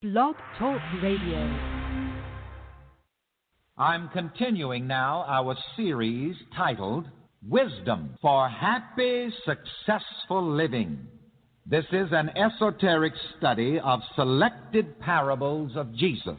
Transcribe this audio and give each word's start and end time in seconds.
Blog 0.00 0.36
Talk 0.60 0.80
Radio. 1.02 1.58
I'm 3.76 4.08
continuing 4.10 4.86
now 4.86 5.24
our 5.26 5.56
series 5.76 6.36
titled 6.56 7.08
Wisdom 7.44 8.16
for 8.22 8.48
Happy, 8.48 9.28
Successful 9.44 10.54
Living. 10.54 11.00
This 11.66 11.84
is 11.90 12.10
an 12.12 12.30
esoteric 12.36 13.12
study 13.36 13.80
of 13.80 13.98
selected 14.14 15.00
parables 15.00 15.72
of 15.74 15.92
Jesus. 15.96 16.38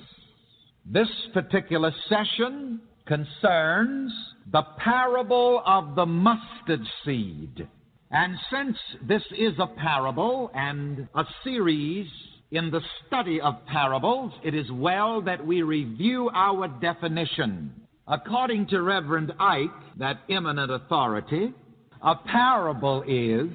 This 0.86 1.10
particular 1.34 1.94
session 2.08 2.80
concerns 3.08 4.14
the 4.54 4.64
parable 4.78 5.62
of 5.66 5.96
the 5.96 6.06
mustard 6.06 6.88
seed. 7.04 7.68
And 8.10 8.38
since 8.50 8.78
this 9.06 9.24
is 9.38 9.56
a 9.60 9.68
parable 9.68 10.50
and 10.56 11.10
a 11.14 11.26
series 11.44 12.08
in 12.52 12.72
the 12.72 12.82
study 13.06 13.40
of 13.40 13.56
parables, 13.68 14.34
it 14.44 14.56
is 14.56 14.72
well 14.72 15.22
that 15.22 15.46
we 15.46 15.62
review 15.62 16.30
our 16.34 16.68
definition. 16.68 17.72
According 18.08 18.68
to 18.68 18.82
Reverend 18.82 19.34
Ike, 19.40 19.70
that 20.00 20.22
eminent 20.30 20.72
authority, 20.72 21.54
a 22.02 22.16
parable 22.16 23.04
is 23.08 23.50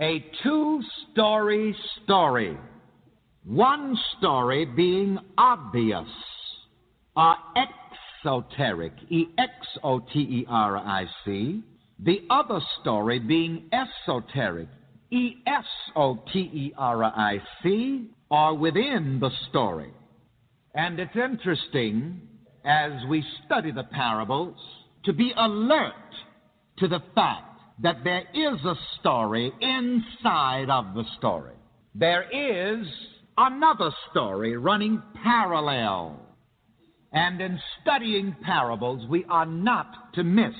a 0.00 0.24
two 0.42 0.80
story 1.12 1.74
story. 2.04 2.56
One 3.44 3.96
story 4.18 4.64
being 4.64 5.18
obvious, 5.38 6.08
or 7.16 7.34
exoteric, 7.56 8.92
E 9.08 9.26
X 9.38 9.50
O 9.82 10.00
T 10.00 10.18
E 10.18 10.46
R 10.48 10.76
I 10.76 11.06
C. 11.24 11.62
The 11.98 12.22
other 12.28 12.60
story 12.80 13.18
being 13.18 13.70
esoteric, 13.72 14.68
E 15.10 15.36
S 15.46 15.64
O 15.94 16.22
T 16.32 16.38
E 16.38 16.74
R 16.76 17.04
I 17.04 17.40
C, 17.62 18.10
are 18.30 18.54
within 18.54 19.18
the 19.20 19.30
story. 19.48 19.92
And 20.74 20.98
it's 20.98 21.16
interesting 21.16 22.20
as 22.64 22.92
we 23.08 23.24
study 23.44 23.70
the 23.70 23.84
parables 23.84 24.56
to 25.04 25.12
be 25.12 25.32
alert 25.36 25.92
to 26.78 26.88
the 26.88 27.02
fact 27.14 27.60
that 27.82 28.02
there 28.02 28.24
is 28.34 28.64
a 28.64 28.74
story 28.98 29.52
inside 29.60 30.68
of 30.70 30.94
the 30.94 31.04
story. 31.18 31.54
There 31.94 32.24
is 32.24 32.86
another 33.38 33.90
story 34.10 34.56
running 34.56 35.02
parallel. 35.22 36.20
And 37.12 37.40
in 37.40 37.58
studying 37.80 38.34
parables, 38.42 39.08
we 39.08 39.24
are 39.30 39.46
not 39.46 40.12
to 40.14 40.24
miss 40.24 40.54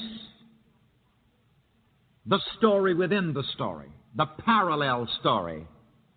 the 2.27 2.41
story 2.57 2.95
within 2.95 3.35
the 3.35 3.45
story 3.55 3.91
the 4.17 4.27
parallel 4.45 5.09
story, 5.21 5.67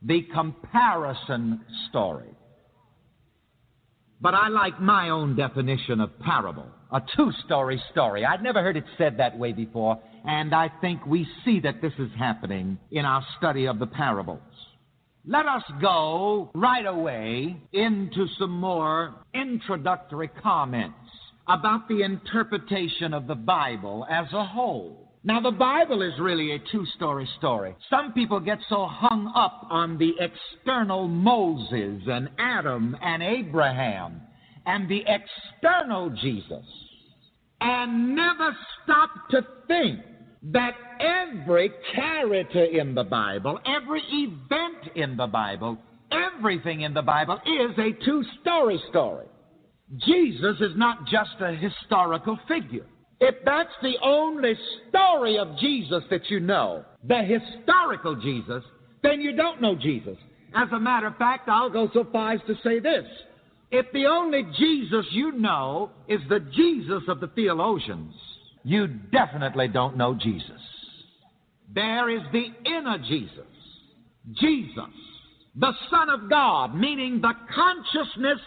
the 0.01 0.21
comparison 0.33 1.61
story. 1.89 2.29
But 4.21 4.33
I 4.33 4.47
like 4.47 4.81
my 4.81 5.09
own 5.09 5.35
definition 5.35 5.99
of 5.99 6.17
parable, 6.19 6.67
a 6.91 7.01
two 7.15 7.31
story 7.45 7.81
story. 7.91 8.25
I'd 8.25 8.43
never 8.43 8.61
heard 8.61 8.77
it 8.77 8.85
said 8.97 9.17
that 9.17 9.37
way 9.37 9.51
before, 9.51 9.99
and 10.25 10.53
I 10.55 10.69
think 10.81 11.05
we 11.05 11.27
see 11.43 11.59
that 11.61 11.81
this 11.81 11.93
is 11.99 12.09
happening 12.17 12.77
in 12.91 13.05
our 13.05 13.25
study 13.37 13.65
of 13.67 13.79
the 13.79 13.87
parables. 13.87 14.41
Let 15.25 15.45
us 15.45 15.63
go 15.81 16.51
right 16.55 16.85
away 16.85 17.57
into 17.73 18.27
some 18.39 18.51
more 18.59 19.15
introductory 19.33 20.29
comments 20.41 20.95
about 21.47 21.87
the 21.89 22.03
interpretation 22.03 23.13
of 23.13 23.27
the 23.27 23.35
Bible 23.35 24.05
as 24.09 24.27
a 24.33 24.45
whole. 24.45 25.08
Now, 25.23 25.41
the 25.41 25.51
Bible 25.51 26.01
is 26.01 26.13
really 26.17 26.53
a 26.53 26.59
two 26.71 26.85
story 26.95 27.27
story. 27.37 27.75
Some 27.89 28.13
people 28.13 28.39
get 28.39 28.59
so 28.69 28.87
hung 28.89 29.31
up 29.35 29.67
on 29.69 29.97
the 29.97 30.13
external 30.17 31.09
Moses 31.09 32.01
and 32.07 32.29
Adam 32.39 32.95
and 33.01 33.21
Abraham 33.21 34.21
and 34.65 34.87
the 34.87 35.03
external 35.05 36.09
Jesus 36.09 36.63
and 37.59 38.15
never 38.15 38.55
stop 38.83 39.09
to 39.31 39.45
think 39.67 39.99
that 40.41 40.73
every 41.01 41.69
character 41.93 42.63
in 42.63 42.95
the 42.95 43.03
Bible, 43.03 43.59
every 43.65 44.01
event 44.09 44.95
in 44.95 45.17
the 45.17 45.27
Bible, 45.27 45.77
everything 46.11 46.81
in 46.81 46.93
the 46.93 47.01
Bible 47.01 47.39
is 47.45 47.77
a 47.77 48.05
two 48.05 48.23
story 48.39 48.81
story. 48.89 49.25
Jesus 50.05 50.55
is 50.61 50.71
not 50.77 51.05
just 51.07 51.31
a 51.41 51.55
historical 51.55 52.39
figure. 52.47 52.85
If 53.21 53.35
that's 53.43 53.73
the 53.81 53.95
only 54.01 54.53
story 54.87 55.37
of 55.37 55.57
Jesus 55.57 56.03
that 56.09 56.29
you 56.29 56.39
know, 56.39 56.85
the 57.07 57.21
historical 57.21 58.15
Jesus, 58.15 58.63
then 59.03 59.19
you 59.19 59.35
don't 59.35 59.61
know 59.61 59.75
Jesus. 59.75 60.17
As 60.55 60.69
a 60.71 60.79
matter 60.79 61.07
of 61.07 61.17
fact, 61.17 61.49
I'll 61.49 61.69
go 61.69 61.89
so 61.93 62.07
far 62.11 62.33
as 62.33 62.41
to 62.47 62.55
say 62.63 62.79
this. 62.79 63.05
If 63.71 63.85
the 63.93 64.05
only 64.05 64.43
Jesus 64.57 65.05
you 65.11 65.31
know 65.33 65.91
is 66.07 66.21
the 66.29 66.39
Jesus 66.39 67.03
of 67.07 67.19
the 67.19 67.27
theologians, 67.27 68.13
you 68.63 68.87
definitely 68.87 69.67
don't 69.67 69.95
know 69.95 70.15
Jesus. 70.15 70.59
There 71.73 72.09
is 72.09 72.21
the 72.31 72.47
inner 72.65 72.97
Jesus, 72.97 73.45
Jesus, 74.33 74.93
the 75.55 75.73
Son 75.91 76.09
of 76.09 76.29
God, 76.29 76.73
meaning 76.73 77.21
the 77.21 77.33
consciousness 77.53 78.39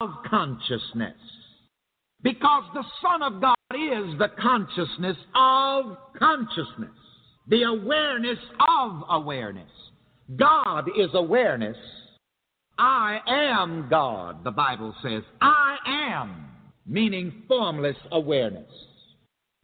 of 0.00 0.08
consciousness. 0.28 1.16
Because 2.26 2.64
the 2.74 2.82
Son 3.00 3.22
of 3.22 3.40
God 3.40 3.54
is 3.70 4.18
the 4.18 4.30
consciousness 4.42 5.16
of 5.36 5.96
consciousness, 6.18 6.90
the 7.46 7.62
awareness 7.62 8.38
of 8.68 9.04
awareness. 9.10 9.70
God 10.34 10.88
is 10.98 11.10
awareness. 11.14 11.76
I 12.80 13.20
am 13.28 13.86
God, 13.88 14.42
the 14.42 14.50
Bible 14.50 14.92
says. 15.04 15.22
I 15.40 15.76
am, 15.86 16.46
meaning 16.84 17.44
formless 17.46 17.94
awareness. 18.10 18.72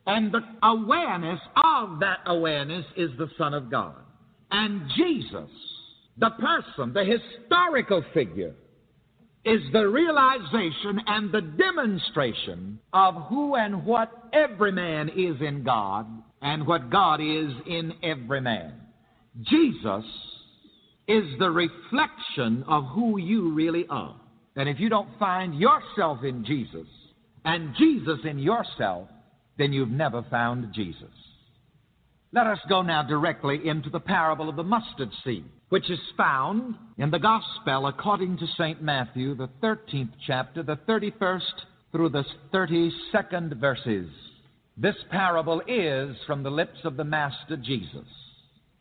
And 0.06 0.30
the 0.30 0.42
awareness 0.62 1.40
of 1.56 1.98
that 1.98 2.18
awareness 2.26 2.84
is 2.96 3.10
the 3.18 3.28
Son 3.38 3.54
of 3.54 3.72
God. 3.72 3.96
And 4.52 4.82
Jesus, 4.96 5.50
the 6.16 6.30
person, 6.30 6.92
the 6.92 7.04
historical 7.04 8.04
figure, 8.14 8.54
is 9.44 9.60
the 9.72 9.86
realization 9.88 11.00
and 11.06 11.32
the 11.32 11.40
demonstration 11.40 12.78
of 12.92 13.14
who 13.28 13.56
and 13.56 13.84
what 13.84 14.10
every 14.32 14.70
man 14.72 15.08
is 15.08 15.40
in 15.40 15.64
God 15.64 16.06
and 16.40 16.66
what 16.66 16.90
God 16.90 17.20
is 17.20 17.52
in 17.66 17.92
every 18.02 18.40
man. 18.40 18.74
Jesus 19.42 20.04
is 21.08 21.24
the 21.38 21.50
reflection 21.50 22.64
of 22.68 22.84
who 22.94 23.18
you 23.18 23.52
really 23.52 23.86
are. 23.90 24.14
And 24.54 24.68
if 24.68 24.78
you 24.78 24.88
don't 24.88 25.08
find 25.18 25.58
yourself 25.58 26.22
in 26.22 26.44
Jesus 26.44 26.86
and 27.44 27.74
Jesus 27.76 28.18
in 28.24 28.38
yourself, 28.38 29.08
then 29.58 29.72
you've 29.72 29.90
never 29.90 30.22
found 30.30 30.72
Jesus. 30.72 31.10
Let 32.32 32.46
us 32.46 32.58
go 32.68 32.82
now 32.82 33.02
directly 33.02 33.68
into 33.68 33.90
the 33.90 34.00
parable 34.00 34.48
of 34.48 34.56
the 34.56 34.62
mustard 34.62 35.10
seed 35.24 35.44
which 35.72 35.88
is 35.88 35.98
found 36.18 36.74
in 36.98 37.10
the 37.10 37.18
Gospel 37.18 37.86
according 37.86 38.36
to 38.36 38.46
St. 38.58 38.82
Matthew, 38.82 39.34
the 39.34 39.48
13th 39.62 40.10
chapter, 40.26 40.62
the 40.62 40.76
31st 40.86 41.40
through 41.90 42.10
the 42.10 42.26
32nd 42.52 43.58
verses. 43.58 44.10
This 44.76 44.96
parable 45.10 45.62
is 45.66 46.14
from 46.26 46.42
the 46.42 46.50
lips 46.50 46.76
of 46.84 46.98
the 46.98 47.04
Master 47.04 47.56
Jesus. 47.56 48.04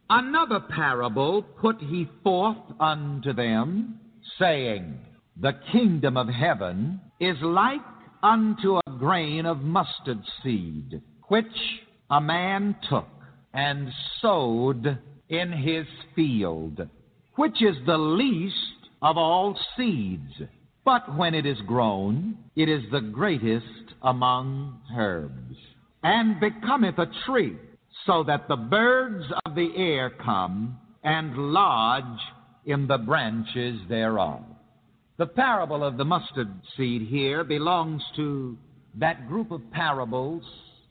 Another 0.10 0.60
parable 0.60 1.44
put 1.44 1.80
he 1.80 2.10
forth 2.26 2.58
unto 2.78 3.32
them, 3.32 4.02
saying, 4.38 5.00
The 5.38 5.54
kingdom 5.72 6.18
of 6.18 6.28
heaven 6.28 7.00
is 7.22 7.38
like 7.42 7.80
unto 8.22 8.80
a 8.80 8.92
grain 9.00 9.46
of 9.46 9.62
mustard 9.62 10.22
seed, 10.44 11.02
which 11.30 11.46
a 12.10 12.20
man 12.20 12.76
took 12.90 13.08
and 13.54 13.90
sowed 14.22 14.98
in 15.30 15.52
his 15.52 15.86
field, 16.16 16.88
which 17.36 17.62
is 17.62 17.76
the 17.86 17.98
least 17.98 18.56
of 19.02 19.18
all 19.18 19.58
seeds. 19.78 20.34
But 20.84 21.16
when 21.16 21.34
it 21.34 21.46
is 21.46 21.60
grown, 21.68 22.38
it 22.56 22.70
is 22.70 22.84
the 22.92 23.02
greatest 23.02 23.66
among 24.02 24.80
herbs, 24.96 25.56
and 26.04 26.40
becometh 26.40 26.98
a 26.98 27.12
tree, 27.26 27.58
so 28.06 28.24
that 28.24 28.48
the 28.48 28.56
birds 28.56 29.26
of 29.46 29.56
the 29.56 29.72
air 29.76 30.10
come 30.10 30.80
and 31.04 31.36
lodge 31.38 32.20
in 32.66 32.88
the 32.88 32.98
branches 32.98 33.80
thereof. 33.90 34.42
The 35.18 35.28
parable 35.28 35.84
of 35.84 35.98
the 35.98 36.06
mustard 36.06 36.50
seed 36.76 37.04
here 37.04 37.44
belongs 37.44 38.02
to 38.16 38.58
that 38.96 39.28
group 39.28 39.52
of 39.52 39.62
parables 39.72 40.44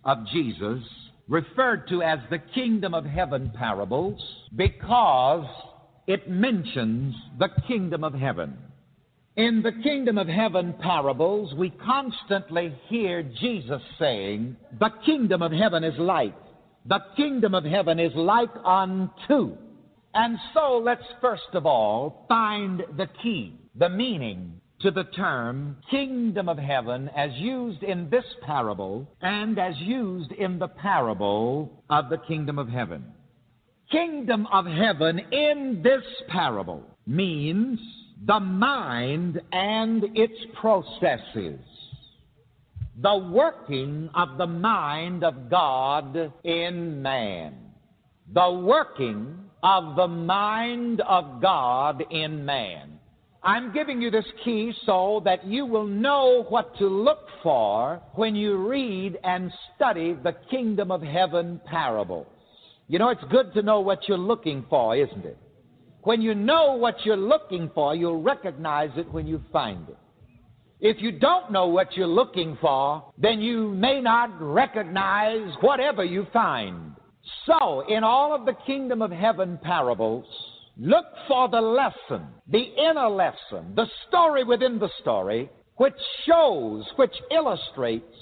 of 0.04 0.18
Jesus 0.32 0.82
referred 1.30 1.88
to 1.88 2.02
as 2.02 2.18
the 2.28 2.40
kingdom 2.54 2.92
of 2.92 3.04
heaven 3.04 3.52
parables 3.56 4.20
because 4.56 5.46
it 6.08 6.28
mentions 6.28 7.14
the 7.38 7.48
kingdom 7.68 8.02
of 8.02 8.12
heaven. 8.12 8.58
In 9.36 9.62
the 9.62 9.72
kingdom 9.82 10.18
of 10.18 10.26
heaven 10.26 10.74
parables, 10.82 11.54
we 11.54 11.70
constantly 11.70 12.74
hear 12.88 13.22
Jesus 13.22 13.80
saying, 13.98 14.56
The 14.80 14.90
kingdom 15.06 15.40
of 15.40 15.52
heaven 15.52 15.84
is 15.84 15.94
like. 15.98 16.34
The 16.86 16.98
kingdom 17.16 17.54
of 17.54 17.64
heaven 17.64 18.00
is 18.00 18.12
like 18.16 18.50
unto. 18.64 19.56
And 20.12 20.36
so 20.52 20.82
let's 20.84 21.04
first 21.20 21.54
of 21.54 21.64
all 21.64 22.26
find 22.28 22.82
the 22.96 23.06
key. 23.22 23.56
the 23.76 23.88
meaning 23.88 24.59
to 24.80 24.90
the 24.90 25.04
term 25.04 25.76
kingdom 25.90 26.48
of 26.48 26.56
heaven 26.56 27.10
as 27.14 27.30
used 27.34 27.82
in 27.82 28.08
this 28.08 28.24
parable 28.46 29.06
and 29.20 29.58
as 29.58 29.74
used 29.78 30.32
in 30.32 30.58
the 30.58 30.68
parable 30.68 31.82
of 31.90 32.08
the 32.08 32.16
kingdom 32.16 32.58
of 32.58 32.68
heaven. 32.68 33.04
Kingdom 33.90 34.46
of 34.52 34.66
heaven 34.66 35.18
in 35.32 35.80
this 35.82 36.04
parable 36.28 36.82
means 37.06 37.78
the 38.26 38.40
mind 38.40 39.40
and 39.52 40.04
its 40.14 40.38
processes. 40.60 41.60
The 43.02 43.16
working 43.32 44.08
of 44.14 44.38
the 44.38 44.46
mind 44.46 45.24
of 45.24 45.50
God 45.50 46.32
in 46.44 47.02
man. 47.02 47.54
The 48.32 48.50
working 48.50 49.38
of 49.62 49.96
the 49.96 50.08
mind 50.08 51.00
of 51.00 51.42
God 51.42 52.04
in 52.10 52.44
man. 52.44 52.99
I'm 53.42 53.72
giving 53.72 54.02
you 54.02 54.10
this 54.10 54.26
key 54.44 54.72
so 54.84 55.22
that 55.24 55.46
you 55.46 55.64
will 55.64 55.86
know 55.86 56.44
what 56.48 56.76
to 56.76 56.86
look 56.86 57.26
for 57.42 58.02
when 58.14 58.34
you 58.36 58.68
read 58.68 59.18
and 59.24 59.50
study 59.74 60.12
the 60.12 60.36
kingdom 60.50 60.90
of 60.90 61.00
heaven 61.00 61.58
parables. 61.64 62.26
You 62.86 62.98
know, 62.98 63.08
it's 63.08 63.24
good 63.30 63.54
to 63.54 63.62
know 63.62 63.80
what 63.80 64.08
you're 64.08 64.18
looking 64.18 64.66
for, 64.68 64.94
isn't 64.94 65.24
it? 65.24 65.38
When 66.02 66.20
you 66.20 66.34
know 66.34 66.74
what 66.74 66.96
you're 67.04 67.16
looking 67.16 67.70
for, 67.74 67.94
you'll 67.94 68.22
recognize 68.22 68.90
it 68.96 69.10
when 69.10 69.26
you 69.26 69.42
find 69.52 69.88
it. 69.88 69.96
If 70.80 71.00
you 71.00 71.12
don't 71.12 71.52
know 71.52 71.66
what 71.66 71.96
you're 71.96 72.06
looking 72.06 72.58
for, 72.60 73.12
then 73.16 73.40
you 73.40 73.70
may 73.70 74.00
not 74.00 74.30
recognize 74.40 75.54
whatever 75.60 76.04
you 76.04 76.26
find. 76.32 76.92
So, 77.46 77.84
in 77.88 78.02
all 78.02 78.34
of 78.34 78.46
the 78.46 78.54
kingdom 78.66 79.02
of 79.02 79.10
heaven 79.10 79.58
parables, 79.62 80.24
look 80.78 81.06
for 81.28 81.48
the 81.48 81.60
lesson, 81.60 82.26
the 82.48 82.64
inner 82.90 83.08
lesson, 83.08 83.74
the 83.74 83.86
story 84.08 84.44
within 84.44 84.78
the 84.78 84.90
story, 85.00 85.50
which 85.76 85.94
shows, 86.26 86.84
which 86.96 87.14
illustrates 87.30 88.14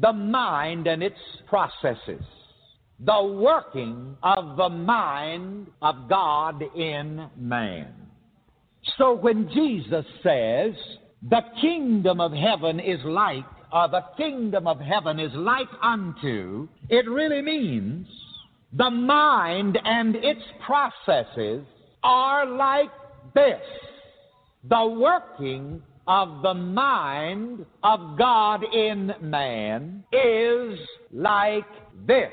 the 0.00 0.12
mind 0.12 0.86
and 0.86 1.02
its 1.02 1.18
processes 1.48 2.22
the 3.00 3.22
working 3.22 4.16
of 4.22 4.56
the 4.56 4.68
mind 4.68 5.66
of 5.82 6.08
God 6.08 6.62
in 6.76 7.28
man. 7.36 7.92
So 8.98 9.14
when 9.14 9.48
Jesus 9.52 10.04
says, 10.22 10.74
the 11.28 11.40
kingdom 11.60 12.20
of 12.20 12.32
heaven 12.32 12.78
is 12.78 13.00
like, 13.04 13.44
or 13.72 13.88
the 13.88 14.04
kingdom 14.16 14.66
of 14.66 14.78
heaven 14.78 15.18
is 15.18 15.32
like 15.34 15.68
unto, 15.82 16.68
it 16.88 17.08
really 17.08 17.42
means 17.42 18.06
the 18.72 18.90
mind 18.90 19.78
and 19.84 20.16
its 20.16 20.42
processes 20.64 21.64
are 22.04 22.46
like 22.46 22.90
this. 23.34 23.60
The 24.68 24.86
working 24.86 25.82
of 26.06 26.42
the 26.42 26.54
mind 26.54 27.64
of 27.82 28.18
God 28.18 28.62
in 28.72 29.12
man 29.20 30.04
is 30.12 30.78
like 31.10 31.64
this. 32.06 32.32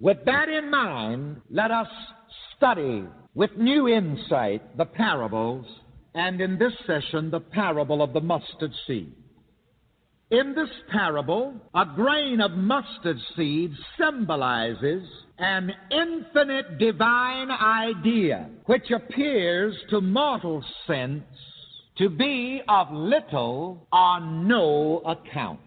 With 0.00 0.18
that 0.24 0.48
in 0.48 0.70
mind, 0.70 1.42
let 1.50 1.70
us 1.70 1.88
study 2.56 3.04
with 3.34 3.50
new 3.56 3.88
insight 3.88 4.76
the 4.76 4.84
parables, 4.84 5.66
and 6.14 6.40
in 6.40 6.58
this 6.58 6.72
session, 6.86 7.30
the 7.30 7.40
parable 7.40 8.02
of 8.02 8.12
the 8.12 8.20
mustard 8.20 8.72
seed. 8.86 9.12
In 10.30 10.54
this 10.54 10.68
parable, 10.90 11.54
a 11.74 11.86
grain 11.86 12.42
of 12.42 12.50
mustard 12.50 13.16
seed 13.34 13.72
symbolizes 13.98 15.08
an 15.38 15.72
infinite 15.90 16.78
divine 16.78 17.50
idea 17.50 18.50
which 18.66 18.90
appears 18.90 19.74
to 19.88 20.02
mortal 20.02 20.62
sense 20.86 21.24
to 21.96 22.10
be 22.10 22.60
of 22.68 22.92
little 22.92 23.86
or 23.90 24.20
no 24.20 24.98
account. 25.06 25.60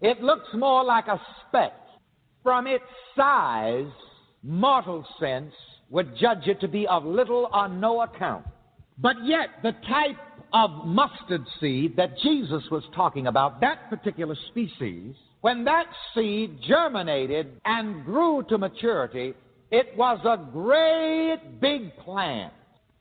It 0.00 0.22
looks 0.22 0.48
more 0.54 0.82
like 0.82 1.08
a 1.08 1.20
speck 1.46 1.74
from 2.42 2.66
its 2.66 2.84
size, 3.14 3.92
mortal 4.42 5.06
sense 5.20 5.52
would 5.90 6.16
judge 6.16 6.46
it 6.46 6.58
to 6.60 6.68
be 6.68 6.86
of 6.86 7.04
little 7.04 7.50
or 7.52 7.68
no 7.68 8.00
account. 8.00 8.46
But 8.96 9.16
yet, 9.24 9.48
the 9.62 9.72
type 9.72 10.16
of 10.52 10.86
mustard 10.86 11.44
seed 11.60 11.96
that 11.96 12.18
Jesus 12.18 12.62
was 12.70 12.82
talking 12.94 13.26
about, 13.26 13.60
that 13.60 13.88
particular 13.90 14.36
species, 14.48 15.14
when 15.40 15.64
that 15.64 15.86
seed 16.14 16.58
germinated 16.66 17.60
and 17.64 18.04
grew 18.04 18.44
to 18.48 18.58
maturity, 18.58 19.34
it 19.70 19.96
was 19.96 20.18
a 20.24 20.50
great 20.52 21.60
big 21.60 21.96
plant. 21.98 22.52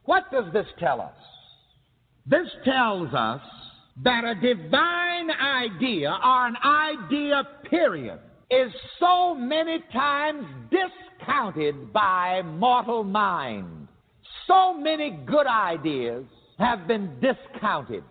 What 0.06 0.32
does 0.32 0.52
this 0.54 0.68
tell 0.80 1.02
us? 1.02 1.14
This 2.26 2.48
tells 2.64 3.14
us 3.14 3.42
that 4.04 4.24
a 4.24 4.36
divine 4.36 5.32
idea 5.32 6.10
or 6.24 6.48
an 6.48 6.56
idea, 6.64 7.44
period, 7.70 8.20
is 8.50 8.72
so 9.00 9.36
many 9.36 9.80
times 9.92 10.46
discounted 10.72 11.92
by 11.92 12.42
mortal 12.44 13.04
mind. 13.04 13.88
So 14.48 14.74
many 14.74 15.20
good 15.26 15.46
ideas 15.48 16.24
have 16.60 16.88
been 16.88 17.12
discounted. 17.20 18.04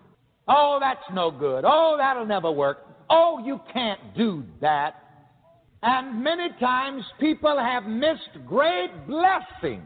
Oh, 0.48 0.78
that's 0.80 1.04
no 1.12 1.30
good. 1.30 1.64
Oh, 1.66 1.96
that'll 1.98 2.26
never 2.26 2.50
work. 2.50 2.86
Oh, 3.10 3.42
you 3.44 3.60
can't 3.72 4.00
do 4.16 4.44
that. 4.60 4.94
And 5.82 6.24
many 6.24 6.48
times 6.58 7.04
people 7.20 7.56
have 7.58 7.84
missed 7.84 8.46
great 8.46 8.90
blessings 9.06 9.84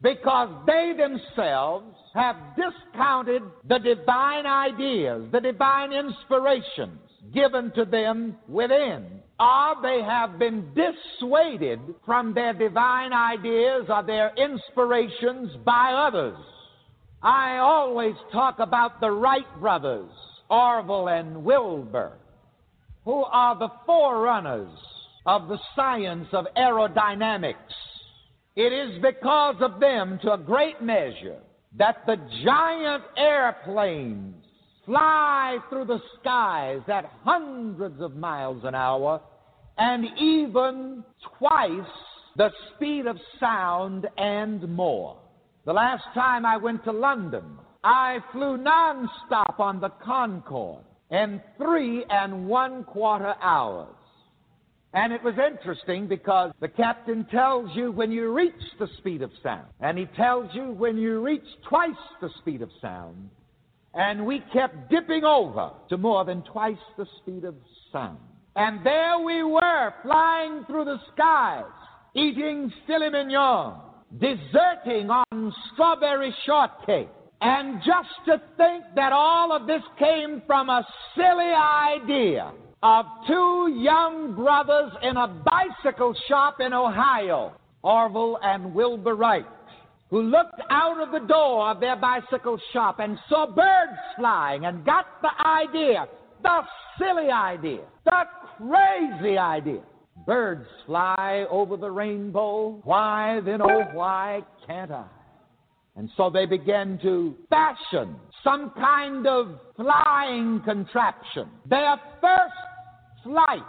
because 0.00 0.48
they 0.66 0.94
themselves 0.96 1.94
have 2.14 2.36
discounted 2.56 3.42
the 3.68 3.78
divine 3.78 4.46
ideas, 4.46 5.28
the 5.32 5.40
divine 5.40 5.92
inspirations 5.92 7.00
given 7.34 7.70
to 7.72 7.84
them 7.84 8.36
within 8.48 9.20
or 9.40 9.76
they 9.82 10.02
have 10.02 10.38
been 10.38 10.66
dissuaded 10.74 11.78
from 12.04 12.34
their 12.34 12.52
divine 12.52 13.12
ideas 13.12 13.84
or 13.88 14.02
their 14.02 14.32
inspirations 14.36 15.50
by 15.64 15.92
others. 15.92 16.36
I 17.22 17.58
always 17.58 18.14
talk 18.32 18.60
about 18.60 19.00
the 19.00 19.10
Wright 19.10 19.60
brothers, 19.60 20.10
Orville 20.48 21.08
and 21.08 21.44
Wilbur, 21.44 22.12
who 23.04 23.24
are 23.24 23.58
the 23.58 23.72
forerunners 23.84 24.70
of 25.26 25.48
the 25.48 25.58
science 25.74 26.28
of 26.32 26.46
aerodynamics. 26.56 27.54
It 28.54 28.72
is 28.72 29.02
because 29.02 29.56
of 29.60 29.80
them, 29.80 30.18
to 30.22 30.34
a 30.34 30.38
great 30.38 30.80
measure, 30.80 31.38
that 31.76 32.06
the 32.06 32.16
giant 32.44 33.02
airplanes 33.16 34.36
fly 34.86 35.58
through 35.68 35.86
the 35.86 36.00
skies 36.20 36.80
at 36.88 37.04
hundreds 37.24 38.00
of 38.00 38.16
miles 38.16 38.62
an 38.64 38.74
hour 38.74 39.20
and 39.76 40.06
even 40.18 41.04
twice 41.38 41.70
the 42.36 42.50
speed 42.74 43.06
of 43.06 43.16
sound 43.38 44.06
and 44.16 44.68
more. 44.68 45.18
The 45.68 45.74
last 45.74 46.04
time 46.14 46.46
I 46.46 46.56
went 46.56 46.82
to 46.84 46.92
London, 46.92 47.44
I 47.84 48.20
flew 48.32 48.56
nonstop 48.56 49.60
on 49.60 49.80
the 49.80 49.90
Concorde 50.02 50.86
in 51.10 51.42
three 51.58 52.06
and 52.08 52.48
one 52.48 52.84
quarter 52.84 53.34
hours. 53.42 53.94
And 54.94 55.12
it 55.12 55.22
was 55.22 55.34
interesting 55.34 56.08
because 56.08 56.52
the 56.62 56.68
captain 56.68 57.26
tells 57.26 57.68
you 57.76 57.92
when 57.92 58.10
you 58.10 58.32
reach 58.32 58.54
the 58.78 58.88
speed 58.96 59.20
of 59.20 59.30
sound, 59.42 59.66
and 59.80 59.98
he 59.98 60.06
tells 60.16 60.48
you 60.54 60.70
when 60.70 60.96
you 60.96 61.22
reach 61.22 61.44
twice 61.68 61.90
the 62.22 62.30
speed 62.38 62.62
of 62.62 62.70
sound, 62.80 63.28
and 63.92 64.24
we 64.24 64.42
kept 64.54 64.88
dipping 64.88 65.24
over 65.24 65.72
to 65.90 65.98
more 65.98 66.24
than 66.24 66.40
twice 66.50 66.76
the 66.96 67.06
speed 67.18 67.44
of 67.44 67.54
sound. 67.92 68.16
And 68.56 68.86
there 68.86 69.18
we 69.18 69.42
were, 69.42 69.92
flying 70.02 70.64
through 70.64 70.86
the 70.86 71.00
skies, 71.12 71.64
eating 72.14 72.72
filet 72.86 73.10
mignon, 73.10 73.82
deserting 74.18 75.10
on 75.10 75.54
strawberry 75.72 76.34
shortcake. 76.46 77.08
And 77.40 77.80
just 77.84 78.08
to 78.26 78.42
think 78.56 78.84
that 78.96 79.12
all 79.12 79.52
of 79.52 79.66
this 79.66 79.82
came 79.98 80.42
from 80.46 80.68
a 80.68 80.86
silly 81.14 81.52
idea 81.52 82.52
of 82.82 83.06
two 83.26 83.76
young 83.78 84.34
brothers 84.34 84.92
in 85.02 85.16
a 85.16 85.28
bicycle 85.28 86.14
shop 86.28 86.60
in 86.60 86.72
Ohio, 86.72 87.52
Orville 87.82 88.38
and 88.42 88.74
Wilbur 88.74 89.14
Wright 89.14 89.46
who 90.10 90.22
looked 90.22 90.60
out 90.70 91.00
of 91.00 91.12
the 91.12 91.26
door 91.26 91.70
of 91.70 91.80
their 91.80 91.96
bicycle 91.96 92.58
shop 92.72 92.98
and 92.98 93.18
saw 93.28 93.46
birds 93.46 93.98
flying 94.16 94.64
and 94.64 94.84
got 94.84 95.06
the 95.20 95.46
idea, 95.46 96.06
the 96.42 96.60
silly 96.98 97.30
idea, 97.30 97.80
the 98.04 98.22
crazy 98.56 99.36
idea. 99.36 99.80
Birds 100.28 100.66
fly 100.84 101.46
over 101.50 101.78
the 101.78 101.90
rainbow. 101.90 102.82
Why 102.84 103.40
then, 103.46 103.62
oh, 103.62 103.84
why 103.94 104.42
can't 104.66 104.90
I? 104.90 105.06
And 105.96 106.10
so 106.18 106.28
they 106.28 106.44
began 106.44 106.98
to 107.00 107.34
fashion 107.48 108.14
some 108.44 108.70
kind 108.76 109.26
of 109.26 109.58
flying 109.74 110.60
contraption. 110.66 111.48
Their 111.64 111.96
first 112.20 113.24
flight 113.24 113.62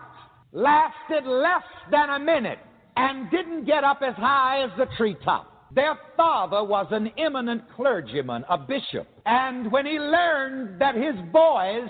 lasted 0.51 1.25
less 1.25 1.63
than 1.91 2.09
a 2.09 2.19
minute 2.19 2.59
and 2.97 3.31
didn't 3.31 3.63
get 3.63 3.85
up 3.85 4.01
as 4.05 4.15
high 4.15 4.61
as 4.61 4.71
the 4.77 4.87
treetop. 4.97 5.71
Their 5.73 5.97
father 6.17 6.61
was 6.61 6.87
an 6.91 7.09
eminent 7.17 7.63
clergyman, 7.73 8.43
a 8.49 8.57
bishop. 8.57 9.07
And 9.25 9.71
when 9.71 9.85
he 9.85 9.97
learned 9.97 10.81
that 10.81 10.95
his 10.95 11.15
boys 11.31 11.87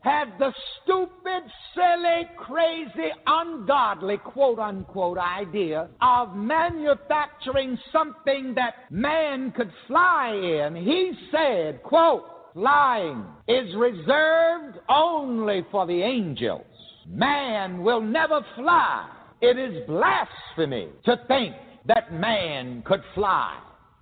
had 0.00 0.26
the 0.38 0.52
stupid, 0.82 1.42
silly, 1.74 2.22
crazy, 2.38 3.10
ungodly, 3.26 4.16
quote 4.18 4.58
unquote, 4.58 5.18
idea 5.18 5.88
of 6.00 6.34
manufacturing 6.34 7.78
something 7.92 8.54
that 8.54 8.90
man 8.90 9.52
could 9.52 9.70
fly 9.86 10.30
in, 10.32 10.74
he 10.74 11.12
said, 11.30 11.82
quote, 11.82 12.24
flying 12.54 13.24
is 13.46 13.74
reserved 13.76 14.78
only 14.88 15.64
for 15.70 15.86
the 15.86 16.02
angels. 16.02 16.64
Man 17.06 17.82
will 17.82 18.00
never 18.00 18.40
fly. 18.56 19.08
It 19.40 19.58
is 19.58 19.86
blasphemy 19.86 20.88
to 21.04 21.20
think 21.28 21.54
that 21.86 22.12
man 22.12 22.82
could 22.86 23.02
fly. 23.14 23.58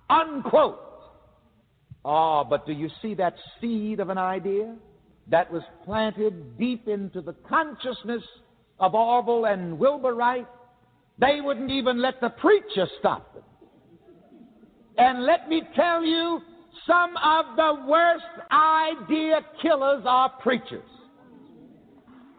Unquote. 0.09 0.79
Oh, 2.05 2.45
but 2.49 2.65
do 2.65 2.71
you 2.71 2.89
see 3.01 3.13
that 3.15 3.35
seed 3.59 3.99
of 3.99 4.09
an 4.09 4.17
idea 4.17 4.75
that 5.29 5.51
was 5.51 5.63
planted 5.85 6.57
deep 6.57 6.87
into 6.87 7.21
the 7.21 7.33
consciousness 7.47 8.23
of 8.79 8.95
Orville 8.95 9.45
and 9.45 9.77
Wilbur 9.77 10.13
Wright? 10.13 10.47
They 11.19 11.41
wouldn't 11.41 11.71
even 11.71 12.01
let 12.01 12.21
the 12.21 12.29
preacher 12.29 12.87
stop 12.99 13.33
them. 13.33 13.43
And 14.97 15.25
let 15.25 15.47
me 15.49 15.61
tell 15.75 16.03
you, 16.03 16.41
some 16.87 17.15
of 17.17 17.55
the 17.55 17.85
worst 17.87 18.23
idea 18.51 19.41
killers 19.61 20.03
are 20.05 20.29
preachers. 20.41 20.83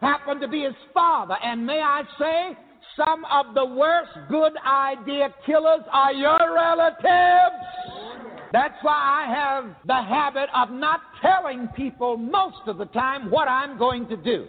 Happened 0.01 0.41
to 0.41 0.49
be 0.49 0.63
his 0.63 0.75
father, 0.95 1.37
and 1.45 1.65
may 1.65 1.81
I 1.81 2.03
say, 2.19 2.59
some 2.97 3.25
of 3.27 3.55
the 3.55 3.65
worst 3.65 4.11
good 4.29 4.53
idea 4.67 5.29
killers 5.47 5.83
are 5.93 6.13
your 6.13 6.39
relatives. 6.55 8.10
That's 8.53 8.75
why 8.83 8.93
I 9.27 9.33
have 9.33 9.77
the 9.87 10.03
habit 10.03 10.49
of 10.55 10.71
not 10.71 11.01
telling 11.23 11.69
people 11.69 12.17
most 12.17 12.67
of 12.67 12.79
the 12.79 12.87
time 12.87 13.31
what 13.31 13.49
I'm 13.49 13.79
going 13.79 14.09
to 14.09 14.17
do. 14.17 14.49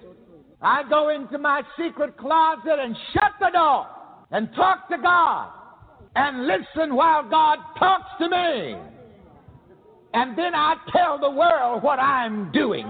I 0.61 0.83
go 0.89 1.09
into 1.09 1.37
my 1.37 1.61
secret 1.77 2.17
closet 2.17 2.79
and 2.79 2.95
shut 3.13 3.31
the 3.39 3.49
door 3.51 3.87
and 4.31 4.49
talk 4.55 4.89
to 4.89 4.97
God 4.97 5.49
and 6.15 6.47
listen 6.47 6.95
while 6.95 7.27
God 7.27 7.59
talks 7.77 8.09
to 8.19 8.29
me. 8.29 8.75
And 10.13 10.37
then 10.37 10.53
I 10.53 10.75
tell 10.91 11.19
the 11.19 11.29
world 11.29 11.83
what 11.83 11.99
I'm 11.99 12.51
doing 12.51 12.85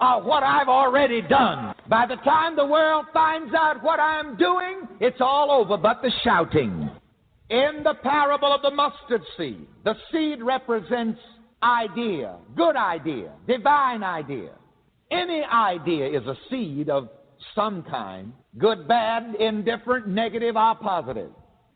or 0.00 0.22
what 0.22 0.42
I've 0.42 0.68
already 0.68 1.20
done. 1.22 1.74
By 1.88 2.06
the 2.06 2.16
time 2.16 2.56
the 2.56 2.64
world 2.64 3.06
finds 3.12 3.54
out 3.54 3.82
what 3.82 4.00
I'm 4.00 4.36
doing, 4.36 4.88
it's 5.00 5.20
all 5.20 5.50
over 5.50 5.76
but 5.76 6.00
the 6.02 6.10
shouting. 6.22 6.90
In 7.50 7.82
the 7.84 7.94
parable 8.02 8.52
of 8.52 8.62
the 8.62 8.70
mustard 8.70 9.22
seed, 9.36 9.66
the 9.84 9.94
seed 10.10 10.42
represents 10.42 11.20
idea, 11.62 12.36
good 12.56 12.76
idea, 12.76 13.32
divine 13.46 14.02
idea. 14.02 14.52
Any 15.10 15.42
idea 15.42 16.08
is 16.08 16.26
a 16.26 16.36
seed 16.50 16.88
of 16.88 17.08
some 17.54 17.82
kind, 17.82 18.32
good, 18.58 18.88
bad, 18.88 19.34
indifferent, 19.38 20.08
negative, 20.08 20.56
or 20.56 20.74
positive. 20.76 21.30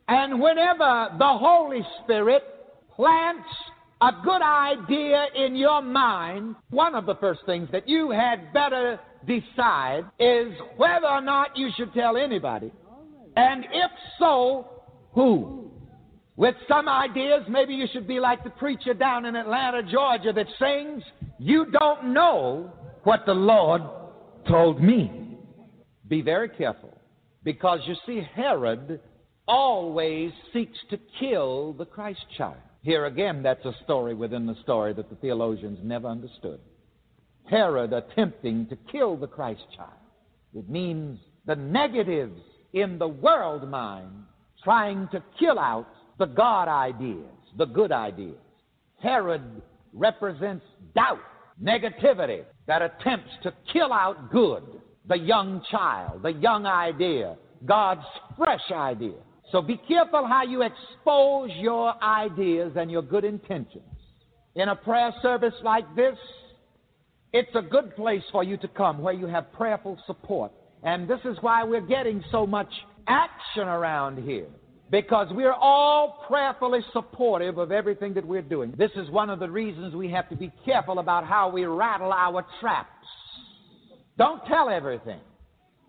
And 0.09 0.41
whenever 0.41 1.09
the 1.19 1.39
Holy 1.39 1.83
Spirit 2.03 2.43
plants 2.97 3.49
a 4.01 4.11
good 4.25 4.43
idea 4.43 5.27
in 5.35 5.55
your 5.55 5.83
mind, 5.83 6.57
one 6.71 6.95
of 6.95 7.05
the 7.05 7.17
first 7.17 7.41
things 7.45 7.69
that 7.73 7.89
you 7.89 8.11
had 8.11 8.53
better 8.55 8.99
decide 9.27 10.05
is 10.19 10.53
whether 10.77 11.07
or 11.07 11.21
not 11.21 11.57
you 11.57 11.71
should 11.77 11.93
tell 11.93 12.17
anybody. 12.17 12.73
And 13.37 13.65
if 13.65 13.91
so, 14.19 14.77
who? 15.12 15.71
With 16.37 16.55
some 16.69 16.88
ideas, 16.88 17.43
maybe 17.49 17.75
you 17.75 17.87
should 17.93 18.07
be 18.07 18.21
like 18.21 18.45
the 18.45 18.50
preacher 18.50 18.95
down 18.95 19.25
in 19.25 19.35
Atlanta, 19.35 19.83
Georgia, 19.83 20.33
that 20.33 20.47
sings, 20.59 21.03
You 21.38 21.67
don't 21.67 22.12
know 22.12 22.73
what 23.03 23.27
the 23.27 23.35
Lord 23.35 23.83
told 24.47 24.81
me. 24.81 25.37
Be 26.07 26.23
very 26.23 26.49
careful, 26.49 26.97
because 27.43 27.81
you 27.87 27.97
see, 28.07 28.27
Herod 28.35 29.00
always 29.49 30.31
seeks 30.53 30.79
to 30.91 30.99
kill 31.19 31.73
the 31.73 31.87
Christ 31.87 32.25
child. 32.37 32.57
Here 32.83 33.07
again, 33.07 33.43
that's 33.43 33.65
a 33.65 33.75
story 33.85 34.15
within 34.15 34.47
the 34.47 34.57
story 34.62 34.93
that 34.95 35.11
the 35.11 35.17
theologians 35.17 35.79
never 35.83 36.07
understood. 36.07 36.61
Herod 37.50 37.93
attempting 37.93 38.67
to 38.69 38.77
kill 38.93 39.17
the 39.17 39.27
Christ 39.27 39.65
child. 39.75 39.91
It 40.55 40.69
means 40.69 41.19
the 41.47 41.57
negatives 41.57 42.41
in 42.73 42.99
the 42.99 43.09
world 43.09 43.69
mind 43.69 44.12
trying 44.62 45.09
to 45.09 45.23
kill 45.38 45.59
out 45.59 45.87
the 46.19 46.27
God 46.27 46.69
ideas, 46.69 47.31
the 47.57 47.67
good 47.67 47.93
ideas. 47.93 48.37
Herod 49.00 49.62
represents 49.93 50.65
doubt, 50.95 51.21
negativity 51.62 52.43
that 52.67 52.83
attempts 52.83 53.31
to 53.43 53.53
kill 53.73 53.93
out 53.93 54.31
good, 54.31 54.62
the 55.09 55.19
young 55.19 55.62
child, 55.71 56.23
the 56.23 56.33
young 56.33 56.67
idea, 56.67 57.37
God's 57.65 58.05
fresh 58.37 58.71
idea. 58.73 59.17
So 59.50 59.62
be 59.62 59.81
careful 59.88 60.27
how 60.27 60.43
you 60.43 60.62
expose 60.62 61.50
your 61.57 61.95
ideas 62.03 62.73
and 62.77 62.91
your 62.91 63.03
good 63.03 63.25
intentions. 63.25 63.85
In 64.55 64.69
a 64.69 64.77
prayer 64.77 65.15
service 65.23 65.55
like 65.62 65.85
this, 65.97 66.17
it's 67.33 67.55
a 67.55 67.62
good 67.62 67.95
place 67.97 68.23
for 68.33 68.43
you 68.43 68.57
to 68.59 68.69
come 68.69 69.00
where 69.00 69.15
you 69.15 69.27
have 69.27 69.53
prayerful 69.53 69.99
support. 70.07 70.53
And 70.83 71.09
this 71.09 71.21
is 71.25 71.37
why 71.41 71.65
we're 71.65 71.81
getting 71.81 72.23
so 72.31 72.47
much 72.47 72.69
action 73.09 73.69
around 73.69 74.23
here. 74.25 74.47
Because 74.91 75.29
we're 75.33 75.53
all 75.53 76.25
prayerfully 76.27 76.81
supportive 76.93 77.59
of 77.59 77.73
everything 77.73 78.15
that 78.15 78.27
we're 78.27 78.41
doing. 78.41 78.73
This 78.79 78.91
is 78.97 79.11
one 79.11 79.29
of 79.29 79.38
the 79.38 79.50
reasons 79.50 79.95
we 79.95 80.11
have 80.11 80.29
to 80.31 80.37
be 80.37 80.50
careful 80.65 80.99
about 80.99 81.25
how 81.27 81.50
we 81.50 81.67
rattle 81.67 82.12
our 82.12 82.47
traps. 82.61 82.88
Don't 84.17 84.45
tell 84.47 84.71
everything. 84.71 85.21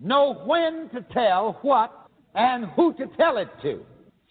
Know 0.02 0.34
when 0.46 0.90
to 0.90 1.02
tell 1.14 1.60
what 1.62 1.92
and 2.36 2.66
who 2.76 2.94
to 2.96 3.08
tell 3.18 3.38
it 3.38 3.50
to. 3.62 3.82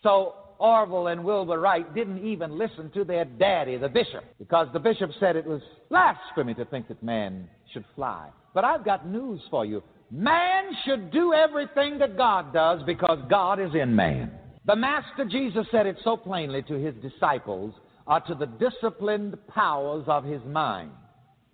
So 0.02 0.35
Orville 0.59 1.09
and 1.09 1.25
Wilbur 1.25 1.61
Wright 1.61 1.95
didn't 1.95 2.26
even 2.26 2.59
listen 2.59 2.90
to 2.90 3.04
their 3.04 3.25
daddy, 3.25 3.76
the 3.76 3.88
bishop, 3.88 4.25
because 4.38 4.68
the 4.73 4.78
bishop 4.78 5.11
said 5.21 5.37
it 5.37 5.47
was 5.47 5.62
blasphemy 5.88 6.54
to 6.54 6.64
think 6.66 6.88
that 6.88 7.02
man 7.02 7.49
should 7.73 7.85
fly. 7.95 8.28
But 8.54 8.64
I've 8.64 8.85
got 8.85 9.07
news 9.07 9.40
for 9.50 9.64
you. 9.64 9.83
Man 10.10 10.64
should 10.84 11.10
do 11.10 11.34
everything 11.34 11.98
that 11.98 12.16
God 12.16 12.52
does 12.52 12.80
because 12.86 13.18
God 13.28 13.60
is 13.60 13.70
in 13.74 13.94
man. 13.94 14.30
The 14.64 14.76
Master 14.76 15.24
Jesus 15.24 15.66
said 15.70 15.86
it 15.86 15.96
so 16.02 16.16
plainly 16.16 16.62
to 16.62 16.74
his 16.74 16.94
disciples 17.02 17.74
are 18.06 18.20
to 18.26 18.34
the 18.34 18.46
disciplined 18.46 19.36
powers 19.48 20.04
of 20.06 20.24
his 20.24 20.42
mind. 20.44 20.90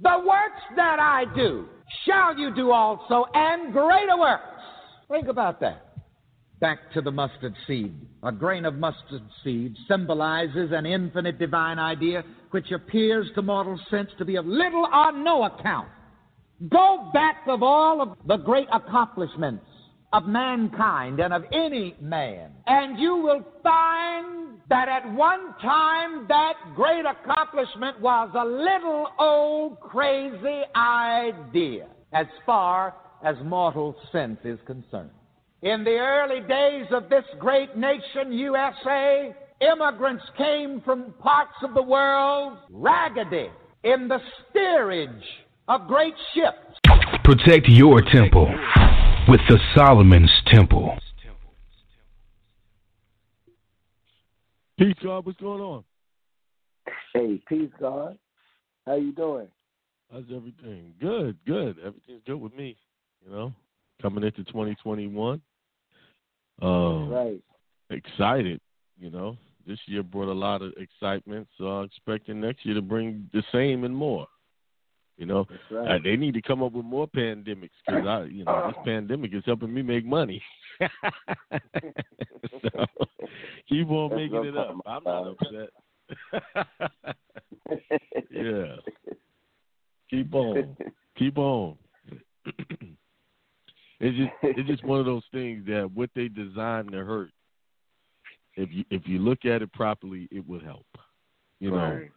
The 0.00 0.18
works 0.18 0.62
that 0.76 0.98
I 1.00 1.24
do 1.34 1.66
shall 2.06 2.36
you 2.36 2.54
do 2.54 2.70
also, 2.70 3.26
and 3.34 3.72
greater 3.72 4.18
works. 4.18 4.42
Think 5.08 5.28
about 5.28 5.60
that 5.60 5.94
back 6.64 6.90
to 6.94 7.02
the 7.02 7.10
mustard 7.10 7.54
seed. 7.66 7.94
A 8.22 8.32
grain 8.32 8.64
of 8.64 8.76
mustard 8.76 9.22
seed 9.42 9.76
symbolizes 9.86 10.70
an 10.72 10.86
infinite 10.86 11.38
divine 11.38 11.78
idea 11.78 12.24
which 12.52 12.70
appears 12.70 13.26
to 13.34 13.42
mortal 13.42 13.78
sense 13.90 14.08
to 14.16 14.24
be 14.24 14.36
of 14.36 14.46
little 14.46 14.86
or 14.90 15.12
no 15.12 15.44
account. 15.44 15.88
Go 16.68 17.10
back 17.12 17.42
of 17.48 17.62
all 17.62 18.00
of 18.00 18.16
the 18.26 18.36
great 18.36 18.68
accomplishments 18.72 19.66
of 20.12 20.26
mankind 20.26 21.18
and 21.18 21.34
of 21.34 21.44
any 21.52 21.96
man, 22.00 22.52
and 22.66 22.98
you 22.98 23.16
will 23.16 23.44
find 23.62 24.58
that 24.68 24.88
at 24.88 25.12
one 25.14 25.54
time 25.60 26.26
that 26.28 26.54
great 26.76 27.04
accomplishment 27.04 28.00
was 28.00 28.30
a 28.34 28.44
little 28.44 29.08
old 29.18 29.80
crazy 29.80 30.62
idea 30.76 31.88
as 32.12 32.26
far 32.46 32.94
as 33.24 33.34
mortal 33.44 33.96
sense 34.12 34.38
is 34.44 34.58
concerned. 34.64 35.10
In 35.62 35.82
the 35.82 35.96
early 35.96 36.46
days 36.46 36.86
of 36.92 37.08
this 37.08 37.24
great 37.40 37.76
nation, 37.76 38.32
USA, 38.32 39.34
immigrants 39.60 40.24
came 40.38 40.82
from 40.82 41.14
parts 41.18 41.56
of 41.62 41.74
the 41.74 41.82
world 41.82 42.58
raggedy 42.70 43.48
in 43.82 44.06
the 44.08 44.20
steerage 44.50 45.08
of 45.68 45.86
great 45.86 46.14
ships. 46.34 46.78
Protect 47.24 47.68
your 47.68 48.00
temple 48.12 48.52
with 49.28 49.40
the 49.48 49.58
Solomon's 49.74 50.32
Temple. 50.46 50.98
Peace, 54.78 54.94
God. 55.02 55.24
What's 55.24 55.40
going 55.40 55.60
on? 55.60 55.84
Hey, 57.14 57.40
peace, 57.48 57.70
God. 57.80 58.18
How 58.86 58.96
you 58.96 59.12
doing? 59.12 59.46
How's 60.12 60.24
everything? 60.24 60.92
Good, 61.00 61.36
good. 61.46 61.76
Everything's 61.78 62.22
good 62.26 62.40
with 62.40 62.54
me. 62.54 62.76
You 63.24 63.32
know, 63.32 63.52
coming 64.02 64.24
into 64.24 64.44
2021. 64.44 65.40
Um, 66.60 67.08
right. 67.08 67.40
Excited, 67.90 68.60
you 68.98 69.10
know. 69.10 69.36
This 69.66 69.78
year 69.86 70.02
brought 70.02 70.28
a 70.28 70.32
lot 70.32 70.60
of 70.60 70.72
excitement, 70.76 71.48
so 71.56 71.64
I'm 71.64 71.84
expecting 71.84 72.40
next 72.40 72.66
year 72.66 72.74
to 72.74 72.82
bring 72.82 73.30
the 73.32 73.42
same 73.50 73.84
and 73.84 73.96
more. 73.96 74.26
You 75.16 75.26
know, 75.26 75.46
That's 75.70 75.90
uh, 75.90 75.98
they 76.02 76.16
need 76.16 76.34
to 76.34 76.42
come 76.42 76.62
up 76.62 76.72
with 76.72 76.84
more 76.84 77.06
pandemics 77.06 77.70
because 77.86 78.06
I, 78.06 78.24
you 78.24 78.44
know, 78.44 78.66
this 78.66 78.76
pandemic 78.84 79.32
is 79.32 79.44
helping 79.46 79.72
me 79.72 79.82
make 79.82 80.04
money. 80.04 80.42
so 80.80 80.88
keep 83.68 83.88
on 83.90 84.10
That's 84.10 84.18
making 84.18 84.44
it 84.44 84.56
up. 84.56 84.76
I'm 84.86 85.04
not 85.04 85.28
upset. 85.28 85.70
yeah, 88.30 88.76
keep 90.10 90.34
on, 90.34 90.76
keep 91.16 91.38
on. 91.38 91.76
it's 94.00 94.16
just 94.16 94.32
it's 94.42 94.68
just 94.68 94.84
one 94.84 94.98
of 94.98 95.06
those 95.06 95.22
things 95.32 95.64
that 95.66 95.88
what 95.94 96.10
they 96.16 96.26
designed 96.28 96.90
to 96.90 97.04
hurt. 97.04 97.30
If 98.56 98.68
you 98.72 98.84
if 98.90 99.02
you 99.06 99.20
look 99.20 99.44
at 99.44 99.62
it 99.62 99.72
properly, 99.72 100.28
it 100.32 100.46
will 100.46 100.60
help. 100.60 100.86
You 101.60 101.70
know, 101.70 101.76
Right. 101.76 102.10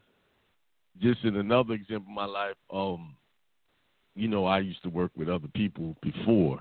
Just 1.00 1.24
in 1.24 1.36
another 1.38 1.74
example 1.74 2.12
of 2.12 2.16
my 2.16 2.26
life, 2.26 2.56
um, 2.72 3.16
you 4.16 4.28
know, 4.28 4.46
I 4.46 4.60
used 4.60 4.82
to 4.84 4.90
work 4.90 5.12
with 5.16 5.30
other 5.30 5.48
people 5.54 5.96
before, 6.02 6.60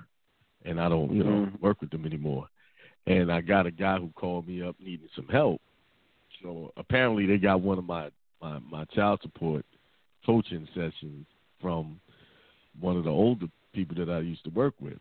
and 0.64 0.80
I 0.80 0.88
don't, 0.88 1.14
you 1.14 1.24
know, 1.24 1.46
Mhm. 1.46 1.60
work 1.60 1.80
with 1.80 1.90
them 1.90 2.04
anymore. 2.04 2.48
And 3.06 3.32
I 3.32 3.40
got 3.40 3.66
a 3.66 3.70
guy 3.70 3.98
who 3.98 4.10
called 4.10 4.46
me 4.46 4.62
up 4.62 4.76
needing 4.78 5.08
some 5.14 5.28
help. 5.28 5.60
So 6.42 6.72
apparently, 6.76 7.24
they 7.26 7.38
got 7.38 7.60
one 7.60 7.78
of 7.78 7.84
my 7.84 8.10
my, 8.42 8.58
my 8.58 8.84
child 8.86 9.20
support 9.22 9.64
coaching 10.26 10.68
sessions 10.74 11.26
from 11.58 11.98
one 12.78 12.96
of 12.98 13.04
the 13.04 13.10
older 13.10 13.46
people 13.72 13.96
that 13.96 14.10
I 14.12 14.18
used 14.20 14.44
to 14.44 14.50
work 14.50 14.74
with. 14.80 15.00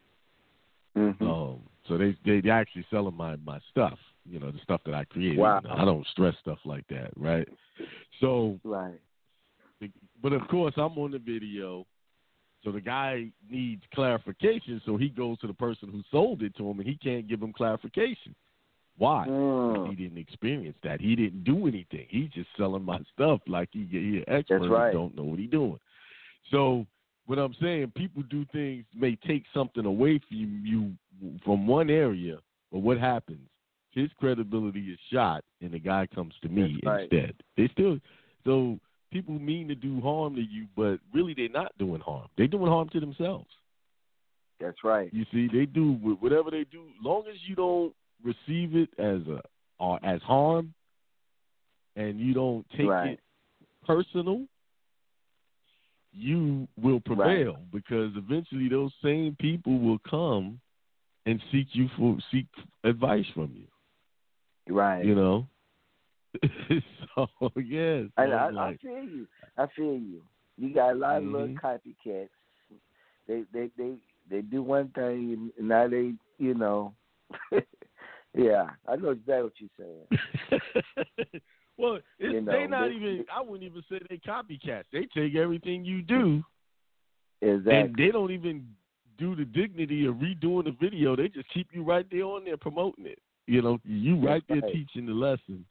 Mhm. 0.95 1.21
Um, 1.21 1.61
so 1.87 1.97
they 1.97 2.15
they 2.23 2.49
actually 2.49 2.85
selling 2.89 3.15
my 3.15 3.35
my 3.37 3.59
stuff, 3.69 3.99
you 4.23 4.39
know, 4.39 4.51
the 4.51 4.59
stuff 4.59 4.81
that 4.85 4.93
I 4.93 5.03
created. 5.05 5.39
Wow. 5.39 5.61
I 5.69 5.83
don't 5.83 6.07
stress 6.07 6.37
stuff 6.39 6.59
like 6.65 6.87
that, 6.87 7.11
right? 7.17 7.47
So 8.21 8.59
right. 8.63 8.99
But 10.21 10.33
of 10.33 10.47
course, 10.47 10.73
I'm 10.77 10.97
on 10.97 11.11
the 11.11 11.19
video, 11.19 11.85
so 12.63 12.71
the 12.71 12.81
guy 12.81 13.27
needs 13.49 13.83
clarification. 13.93 14.81
So 14.85 14.97
he 14.97 15.09
goes 15.09 15.37
to 15.39 15.47
the 15.47 15.53
person 15.53 15.89
who 15.91 16.01
sold 16.11 16.41
it 16.41 16.55
to 16.57 16.69
him, 16.69 16.79
and 16.79 16.87
he 16.87 16.97
can't 16.97 17.27
give 17.27 17.41
him 17.41 17.53
clarification. 17.53 18.35
Why? 18.97 19.25
Mm. 19.27 19.89
He 19.89 19.95
didn't 19.95 20.17
experience 20.17 20.77
that. 20.83 21.01
He 21.01 21.15
didn't 21.15 21.43
do 21.43 21.67
anything. 21.67 22.05
He's 22.09 22.29
just 22.29 22.47
selling 22.57 22.83
my 22.83 22.99
stuff 23.13 23.41
like 23.47 23.69
he 23.71 23.87
he 23.91 24.17
an 24.17 24.23
expert 24.27 24.59
That's 24.59 24.71
right. 24.71 24.93
don't 24.93 25.15
know 25.15 25.23
what 25.23 25.39
he's 25.39 25.49
doing. 25.49 25.79
So 26.51 26.85
what 27.25 27.39
I'm 27.39 27.55
saying, 27.61 27.91
people 27.95 28.23
do 28.29 28.45
things 28.51 28.85
may 28.95 29.17
take 29.27 29.43
something 29.53 29.85
away 29.85 30.19
from 30.27 30.63
you, 30.63 30.91
from 31.43 31.67
one 31.67 31.89
area, 31.89 32.37
but 32.71 32.79
what 32.79 32.99
happens? 32.99 33.47
His 33.91 34.09
credibility 34.19 34.91
is 34.91 34.99
shot, 35.11 35.43
and 35.61 35.71
the 35.71 35.79
guy 35.79 36.07
comes 36.13 36.33
to 36.41 36.49
me 36.49 36.79
right. 36.85 37.03
instead. 37.03 37.33
They 37.57 37.69
still 37.69 37.97
so 38.45 38.79
people 39.15 39.39
mean 39.39 39.69
to 39.69 39.75
do 39.75 40.01
harm 40.01 40.35
to 40.35 40.41
you, 40.41 40.65
but 40.75 40.99
really 41.13 41.33
they're 41.33 41.47
not 41.47 41.71
doing 41.77 42.01
harm. 42.01 42.27
They're 42.37 42.47
doing 42.47 42.67
harm 42.67 42.89
to 42.89 42.99
themselves. 42.99 43.47
That's 44.59 44.83
right. 44.83 45.09
You 45.13 45.25
see, 45.31 45.47
they 45.47 45.65
do 45.65 45.93
whatever 46.19 46.51
they 46.51 46.65
do. 46.65 46.83
Long 47.01 47.23
as 47.29 47.37
you 47.47 47.55
don't 47.55 47.93
receive 48.21 48.75
it 48.75 48.89
as 48.97 49.21
a 49.27 49.41
or 49.79 49.99
as 50.03 50.21
harm, 50.21 50.73
and 51.95 52.19
you 52.19 52.33
don't 52.33 52.65
take 52.71 52.87
Right. 52.87 53.11
it 53.11 53.19
personal, 53.85 54.45
you 56.11 56.67
will 56.81 56.99
prevail 56.99 57.57
because 57.71 58.11
eventually 58.17 58.67
those 58.67 58.91
same 59.01 59.35
people 59.39 59.79
will 59.79 59.99
come 59.99 60.59
and 61.25 61.41
seek 61.51 61.67
you 61.71 61.87
for 61.97 62.17
seek 62.31 62.47
advice 62.83 63.25
from 63.33 63.53
you. 63.53 63.67
Right. 64.73 65.05
You 65.05 65.15
know. 65.15 65.47
so 67.15 67.27
yes, 67.55 68.05
And 68.17 68.33
I, 68.33 68.47
I'm 68.47 68.57
I 68.57 68.75
feel 68.77 69.03
you. 69.03 69.27
I 69.57 69.67
feel 69.75 69.93
you. 69.97 70.21
You 70.57 70.73
got 70.73 70.91
a 70.93 70.95
lot 70.95 71.17
of 71.17 71.23
little 71.25 71.47
Mhm. 71.47 71.59
copycats. 71.61 72.29
They 73.27 73.43
they 73.53 73.69
they 73.77 73.95
they 74.29 74.41
do 74.41 74.61
one 74.63 74.89
thing 74.89 75.51
and 75.57 75.67
now 75.67 75.87
they 75.87 76.13
you 76.37 76.53
know. 76.53 76.93
yeah, 78.33 78.67
I 78.87 78.95
know 78.95 79.09
exactly 79.11 79.43
what 79.43 79.53
you're 79.59 79.69
saying. 79.77 80.61
well, 81.77 81.99
it's, 82.19 82.33
You 82.33 82.41
know, 82.41 82.51
they 82.51 82.67
not 82.67 82.89
they- 82.89 82.95
even. 82.95 83.25
I 83.33 83.41
wouldn't 83.41 83.63
even 83.63 83.83
say 83.89 83.99
they 84.09 84.17
copycats. 84.17 84.85
They 84.91 85.07
take 85.13 85.35
everything 85.35 85.83
you 85.85 86.01
do, 86.01 86.43
Exactly. 87.41 87.73
and 87.75 87.95
they 87.97 88.11
don't 88.11 88.31
even 88.31 88.65
do 89.17 89.35
the 89.35 89.45
dignity 89.45 90.05
of 90.05 90.15
redoing 90.15 90.65
the 90.65 90.75
video. 90.79 91.15
They 91.15 91.29
just 91.29 91.49
keep 91.53 91.67
you 91.71 91.83
right 91.83 92.05
there 92.11 92.23
on 92.23 92.43
there 92.45 92.57
promoting 92.57 93.05
it. 93.05 93.19
You 93.47 93.61
know, 93.61 93.79
you 93.83 94.15
right 94.25 94.43
there 94.49 94.61
right. 94.61 94.73
teaching 94.73 95.05
the 95.05 95.13
lesson. 95.13 95.65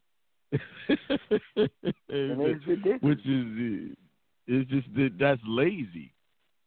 Which 3.01 3.27
is, 3.27 3.97
it's 4.47 4.71
just 4.71 4.95
that 4.95 5.13
that's 5.19 5.41
lazy. 5.47 6.13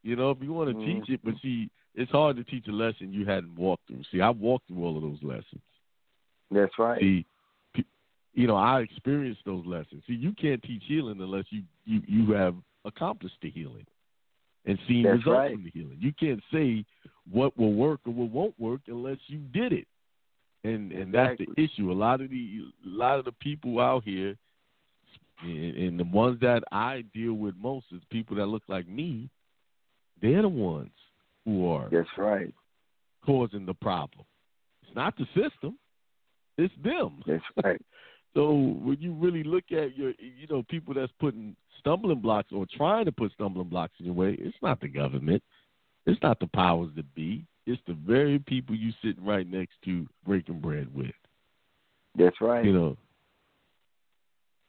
You 0.03 0.15
know, 0.15 0.31
if 0.31 0.37
you 0.41 0.53
want 0.53 0.69
to 0.69 0.75
Mhm. 0.75 0.85
teach 0.85 1.09
it, 1.09 1.21
but 1.23 1.35
see, 1.41 1.69
it's 1.95 2.11
hard 2.11 2.37
to 2.37 2.43
teach 2.43 2.67
a 2.67 2.71
lesson 2.71 3.11
you 3.11 3.25
hadn't 3.25 3.55
walked 3.55 3.87
through. 3.87 4.03
See, 4.11 4.21
I 4.21 4.29
walked 4.29 4.67
through 4.67 4.83
all 4.83 4.95
of 4.95 5.03
those 5.03 5.21
lessons. 5.23 5.61
That's 6.51 6.77
right. 6.77 6.99
See, 7.01 7.25
you 8.33 8.47
know, 8.47 8.55
I 8.55 8.81
experienced 8.81 9.43
those 9.45 9.65
lessons. 9.65 10.03
See, 10.05 10.13
you 10.13 10.31
can't 10.33 10.61
teach 10.63 10.83
healing 10.85 11.19
unless 11.19 11.45
you 11.49 11.63
you 11.85 12.01
you 12.07 12.31
have 12.33 12.55
accomplished 12.85 13.41
the 13.41 13.49
healing 13.49 13.85
and 14.65 14.79
seen 14.87 15.03
That's 15.03 15.17
results 15.17 15.37
right. 15.37 15.51
from 15.51 15.63
the 15.63 15.71
healing. 15.71 15.97
You 15.99 16.13
can't 16.13 16.43
say 16.51 16.85
what 17.29 17.57
will 17.57 17.73
work 17.73 17.99
or 18.05 18.13
what 18.13 18.29
won't 18.29 18.59
work 18.59 18.81
unless 18.87 19.17
you 19.27 19.39
did 19.51 19.73
it. 19.73 19.87
And 20.63 20.91
and 20.91 21.13
that's 21.13 21.37
the 21.37 21.61
issue. 21.61 21.91
A 21.91 21.93
lot 21.93 22.21
of 22.21 22.29
the 22.29 22.59
a 22.85 22.89
lot 22.89 23.19
of 23.19 23.25
the 23.25 23.31
people 23.33 23.79
out 23.79 24.03
here, 24.03 24.35
and, 25.41 25.75
and 25.75 25.99
the 25.99 26.03
ones 26.03 26.39
that 26.41 26.63
I 26.71 27.03
deal 27.13 27.33
with 27.33 27.55
most 27.57 27.85
is 27.91 28.01
people 28.09 28.35
that 28.37 28.47
look 28.47 28.63
like 28.67 28.87
me. 28.87 29.29
They're 30.21 30.41
the 30.41 30.49
ones 30.49 30.91
who 31.45 31.69
are 31.69 31.89
That's 31.91 32.09
right. 32.17 32.53
causing 33.25 33.65
the 33.65 33.73
problem. 33.75 34.25
It's 34.83 34.95
not 34.95 35.15
the 35.15 35.25
system. 35.27 35.77
It's 36.57 36.73
them. 36.83 37.21
That's 37.27 37.43
right. 37.63 37.81
So 38.33 38.51
when 38.51 38.97
you 38.99 39.13
really 39.13 39.43
look 39.43 39.65
at 39.71 39.97
your, 39.97 40.13
you 40.19 40.47
know, 40.49 40.63
people 40.69 40.93
that's 40.93 41.11
putting 41.19 41.55
stumbling 41.79 42.19
blocks 42.19 42.49
or 42.51 42.67
trying 42.71 43.05
to 43.05 43.11
put 43.11 43.31
stumbling 43.33 43.69
blocks 43.69 43.93
in 43.99 44.05
your 44.05 44.15
way, 44.15 44.35
it's 44.39 44.57
not 44.61 44.79
the 44.79 44.87
government. 44.87 45.41
It's 46.05 46.21
not 46.21 46.39
the 46.39 46.47
powers 46.47 46.89
that 46.95 47.13
be. 47.15 47.45
It's 47.67 47.81
the 47.85 47.93
very 47.93 48.39
people 48.39 48.73
you 48.75 48.91
sitting 49.03 49.23
right 49.25 49.45
next 49.45 49.73
to 49.83 50.07
breaking 50.25 50.61
bread 50.61 50.87
with. 50.95 51.11
That's 52.17 52.39
right. 52.39 52.63
You 52.63 52.71
know. 52.71 52.97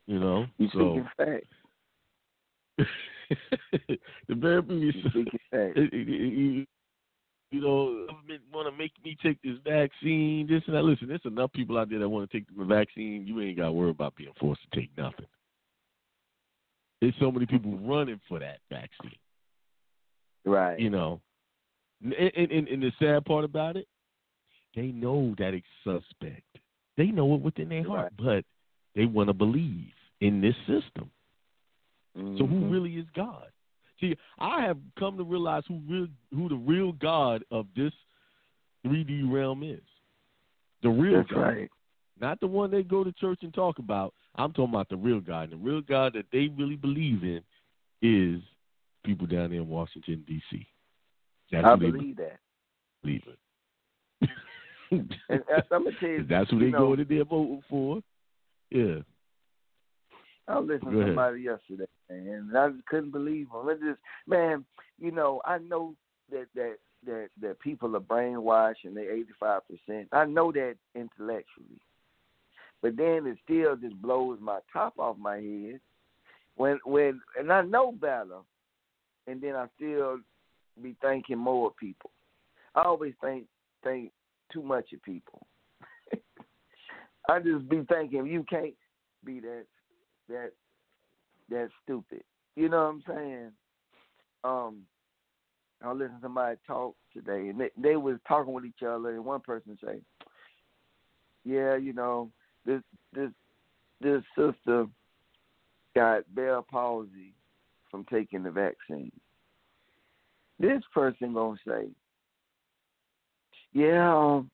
You 0.08 0.18
know. 0.18 0.46
You 0.58 0.68
so 0.72 0.78
speaking 0.78 1.08
facts. 1.16 1.46
the 4.28 4.34
very 4.34 4.62
people 4.62 4.78
you 4.78 4.92
You 5.12 5.26
you- 7.52 7.61
know, 7.61 8.06
government 8.08 8.42
want 8.52 8.66
to 8.68 8.76
make 8.76 8.92
me 9.04 9.16
take 9.22 9.40
this 9.42 9.56
vaccine, 9.64 10.48
this 10.48 10.62
and 10.66 10.74
that. 10.74 10.82
Listen, 10.82 11.06
there's 11.08 11.20
enough 11.24 11.52
people 11.52 11.78
out 11.78 11.88
there 11.90 12.00
that 12.00 12.08
want 12.08 12.28
to 12.28 12.37
take 12.37 12.46
the 12.56 12.64
vaccine. 12.64 13.26
You 13.26 13.40
ain't 13.40 13.56
got 13.58 13.66
to 13.66 13.72
worry 13.72 13.90
about 13.90 14.16
being 14.16 14.32
forced 14.40 14.61
to 14.72 14.80
take 14.80 14.90
nothing. 14.98 15.26
There's 17.00 17.14
so 17.20 17.30
many 17.30 17.46
people 17.46 17.78
running 17.78 18.20
for 18.28 18.40
that 18.40 18.58
vaccine. 18.70 19.16
Right. 20.44 20.80
You 20.80 20.90
know, 20.90 21.20
and, 22.02 22.12
and, 22.12 22.68
and, 22.68 22.82
the 22.82 22.92
sad 22.98 23.24
part 23.24 23.44
about 23.44 23.76
it, 23.76 23.87
they 24.74 24.87
know 24.87 25.34
that 25.38 25.54
it's 25.54 25.66
suspect. 25.84 26.42
They 26.96 27.06
know 27.06 27.34
it 27.34 27.40
within 27.40 27.68
their 27.68 27.87
heart, 27.87 28.12
but 28.18 28.44
they 28.94 29.06
want 29.06 29.28
to 29.28 29.34
believe 29.34 29.92
in 30.20 30.40
this 30.40 30.56
system. 30.66 31.11
So 32.14 32.46
who 32.46 32.61
Mhm. 32.61 32.70
really 32.70 32.96
is 32.96 33.06
God? 33.11 33.50
See, 34.00 34.16
I 34.38 34.62
have 34.62 34.78
come 34.96 35.16
to 35.16 35.24
realize 35.24 35.64
who 35.66 35.80
real, 35.88 36.08
who 36.32 36.48
the 36.48 36.56
real 36.56 36.92
God 36.92 37.44
of 37.50 37.66
this 37.74 37.92
3D 38.84 39.22
realm 39.22 39.62
is. 39.62 39.82
The 40.82 40.90
real 40.90 41.18
That's 41.18 41.30
God, 41.30 41.40
right. 41.40 41.70
not 42.20 42.38
the 42.40 42.46
one 42.46 42.70
they 42.70 42.82
go 42.82 43.02
to 43.02 43.12
church 43.12 43.42
and 43.42 43.52
talk 43.52 43.78
about. 43.78 44.14
I'm 44.37 44.52
talking 44.52 44.74
about 44.74 44.88
the 44.88 44.96
real 44.96 45.20
God. 45.20 45.50
And 45.50 45.52
the 45.52 45.64
real 45.64 45.80
God 45.80 46.12
that 46.14 46.30
they 46.30 46.48
really 46.48 46.76
believe 46.76 47.24
in 47.24 47.42
is 48.02 48.40
people 49.04 49.26
down 49.26 49.50
there 49.50 49.61
in 49.61 49.68
Washington 49.68 50.24
D.C. 50.26 50.66
That's 51.50 51.66
I 51.66 51.74
believe 51.76 52.16
that. 52.16 52.38
believe 53.02 53.22
in. 53.26 53.34
And 55.28 55.42
I'm 55.70 55.84
gonna 55.84 55.96
tell 56.00 56.08
you, 56.08 56.24
That's 56.24 56.50
who 56.50 56.58
they 56.58 56.70
know, 56.70 56.78
go 56.78 56.96
to 56.96 57.04
there 57.04 57.24
voting 57.24 57.62
for. 57.68 58.00
Yeah. 58.70 59.00
I 60.48 60.58
was 60.58 60.68
listening 60.68 60.94
to 60.94 61.06
somebody 61.08 61.42
yesterday, 61.42 61.84
and 62.08 62.56
I 62.56 62.70
just 62.70 62.87
couldn't 62.87 63.11
believe 63.11 63.48
him. 63.52 63.68
It 63.68 63.80
just, 63.80 64.00
man, 64.26 64.64
you 64.98 65.11
know, 65.11 65.42
I 65.44 65.58
know 65.58 65.94
that 66.30 66.46
that 66.54 66.76
that 67.04 67.28
that 67.42 67.61
people 67.61 67.94
are 67.96 68.00
brainwashed 68.00 68.84
and 68.84 68.96
they're 68.96 69.14
eighty 69.14 69.32
five 69.38 69.61
percent. 69.68 70.08
I 70.12 70.24
know 70.24 70.50
that 70.52 70.76
intellectually, 70.94 71.80
but 72.80 72.96
then 72.96 73.26
it 73.26 73.37
still 73.44 73.76
just 73.76 74.00
blows 74.00 74.38
my 74.40 74.61
top 74.72 74.98
off 74.98 75.18
my 75.18 75.37
head 75.37 75.80
when 76.56 76.78
when 76.84 77.20
and 77.38 77.52
I 77.52 77.61
know 77.62 77.92
better, 77.92 78.38
and 79.26 79.42
then 79.42 79.54
I 79.54 79.66
still 79.76 80.20
be 80.83 80.97
thinking 81.01 81.38
more 81.38 81.69
of 81.69 81.77
people. 81.77 82.11
I 82.75 82.83
always 82.83 83.14
think 83.21 83.47
think 83.85 84.12
too 84.53 84.62
much 84.62 84.93
of 84.93 85.03
people. 85.03 85.47
I 87.29 87.38
just 87.41 87.69
be 87.69 87.83
thinking 87.88 88.27
you 88.27 88.45
can't 88.49 88.75
be 89.25 89.41
that 89.41 89.64
that 90.29 90.53
that 91.51 91.69
stupid. 91.83 92.23
You 92.57 92.69
know 92.69 92.79
what 92.79 93.12
I'm 93.12 93.17
saying? 93.17 93.53
um, 94.45 94.83
I 95.83 95.88
was 95.88 95.99
listening 95.99 96.19
to 96.19 96.23
somebody 96.23 96.57
talk 96.67 96.95
today, 97.12 97.49
and 97.49 97.61
they, 97.61 97.71
they 97.77 97.97
was 97.97 98.19
talking 98.27 98.53
with 98.53 98.64
each 98.64 98.83
other, 98.83 99.11
and 99.11 99.25
one 99.25 99.41
person 99.41 99.79
say, 99.85 100.01
"Yeah, 101.45 101.77
you 101.77 101.93
know, 101.93 102.31
this 102.67 102.83
this 103.12 103.31
this 104.01 104.23
sister 104.37 104.87
got 105.95 106.35
Bell 106.35 106.64
palsy 106.69 107.35
from 107.91 108.05
taking 108.05 108.43
the 108.43 108.51
vaccine." 108.51 109.12
This 110.59 110.83
person 110.92 111.35
gonna 111.35 111.57
say, 111.66 111.88
"Yeah, 113.73 114.14
um, 114.14 114.51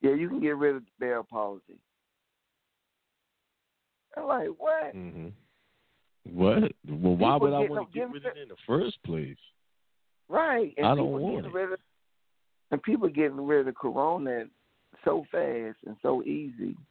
yeah, 0.00 0.12
you 0.14 0.28
can 0.28 0.40
get 0.40 0.56
rid 0.56 0.76
of 0.76 0.82
the 0.84 1.06
Bell 1.06 1.26
palsy." 1.28 1.78
I'm 4.16 4.26
like, 4.26 4.48
what? 4.58 4.94
Mm-hmm. 4.94 5.28
What? 6.24 6.72
Well, 6.86 7.16
why 7.16 7.34
People 7.34 7.40
would 7.40 7.54
I 7.54 7.68
want 7.70 7.92
to 7.92 7.98
get 7.98 8.10
rid 8.10 8.26
of 8.26 8.36
it 8.36 8.42
in 8.42 8.48
the 8.48 8.56
first 8.66 9.02
place? 9.04 9.36
Right. 10.28 10.74
And 10.76 10.86
I 10.86 10.94
don't 10.94 11.06
people 11.06 11.20
want 11.20 11.46
it. 11.46 11.52
rid 11.52 11.72
of 11.72 11.78
and 12.70 12.82
people 12.82 13.08
getting 13.08 13.46
rid 13.46 13.66
of 13.66 13.74
corona 13.76 14.44
so 15.04 15.24
fast 15.32 15.78
and 15.86 15.96
so 16.02 16.22
easy. 16.22 16.76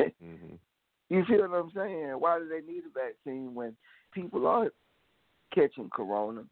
Mm-hmm. 0.00 0.54
you 1.08 1.24
feel 1.26 1.48
what 1.48 1.56
I'm 1.56 1.70
saying? 1.74 2.10
Why 2.18 2.38
do 2.38 2.48
they 2.48 2.60
need 2.60 2.82
a 2.84 2.90
vaccine 2.92 3.54
when 3.54 3.76
people 4.12 4.46
are 4.46 4.70
catching 5.54 5.88
corona? 5.90 6.42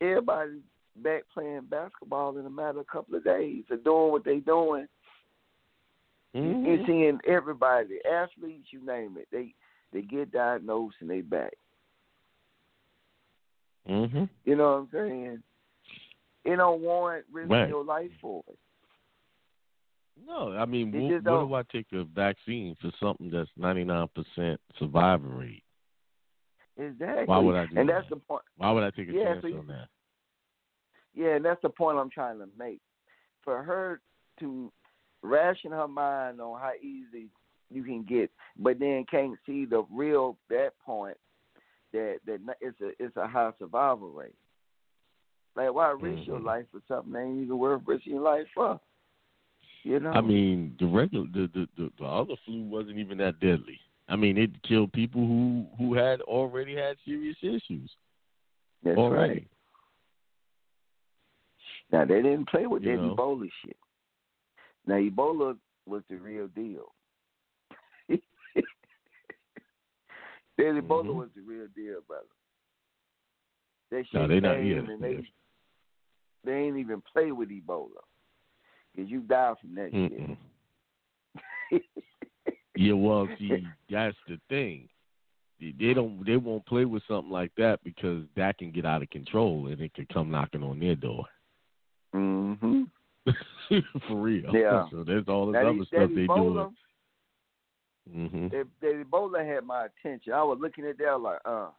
Everybody's 0.00 0.60
back 1.02 1.22
playing 1.32 1.62
basketball 1.70 2.38
in 2.38 2.46
a 2.46 2.50
matter 2.50 2.70
of 2.70 2.76
a 2.78 2.84
couple 2.84 3.16
of 3.16 3.24
days. 3.24 3.64
They're 3.68 3.78
doing 3.78 4.12
what 4.12 4.24
they're 4.24 4.40
doing. 4.40 4.86
Mm-hmm. 6.34 6.66
You're 6.66 6.86
seeing 6.86 7.18
everybody, 7.26 7.98
athletes, 8.10 8.68
you 8.70 8.84
name 8.84 9.16
it. 9.18 9.28
They 9.32 9.54
they 9.92 10.02
get 10.02 10.32
diagnosed 10.32 10.96
and 11.00 11.08
they 11.08 11.22
back. 11.22 11.54
Mm-hmm. 13.88 14.24
You 14.44 14.56
know 14.56 14.88
what 14.90 14.98
I'm 15.00 15.08
saying? 15.08 15.42
It 16.44 16.56
don't 16.56 16.82
warrant 16.82 17.24
risking 17.32 17.52
Right. 17.52 17.68
your 17.68 17.84
life 17.84 18.10
for 18.20 18.42
it. 18.48 18.58
No, 20.26 20.52
I 20.52 20.64
mean, 20.64 20.92
what, 20.92 21.24
what 21.24 21.48
do 21.48 21.54
I 21.54 21.62
take 21.78 21.86
a 21.92 22.04
vaccine 22.04 22.74
for 22.80 22.90
something 23.00 23.30
that's 23.30 23.50
ninety 23.56 23.84
nine 23.84 24.08
percent 24.14 24.60
survival 24.78 25.30
rate? 25.30 25.62
Exactly. 26.78 27.24
Why 27.26 27.38
would 27.38 27.56
I 27.56 27.66
do 27.66 27.76
And 27.78 27.88
that? 27.88 27.94
that's 27.94 28.08
the 28.10 28.16
point. 28.16 28.42
Why 28.56 28.70
would 28.70 28.82
I 28.84 28.90
take 28.90 29.08
a 29.08 29.12
Yeah, 29.12 29.24
chance 29.34 29.42
so 29.42 29.48
you- 29.48 29.58
on 29.58 29.66
that? 29.68 29.88
Yeah, 31.14 31.36
and 31.36 31.44
that's 31.44 31.62
the 31.62 31.70
point 31.70 31.98
I'm 31.98 32.10
trying 32.10 32.38
to 32.40 32.48
make. 32.58 32.80
For 33.42 33.62
her 33.62 34.02
to 34.40 34.70
ration 35.22 35.72
her 35.72 35.88
mind 35.88 36.40
on 36.40 36.60
how 36.60 36.72
easy 36.80 37.30
you 37.70 37.82
can 37.82 38.02
get, 38.02 38.30
but 38.58 38.78
then 38.78 39.04
can't 39.06 39.38
see 39.46 39.64
the 39.64 39.84
real 39.90 40.36
that 40.50 40.78
point 40.84 41.16
that 41.92 42.20
that 42.26 42.40
it's 42.60 42.80
a 42.80 43.02
it's 43.02 43.16
a 43.16 43.26
high 43.26 43.52
survival 43.58 44.10
rate. 44.10 44.34
Like 45.54 45.72
why 45.72 45.88
risk 45.92 46.26
your 46.26 46.38
Mhm. 46.38 46.44
life 46.44 46.66
for 46.70 46.82
something 46.86 47.12
that 47.14 47.20
ain't 47.20 47.42
even 47.42 47.58
worth 47.58 47.82
risking 47.86 48.14
your 48.14 48.22
life 48.22 48.46
for? 48.54 48.78
You 49.84 50.00
know. 50.00 50.10
I 50.10 50.20
mean, 50.20 50.76
the 50.78 50.86
regular, 50.86 51.26
the, 51.28 51.46
the 51.54 51.68
the 51.76 51.92
the 51.98 52.04
other 52.04 52.36
flu 52.44 52.62
wasn't 52.64 52.98
even 52.98 53.16
that 53.18 53.40
deadly. 53.40 53.80
I 54.08 54.16
mean, 54.16 54.38
it 54.38 54.62
killed 54.62 54.92
people 54.92 55.20
who 55.26 55.66
who 55.78 55.94
had 55.94 56.20
already 56.22 56.76
had 56.76 56.96
serious 57.04 57.36
issues 57.42 57.90
that's 58.82 58.98
already. 58.98 59.32
right. 59.34 59.48
Now 61.92 62.04
they 62.04 62.22
didn't 62.22 62.48
play 62.48 62.66
with 62.66 62.82
You 62.84 62.96
that 62.96 63.02
know. 63.02 63.16
Ebola 63.16 63.48
shit. 63.64 63.76
Now 64.86 64.94
Ebola 64.94 65.56
was 65.86 66.02
the 66.08 66.16
real 66.16 66.48
deal. 66.48 66.92
that 68.08 68.18
Ebola 70.58 71.06
Mhm. 71.06 71.14
was 71.16 71.28
the 71.34 71.42
real 71.42 71.66
deal, 71.74 72.00
brother. 72.06 72.26
That 73.90 74.04
shit 74.06 74.14
No, 74.20 74.26
they 74.28 74.40
not 74.40 74.58
here. 74.58 74.80
and 74.80 75.02
they 75.02 75.28
they 76.44 76.52
ain't 76.54 76.76
even 76.78 77.02
play 77.12 77.32
with 77.32 77.50
Ebola 77.50 77.88
because 78.94 79.10
you 79.10 79.20
die 79.22 79.54
from 79.60 79.74
that 79.74 79.92
Mm-mm. 79.92 80.36
shit. 81.72 81.82
Yeah, 82.76 82.92
well, 82.94 83.28
see, 83.38 83.66
that's 83.90 84.16
the 84.28 84.38
thing. 84.48 84.88
They- 85.60 85.74
They 85.78 85.94
don't. 85.94 86.24
They 86.26 86.36
won't 86.36 86.66
play 86.66 86.84
with 86.84 87.02
something 87.08 87.32
like 87.32 87.52
that 87.56 87.82
because 87.82 88.24
that 88.36 88.58
can 88.58 88.70
get 88.72 88.84
out 88.84 89.02
of 89.02 89.10
control 89.10 89.68
and 89.68 89.80
it 89.80 89.94
could 89.94 90.08
come 90.10 90.30
knocking 90.30 90.62
on 90.62 90.78
their 90.78 90.94
door. 90.96 91.24
hmm 92.12 92.82
For 94.08 94.16
real. 94.16 94.54
Yeah. 94.54 94.86
So 94.90 95.02
there's 95.02 95.26
all 95.28 95.46
this 95.50 95.56
other 95.60 95.84
stuff 95.86 96.10
they 96.14 96.26
Ebola, 96.26 96.70
doing. 98.08 98.28
hmm 98.30 98.48
that, 98.48 98.66
that 98.80 99.04
Ebola 99.10 99.44
had 99.54 99.64
my 99.64 99.86
attention. 99.86 100.32
I 100.32 100.42
was 100.42 100.58
looking 100.60 100.84
at 100.86 100.98
that 100.98 101.20
like, 101.20 101.40
uh. 101.44 101.70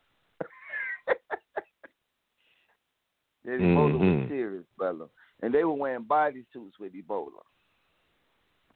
that 3.45 3.51
Ebola 3.62 3.93
was 3.93 4.01
Mhm. 4.01 4.27
serious, 4.27 4.65
brother. 4.77 5.05
And 5.41 5.53
they 5.53 5.63
were 5.63 5.73
wearing 5.73 6.03
body 6.03 6.43
suits 6.51 6.77
with 6.79 6.93
Ebola. 6.93 7.43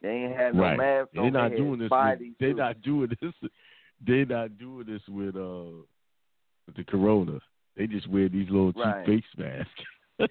They 0.02 0.10
ain't 0.10 0.36
had 0.36 0.56
no 0.56 0.64
Right. 0.64 0.78
mask 0.78 1.10
They're 1.14 1.32
not 1.32 1.52
doing 1.56 1.80
this. 1.80 1.92
With, 1.92 2.20
they're 2.40 2.54
not 2.54 2.82
doing 2.82 3.10
this. 3.22 3.34
They're 4.06 4.26
not 4.26 4.58
doing 4.58 4.86
this 4.88 5.02
with 5.08 5.36
uh 5.36 5.84
with 6.66 6.76
the 6.76 6.84
corona. 6.84 7.40
They 7.76 7.88
just 7.88 8.08
wear 8.08 8.30
these 8.30 8.50
little 8.50 8.74
cheap 8.74 8.84
Right. 8.84 9.06
face 9.06 9.24
masks. 9.38 10.30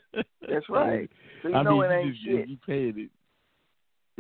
That's 0.49 0.69
right. 0.69 1.11
So 1.43 1.49
you 1.49 1.55
I 1.55 1.63
know 1.63 1.81
mean, 1.83 1.91
it 1.91 1.95
you 1.95 2.01
ain't 2.01 2.15
just, 2.15 2.25
shit. 2.25 2.49
You 2.49 2.57
paying 2.67 2.99
it. 2.99 3.11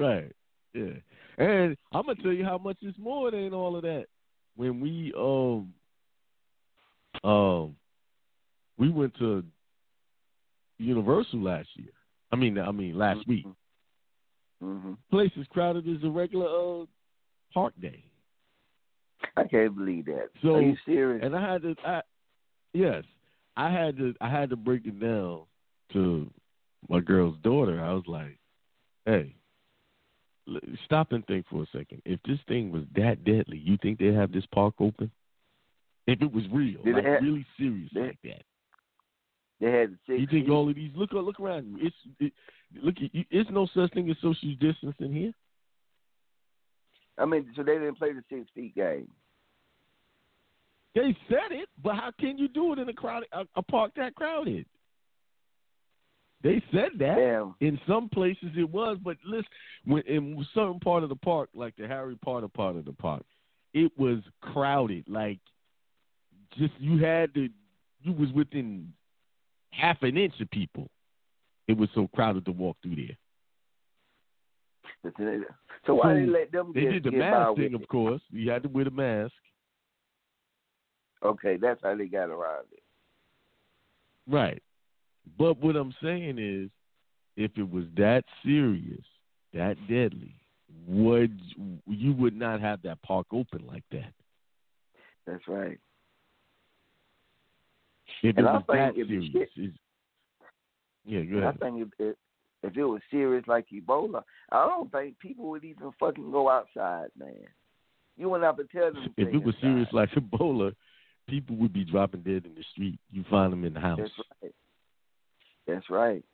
Right. 0.00 0.32
Yeah. 0.72 0.94
And 1.38 1.76
I'm 1.92 2.06
gonna 2.06 2.22
tell 2.22 2.32
you 2.32 2.44
how 2.44 2.58
much 2.58 2.76
it's 2.82 2.98
more 2.98 3.30
than 3.30 3.52
all 3.52 3.76
of 3.76 3.82
that. 3.82 4.06
When 4.56 4.80
we 4.80 5.12
um 5.16 5.72
um 7.24 7.74
we 8.78 8.88
went 8.88 9.14
to 9.18 9.44
Universal 10.78 11.40
last 11.40 11.68
year. 11.74 11.90
I 12.32 12.36
mean, 12.36 12.56
I 12.58 12.70
mean 12.70 12.96
last 12.96 13.26
week. 13.26 13.46
Hmm 14.60 14.92
Place 15.10 15.30
is 15.36 15.46
crowded 15.50 15.88
as 15.88 16.02
a 16.04 16.10
regular 16.10 16.46
uh 16.46 16.84
park 17.52 17.72
day. 17.80 18.04
I 19.36 19.44
can't 19.44 19.76
believe 19.76 20.06
that. 20.06 20.28
So- 20.42 20.56
Are 20.56 20.62
you 20.62 20.76
serious? 20.84 21.24
And 21.24 21.34
I 21.36 21.52
had 21.52 21.62
to 21.62 21.74
I 21.84 22.02
yes. 22.72 23.04
I 23.56 23.70
had 23.70 23.96
to 23.98 24.14
I 24.20 24.28
had 24.28 24.50
to 24.50 24.56
break 24.56 24.86
it 24.86 25.00
down 25.00 25.42
to 25.92 26.30
my 26.88 27.00
girl's 27.00 27.36
daughter. 27.42 27.80
I 27.82 27.92
was 27.92 28.04
like, 28.06 28.38
Hey, 29.06 29.34
stop 30.84 31.12
and 31.12 31.26
think 31.26 31.46
for 31.50 31.62
a 31.62 31.66
second. 31.66 32.02
If 32.04 32.20
this 32.26 32.38
thing 32.48 32.70
was 32.70 32.84
that 32.96 33.24
deadly, 33.24 33.58
you 33.58 33.76
think 33.82 33.98
they'd 33.98 34.14
have 34.14 34.32
this 34.32 34.46
park 34.54 34.74
open? 34.80 35.10
If 36.06 36.22
it 36.22 36.32
was 36.32 36.44
real, 36.52 36.80
like 36.84 37.04
have- 37.04 37.22
really 37.22 37.46
serious 37.58 37.90
they- 37.94 38.00
like 38.00 38.18
that. 38.24 38.42
They 39.60 39.70
had 39.70 39.98
the 40.08 40.16
You 40.16 40.26
think 40.26 40.48
all 40.48 40.68
of 40.70 40.74
these 40.74 40.90
look 40.96 41.12
look 41.12 41.38
around 41.38 41.66
you. 41.68 41.86
It's 41.86 41.96
it, 42.18 42.32
look 42.74 42.94
you- 42.98 43.24
it's 43.30 43.50
no 43.50 43.66
such 43.74 43.92
thing 43.92 44.10
as 44.10 44.16
social 44.20 44.54
distancing 44.60 45.12
here. 45.12 45.32
I 47.18 47.26
mean, 47.26 47.50
so 47.54 47.62
they 47.62 47.74
didn't 47.74 47.96
play 47.96 48.12
the 48.12 48.22
six 48.30 48.48
feet 48.54 48.74
game. 48.74 49.08
They 50.94 51.16
said 51.28 51.52
it, 51.52 51.68
but 51.82 51.94
how 51.96 52.10
can 52.18 52.36
you 52.38 52.48
do 52.48 52.72
it 52.72 52.78
in 52.78 52.88
a 52.88 52.92
crowd 52.92 53.24
a, 53.32 53.44
a 53.56 53.62
park 53.62 53.92
that 53.96 54.14
crowded? 54.14 54.66
They 56.42 56.62
said 56.72 56.92
that. 56.98 57.16
Damn. 57.16 57.54
In 57.60 57.78
some 57.86 58.08
places 58.08 58.50
it 58.56 58.68
was, 58.68 58.96
but 59.04 59.16
listen, 59.24 59.44
when 59.84 60.02
in 60.02 60.44
certain 60.54 60.80
part 60.80 61.02
of 61.02 61.10
the 61.10 61.16
park, 61.16 61.50
like 61.54 61.76
the 61.76 61.86
Harry 61.86 62.16
Potter 62.24 62.48
part 62.48 62.76
of 62.76 62.86
the 62.86 62.92
park, 62.92 63.24
it 63.74 63.92
was 63.98 64.18
crowded. 64.40 65.04
Like 65.06 65.38
just 66.56 66.72
you 66.78 66.98
had 66.98 67.34
to, 67.34 67.48
you 68.02 68.12
was 68.12 68.32
within 68.32 68.92
half 69.70 70.02
an 70.02 70.16
inch 70.16 70.40
of 70.40 70.50
people. 70.50 70.88
It 71.70 71.78
was 71.78 71.88
so 71.94 72.08
crowded 72.08 72.44
to 72.46 72.50
walk 72.50 72.78
through 72.82 72.96
there. 72.96 73.16
So 75.86 75.94
why 75.94 76.14
So, 76.14 76.14
they 76.14 76.26
let 76.26 76.50
them 76.50 76.72
They 76.74 76.80
get, 76.80 76.90
did 76.90 77.04
the 77.04 77.12
mask 77.12 77.56
thing, 77.56 77.74
of 77.74 77.86
course. 77.86 78.20
You 78.30 78.50
had 78.50 78.64
to 78.64 78.68
wear 78.68 78.86
the 78.86 78.90
mask, 78.90 79.32
Okay, 81.22 81.58
that's 81.58 81.80
how 81.80 81.94
they 81.94 82.06
got 82.06 82.28
around 82.30 82.64
it. 82.72 82.82
right? 84.28 84.60
But 85.38 85.58
what 85.62 85.76
I'm 85.76 85.94
saying 86.02 86.38
is, 86.40 86.70
if 87.36 87.56
it 87.56 87.70
was 87.70 87.84
that 87.96 88.24
serious, 88.44 89.04
that 89.54 89.76
deadly, 89.86 90.34
would 90.88 91.40
you 91.86 92.12
would 92.14 92.36
not 92.36 92.60
have 92.60 92.82
that 92.82 93.00
park 93.02 93.28
open 93.32 93.64
like 93.64 93.84
that? 93.92 94.12
That's 95.24 95.46
right. 95.46 95.78
If 98.22 98.36
And 98.36 98.46
it 98.46 98.50
was 98.50 98.64
that 98.68 98.94
serious, 98.94 99.70
yeah, 101.04 101.22
go 101.22 101.36
And 101.36 101.46
I 101.46 101.52
think 101.52 101.82
if 101.82 101.88
it, 101.98 102.18
if 102.62 102.76
it 102.76 102.84
was 102.84 103.00
serious 103.10 103.44
like 103.46 103.66
Ebola, 103.72 104.22
I 104.52 104.66
don't 104.66 104.90
think 104.92 105.18
people 105.18 105.48
would 105.50 105.64
even 105.64 105.90
fucking 105.98 106.30
go 106.30 106.48
outside, 106.48 107.08
man. 107.18 107.34
You 108.16 108.28
wouldn't 108.28 108.44
have 108.44 108.58
to 108.58 108.64
tell 108.64 108.92
them. 108.92 109.14
If 109.16 109.34
it 109.34 109.42
was 109.42 109.54
serious 109.60 109.88
like 109.92 110.10
Ebola, 110.16 110.74
people 111.28 111.56
would 111.56 111.72
be 111.72 111.84
dropping 111.84 112.20
dead 112.20 112.44
in 112.44 112.54
the 112.54 112.64
street. 112.72 112.98
You 113.10 113.24
find 113.30 113.52
them 113.52 113.64
in 113.64 113.74
the 113.74 113.80
house. 113.80 113.98
That's 114.00 114.12
right. 114.42 114.54
That's 115.66 115.90
right. 115.90 116.24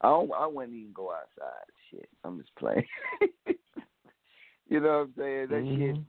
I 0.00 0.08
don't. 0.08 0.30
I 0.32 0.46
wouldn't 0.46 0.74
even 0.74 0.92
go 0.92 1.12
outside. 1.12 1.64
Shit, 1.90 2.08
I'm 2.24 2.38
just 2.38 2.54
playing. 2.56 2.84
you 4.68 4.80
know 4.80 4.88
what 4.88 4.94
I'm 4.94 5.14
saying? 5.16 5.46
That 5.48 5.64
shit 5.64 5.96
Mhm. 5.96 6.04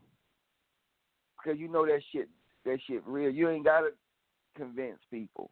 because 1.38 1.60
you 1.60 1.68
know 1.70 1.86
that 1.86 2.02
shit. 2.12 2.28
That 2.66 2.80
shit 2.88 3.06
real. 3.06 3.30
You 3.30 3.50
ain't 3.50 3.64
gotta 3.64 3.92
convince 4.58 5.00
people. 5.12 5.52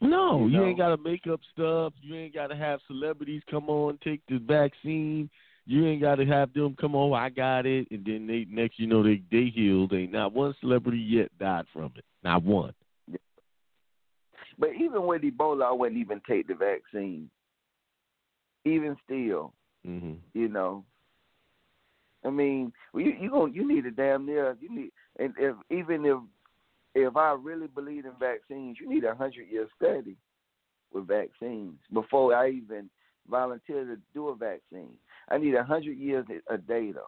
No, 0.00 0.46
You 0.46 0.60
you, 0.60 0.64
ain't 0.64 0.78
got 0.78 0.94
to 0.94 1.02
make 1.02 1.26
up 1.26 1.40
stuff. 1.52 1.94
You 2.02 2.14
ain't 2.16 2.34
got 2.34 2.48
to 2.48 2.56
have 2.56 2.80
celebrities 2.86 3.42
come 3.50 3.70
on 3.70 3.98
take 4.04 4.20
the 4.28 4.38
vaccine. 4.38 5.30
You 5.64 5.86
ain't 5.86 6.02
got 6.02 6.16
to 6.16 6.26
have 6.26 6.52
them 6.52 6.76
come 6.78 6.94
on. 6.94 7.18
I 7.18 7.28
got 7.30 7.66
it, 7.66 7.88
and 7.90 8.04
then 8.04 8.26
they 8.26 8.46
next 8.48 8.78
you 8.78 8.86
know 8.86 9.02
they 9.02 9.22
they 9.30 9.46
healed. 9.46 9.92
Ain't 9.94 10.12
not 10.12 10.32
one 10.32 10.54
celebrity 10.60 10.98
yet 10.98 11.30
died 11.38 11.64
from 11.72 11.92
it. 11.96 12.04
Not 12.22 12.42
one. 12.42 12.74
But 14.58 14.70
even 14.78 15.06
with 15.06 15.22
Ebola, 15.22 15.64
I 15.64 15.72
wouldn't 15.72 16.00
even 16.00 16.20
take 16.26 16.48
the 16.48 16.54
vaccine. 16.54 17.30
Even 18.64 18.96
still, 19.04 19.52
hmm 19.84 20.14
you 20.34 20.48
know. 20.48 20.84
I 22.24 22.30
mean, 22.30 22.72
you 22.94 23.12
you 23.18 23.30
going 23.30 23.54
you 23.54 23.66
need 23.66 23.86
a 23.86 23.90
damn 23.90 24.26
near 24.26 24.56
you 24.60 24.74
need 24.74 24.90
and 25.18 25.32
if 25.38 25.54
even 25.70 26.04
if 26.04 26.18
if 26.96 27.16
I 27.16 27.32
really 27.32 27.66
believe 27.66 28.06
in 28.06 28.12
vaccines, 28.18 28.78
you 28.80 28.88
need 28.88 29.04
a 29.04 29.14
hundred 29.14 29.48
year 29.50 29.68
study 29.76 30.16
with 30.92 31.06
vaccines 31.06 31.78
before 31.92 32.34
I 32.34 32.50
even 32.50 32.88
volunteer 33.28 33.84
to 33.84 33.96
do 34.14 34.28
a 34.28 34.34
vaccine. 34.34 34.96
I 35.28 35.38
need 35.38 35.54
a 35.54 35.64
hundred 35.64 35.98
years 35.98 36.24
of 36.48 36.66
data 36.66 37.02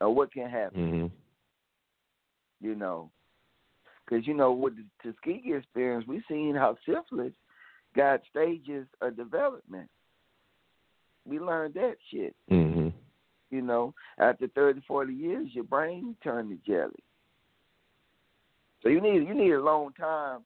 of 0.00 0.14
what 0.14 0.32
can 0.32 0.48
happen. 0.48 0.90
hmm 0.90 2.66
you 2.66 2.74
know. 2.74 3.10
Because, 4.04 4.26
you 4.26 4.34
know, 4.34 4.52
with 4.52 4.74
the 4.76 4.84
Tuskegee 5.02 5.54
experience, 5.54 6.06
we 6.06 6.22
seen 6.28 6.54
how 6.54 6.76
syphilis 6.86 7.32
got 7.94 8.20
stages 8.30 8.86
of 9.02 9.16
development. 9.16 9.88
We 11.26 11.38
learned 11.38 11.74
that 11.74 11.96
shit, 12.10 12.34
hmm 12.48 12.88
you 13.50 13.62
know. 13.62 13.94
After 14.18 14.46
30, 14.48 14.82
40 14.86 15.12
years, 15.12 15.48
your 15.52 15.64
brain 15.64 16.16
turned 16.22 16.50
to 16.50 16.70
jelly. 16.70 17.02
So 18.84 18.90
you 18.90 19.00
need 19.00 19.26
you 19.26 19.34
need 19.34 19.52
a 19.52 19.60
long 19.62 19.92
time 19.94 20.44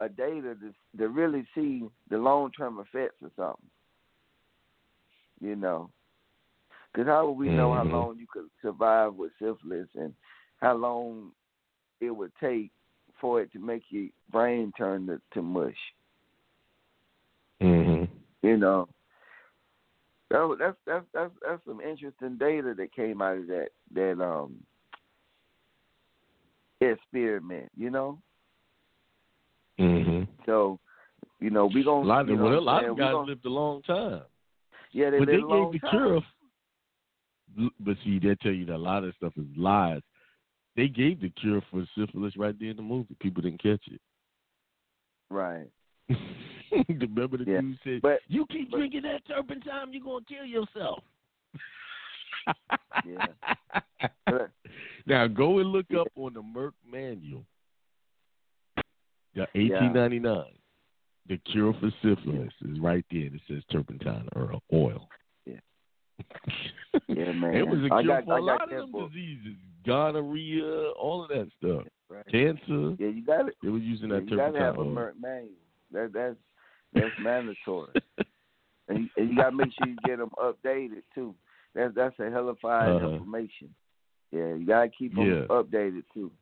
of 0.00 0.16
data 0.16 0.54
to 0.54 0.72
to 0.98 1.08
really 1.08 1.46
see 1.54 1.82
the 2.10 2.18
long 2.18 2.52
term 2.52 2.78
effects 2.78 3.22
of 3.24 3.32
something. 3.34 3.70
You 5.40 5.56
know, 5.56 5.90
because 6.92 7.08
how 7.08 7.26
would 7.26 7.38
we 7.38 7.48
know 7.48 7.72
how 7.74 7.82
Mhm. 7.84 7.90
long 7.90 8.18
you 8.18 8.26
could 8.32 8.48
survive 8.62 9.14
with 9.14 9.32
syphilis 9.38 9.88
and 9.94 10.14
how 10.60 10.74
long 10.74 11.32
it 12.00 12.10
would 12.10 12.32
take 12.36 12.70
for 13.20 13.40
it 13.40 13.50
to 13.52 13.58
make 13.58 13.82
your 13.90 14.08
brain 14.30 14.72
turn 14.76 15.06
to, 15.06 15.20
to 15.32 15.42
mush? 15.42 15.94
hmm 17.60 18.04
You 18.42 18.56
know, 18.58 18.88
that, 20.30 20.40
was- 20.42 20.58
that's 20.58 20.76
that's 20.86 21.06
that's 21.14 21.32
that's 21.42 21.64
some 21.64 21.80
interesting 21.80 22.36
data 22.36 22.74
that 22.74 22.92
came 22.92 23.22
out 23.22 23.38
of 23.38 23.46
that 23.48 23.70
that 23.92 24.20
um 24.22 24.54
experiment. 26.92 27.70
You 27.76 27.90
know, 27.90 28.18
hmm 29.78 30.22
so 30.46 30.78
you 31.40 31.50
know 31.50 31.66
we 31.66 31.80
A 31.80 31.84
gonna 31.84 32.06
lot 32.06 32.20
of 32.22 32.28
you 32.28 32.36
know 32.36 32.44
well, 32.44 32.58
a 32.58 32.60
lot 32.60 32.84
of 32.84 32.96
guys 32.96 33.12
gonna- 33.12 33.26
lived 33.28 33.44
a 33.44 33.48
long 33.50 33.82
time. 33.82 34.22
yeah 34.92 35.10
they 35.10 35.18
but 35.18 35.26
they 35.28 35.34
a 35.36 35.38
long 35.46 35.72
gave 35.72 35.80
the 35.80 35.86
time. 35.88 35.98
cure. 37.56 37.70
But 37.78 37.96
see, 38.04 38.18
they 38.18 38.34
tell 38.36 38.52
you 38.52 38.64
that 38.66 38.74
a 38.74 38.76
lot 38.76 39.04
of 39.04 39.14
stuff 39.16 39.32
is 39.36 39.46
lies. 39.56 40.00
They 40.76 40.88
gave 40.88 41.20
the 41.20 41.30
cure 41.30 41.62
for 41.70 41.86
syphilis 41.96 42.36
right 42.36 42.58
there 42.58 42.70
in 42.70 42.76
the 42.76 42.82
movie. 42.82 43.14
People 43.20 43.42
didn't 43.42 43.62
catch 43.62 43.86
it. 43.86 44.00
right. 45.30 45.68
Remember 46.88 47.36
the 47.38 47.44
Yeah. 47.46 47.60
dude 47.60 47.78
said, 47.84 48.02
But 48.02 48.20
"You 48.28 48.44
keep 48.46 48.70
but- 48.70 48.78
drinking 48.78 49.02
that 49.02 49.24
turpentine, 49.26 49.92
you're 49.92 50.02
gonna 50.02 50.24
kill 50.28 50.44
yourself." 50.44 51.02
Yeah. 53.06 53.26
But- 54.26 54.50
now 55.06 55.26
go 55.26 55.58
and 55.58 55.70
look 55.70 55.86
up 55.98 56.08
on 56.16 56.34
the 56.34 56.42
Merck 56.42 56.72
manual, 56.90 57.44
the 59.34 59.46
1899. 59.54 60.44
The 61.26 61.38
cure 61.50 61.72
for 61.80 61.90
syphilis 62.02 62.52
is 62.68 62.78
right 62.80 63.04
there. 63.10 63.22
It 63.26 63.40
says 63.48 63.62
turpentine 63.72 64.28
or 64.36 64.58
oil. 64.72 65.08
Yeah. 65.46 65.54
Yeah, 67.08 67.32
man. 67.32 67.54
It 67.56 67.66
was 67.66 67.78
a 67.84 67.88
cure 67.88 68.02
got- 68.20 68.24
for 68.24 68.34
I 68.34 68.38
a 68.38 68.42
lot 68.42 68.62
of 68.62 68.70
them 68.70 68.92
diseases, 69.08 69.56
gonorrhea, 69.84 70.90
all 70.92 71.22
of 71.24 71.28
that 71.30 71.48
stuff, 71.58 71.82
right. 72.08 72.24
cancer. 72.30 72.94
Yeah, 73.00 73.08
you 73.08 73.24
got 73.26 73.48
it. 73.48 73.54
They 73.62 73.68
were 73.68 73.78
using 73.78 74.10
Yeah, 74.10 74.16
that 74.20 74.30
you 74.30 74.36
gotta 74.36 74.52
turpentine 74.52 74.62
have 74.62 74.78
a. 74.78 74.84
Merck 74.84 75.12
manual. 75.20 75.50
That 75.90 76.12
that's 76.12 76.36
that's 76.92 77.14
mandatory. 77.20 77.90
and, 78.88 78.98
you, 79.00 79.08
and 79.16 79.30
you 79.30 79.36
gotta 79.36 79.56
make 79.56 79.72
sure 79.76 79.88
you 79.88 79.96
get 80.04 80.18
them 80.18 80.30
updated 80.38 81.02
too. 81.14 81.34
That's 81.74 81.92
that's 81.96 82.18
a 82.20 82.30
hellified 82.30 82.90
Uh-huh. 82.90 83.08
information. 83.14 83.74
Yeah, 84.34 84.54
you 84.54 84.66
gotta 84.66 84.88
keep 84.88 85.14
them 85.14 85.26
Yeah. 85.26 85.46
updated 85.48 86.02
too. 86.12 86.32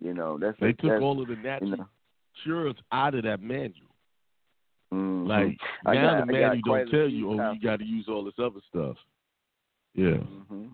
You 0.00 0.14
know, 0.14 0.36
that's 0.36 0.58
They 0.58 0.70
a, 0.70 0.72
took 0.72 0.90
that's, 0.90 1.02
all 1.02 1.22
of 1.22 1.28
the 1.28 1.36
natural 1.36 1.70
you 1.70 1.76
know. 1.76 1.88
cures 2.42 2.74
out 2.90 3.14
of 3.14 3.22
that 3.22 3.40
manual. 3.40 3.94
mhm. 4.92 5.28
Like 5.28 5.60
I 5.86 5.94
now, 5.94 6.18
got- 6.18 6.26
the 6.26 6.32
manual 6.32 6.62
don't 6.64 6.90
tell 6.90 7.08
you, 7.08 7.30
oh, 7.30 7.52
you 7.52 7.60
got 7.60 7.78
to 7.78 7.84
use 7.84 8.08
all 8.08 8.24
this 8.24 8.38
other 8.38 8.60
stuff. 8.68 8.96
Yeah. 9.94 10.16
hmm 10.16 10.66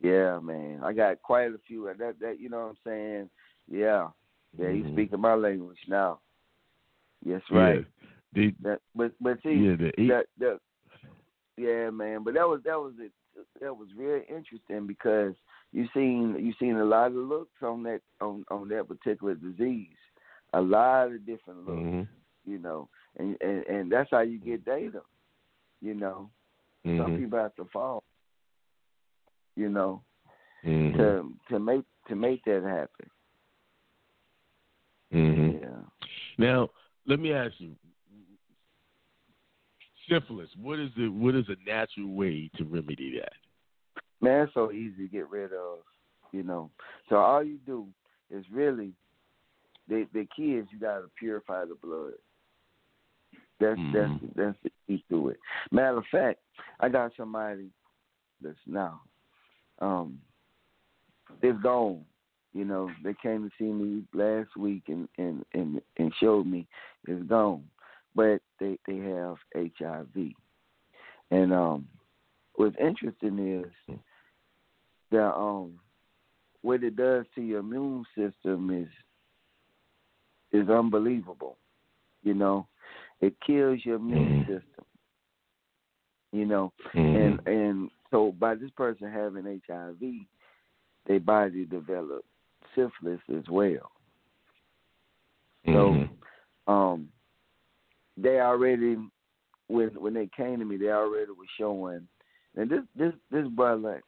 Yeah, 0.00 0.40
man. 0.40 0.82
I 0.82 0.92
got 0.92 1.22
quite 1.22 1.52
a 1.54 1.58
few. 1.66 1.84
That 1.96 2.18
that 2.18 2.40
you 2.40 2.48
know 2.48 2.58
what 2.66 2.70
I'm 2.70 2.76
saying. 2.84 3.30
Yeah, 3.68 4.10
yeah. 4.58 4.68
You 4.70 4.82
Mhm. 4.84 4.92
speaking 4.92 5.20
my 5.20 5.34
language 5.34 5.78
now. 5.86 6.20
Yes, 7.24 7.42
Yeah. 7.50 7.56
right. 7.58 7.86
That 8.62 8.80
but 8.94 9.12
but 9.20 9.40
see 9.42 9.54
yeah, 9.54 9.76
the 9.76 9.92
that 10.38 10.60
yeah, 11.56 11.90
man. 11.90 12.22
But 12.24 12.34
that 12.34 12.48
was 12.48 12.62
that 12.64 12.78
was 12.78 12.98
it. 12.98 13.12
That 13.60 13.76
was 13.76 13.88
real 13.96 14.22
interesting 14.28 14.86
because 14.86 15.34
you 15.72 15.86
seen 15.94 16.36
you 16.38 16.52
seen 16.58 16.76
a 16.76 16.84
lot 16.84 17.08
of 17.08 17.14
looks 17.14 17.62
on 17.62 17.82
that 17.84 18.00
on 18.20 18.44
on 18.50 18.68
that 18.68 18.88
particular 18.88 19.34
disease. 19.34 19.88
A 20.52 20.60
lot 20.60 21.12
of 21.12 21.26
different 21.26 21.66
looks, 21.66 21.80
Mhm. 21.80 22.08
you 22.44 22.58
know, 22.58 22.88
and, 23.16 23.36
and 23.40 23.64
and 23.66 23.92
that's 23.92 24.10
how 24.10 24.20
you 24.20 24.38
get 24.38 24.64
data. 24.64 25.02
You 25.80 25.94
know, 25.94 26.30
some 26.84 27.12
Mhm. 27.12 27.16
people 27.18 27.38
have 27.38 27.54
to 27.56 27.64
fall. 27.66 28.04
You 29.56 29.68
know, 29.68 30.02
Mhm. 30.64 30.96
to 30.96 31.36
to 31.48 31.58
make 31.58 31.84
to 32.08 32.14
make 32.14 32.44
that 32.44 32.62
happen. 32.62 33.10
Mhm. 35.12 35.60
Yeah. 35.60 35.82
Now, 36.38 36.70
let 37.06 37.20
me 37.20 37.32
ask 37.32 37.60
you. 37.60 37.76
Syphilis. 40.08 40.48
What 40.60 40.78
is 40.78 40.90
the 40.96 41.08
what 41.08 41.34
is 41.34 41.46
a 41.48 41.56
natural 41.68 42.14
way 42.14 42.50
to 42.56 42.64
remedy 42.64 43.18
that? 43.18 43.32
Man, 44.20 44.44
it's 44.44 44.54
so 44.54 44.72
easy 44.72 45.06
to 45.06 45.08
get 45.08 45.30
rid 45.30 45.52
of, 45.52 45.78
you 46.32 46.42
know. 46.42 46.70
So 47.08 47.16
all 47.16 47.42
you 47.42 47.58
do 47.66 47.86
is 48.30 48.44
really 48.50 48.92
the 49.88 50.06
the 50.12 50.26
key 50.34 50.54
is 50.54 50.66
you 50.72 50.78
gotta 50.78 51.06
purify 51.18 51.64
the 51.64 51.74
blood. 51.74 52.14
That's 53.58 53.78
Mhm. 53.78 53.92
that's 53.92 54.34
that's 54.34 54.58
the 54.62 54.70
key 54.86 55.04
to 55.10 55.28
it. 55.30 55.40
Matter 55.70 55.98
of 55.98 56.06
fact, 56.06 56.40
I 56.80 56.88
got 56.88 57.14
somebody 57.16 57.70
that's 58.40 58.58
now 58.66 59.00
um 59.80 60.20
it's 61.42 61.60
gone. 61.62 62.04
You 62.52 62.64
know, 62.64 62.90
they 63.02 63.14
came 63.14 63.48
to 63.48 63.54
see 63.58 63.70
me 63.70 64.04
last 64.14 64.56
week 64.56 64.84
and 64.88 65.08
and 65.18 65.44
and, 65.52 65.80
and 65.98 66.12
showed 66.20 66.46
me 66.46 66.66
it's 67.06 67.22
gone. 67.28 67.64
But 68.16 68.40
they 68.58 68.78
they 68.86 68.96
have 68.96 69.36
HIV. 69.54 70.32
And 71.30 71.52
um 71.52 71.86
what's 72.56 72.76
interesting 72.80 73.62
is 73.62 73.96
that 75.12 75.34
um 75.34 75.78
what 76.62 76.82
it 76.82 76.96
does 76.96 77.26
to 77.34 77.42
your 77.42 77.60
immune 77.60 78.04
system 78.16 78.70
is 78.70 78.88
is 80.52 80.68
unbelievable. 80.70 81.58
You 82.22 82.34
know, 82.34 82.66
it 83.20 83.34
kills 83.46 83.80
your 83.84 83.96
immune 83.96 84.32
Mhm. 84.32 84.46
system. 84.46 84.84
You 86.32 86.46
know, 86.46 86.72
Mhm. 86.94 87.14
and 87.14 87.46
and 87.46 87.90
so 88.10 88.32
by 88.32 88.54
this 88.54 88.70
person 88.70 89.10
having 89.10 89.60
HIV, 89.68 90.26
their 91.06 91.20
body 91.20 91.64
develop 91.66 92.24
syphilis 92.74 93.20
as 93.36 93.48
well. 93.48 93.92
So 95.66 95.72
Mhm. 95.72 96.10
um 96.66 97.08
they 98.16 98.40
already 98.40 98.96
when 99.68 99.88
when 99.88 100.14
they 100.14 100.28
came 100.36 100.58
to 100.58 100.64
me 100.64 100.76
they 100.76 100.90
already 100.90 101.30
were 101.30 101.44
showing 101.58 102.06
and 102.56 102.70
this 102.70 102.82
this 102.96 103.12
this 103.30 103.46
brother 103.48 104.02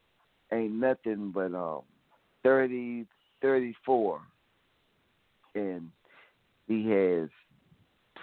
ain't 0.52 0.72
nothing 0.72 1.30
but 1.34 1.54
um 1.54 1.82
thirty 2.42 3.06
thirty 3.42 3.74
four 3.84 4.20
and 5.54 5.90
he 6.66 6.88
has 6.88 7.28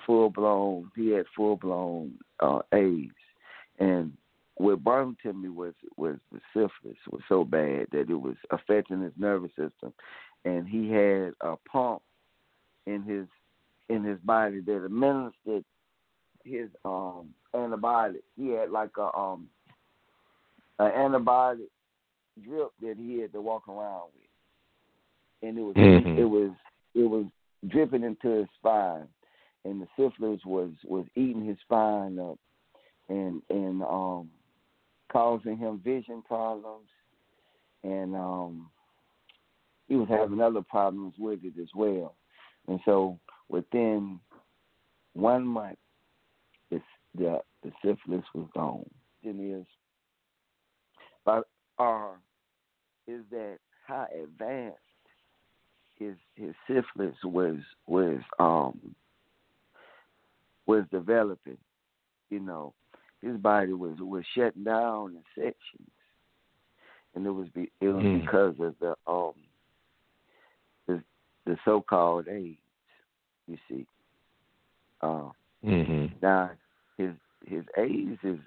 full 0.06 0.30
blown 0.30 0.92
he 0.96 1.10
had 1.10 1.26
full 1.36 1.56
blown 1.56 2.14
uh 2.40 2.60
AIDS. 2.74 3.12
And 3.80 4.14
what 4.56 4.80
him 5.02 5.18
to 5.24 5.34
me 5.34 5.50
was 5.50 5.74
was 5.98 6.16
the 6.32 6.40
syphilis 6.54 6.98
was 7.12 7.22
so 7.28 7.44
bad 7.44 7.88
that 7.92 8.10
it 8.10 8.20
was 8.20 8.36
affecting 8.52 9.02
his 9.02 9.14
nervous 9.18 9.52
system. 9.52 9.94
And 10.46 10.68
he 10.68 10.90
had 10.90 11.34
a 11.42 11.56
pump 11.70 12.02
in 12.86 13.04
his 13.04 13.28
in 13.90 14.04
his 14.04 14.20
body 14.20 14.62
that 14.62 14.86
administered 14.86 15.66
his 16.46 16.70
um 16.86 17.34
antibiotic. 17.54 18.22
He 18.38 18.50
had 18.50 18.70
like 18.70 18.92
a 18.98 19.16
um 19.18 19.50
an 20.80 20.92
antibiotic 20.92 21.68
drip 22.44 22.72
that 22.82 22.96
he 22.98 23.20
had 23.20 23.34
to 23.34 23.42
walk 23.42 23.68
around 23.68 24.10
with. 24.14 25.48
And 25.48 25.58
it 25.58 25.62
was 25.62 25.76
Mhm. 25.76 26.18
It 26.18 26.26
was 26.26 26.52
it 26.94 27.04
was 27.04 27.26
dripping 27.68 28.04
into 28.04 28.30
his 28.30 28.48
spine, 28.58 29.08
and 29.64 29.82
the 29.82 29.88
syphilis 29.98 30.44
was 30.46 30.72
was 30.84 31.06
eating 31.16 31.46
his 31.46 31.60
spine 31.62 32.20
up, 32.20 32.40
and 33.10 33.42
and 33.50 33.82
um, 33.84 34.30
causing 35.10 35.58
him 35.58 35.80
vision 35.80 36.22
problems, 36.22 36.90
and 37.84 38.16
um, 38.16 38.70
he 39.88 39.96
was 39.96 40.08
having 40.10 40.42
other 40.42 40.62
problems 40.62 41.14
with 41.18 41.40
it 41.44 41.54
as 41.62 41.70
well. 41.76 42.16
And 42.68 42.80
so 42.86 43.20
within 43.50 44.20
one 45.14 45.46
month, 45.46 45.78
the 47.18 47.40
the, 47.64 47.72
syphilis 47.84 48.26
was 48.34 48.48
gone. 48.54 48.90
It 49.24 49.36
is, 49.40 49.66
but 51.24 51.48
uh, 51.80 52.12
is 53.08 53.22
that 53.32 53.58
how 53.88 54.08
advanced 54.14 54.78
his 55.96 56.16
his 56.36 56.54
syphilis 56.68 57.16
was 57.24 57.58
was 57.88 58.20
um 58.40 58.80
was 60.66 60.84
developing. 60.92 61.58
You 62.30 62.40
know, 62.40 62.74
his 63.22 63.38
body 63.38 63.74
was 63.74 63.96
was 64.00 64.24
shutting 64.36 64.64
down 64.64 65.16
in 65.16 65.24
sections, 65.36 65.90
and 67.14 67.26
it 67.26 67.32
was 67.32 67.48
be, 67.50 67.72
it 67.82 67.88
was 67.90 68.04
Mm. 68.04 68.22
because 68.22 68.56
of 68.60 68.76
the 68.80 68.96
um 69.08 69.34
the 70.88 71.02
the 71.46 71.58
so 71.66 71.82
called 71.82 72.28
AIDS. 72.28 72.58
You 73.48 73.58
see, 73.70 73.86
uh, 75.02 75.30
hmm 75.64 76.08
now 76.22 76.50
his 76.98 77.12
his 77.46 77.64
AIDS 77.78 78.18
is 78.24 78.40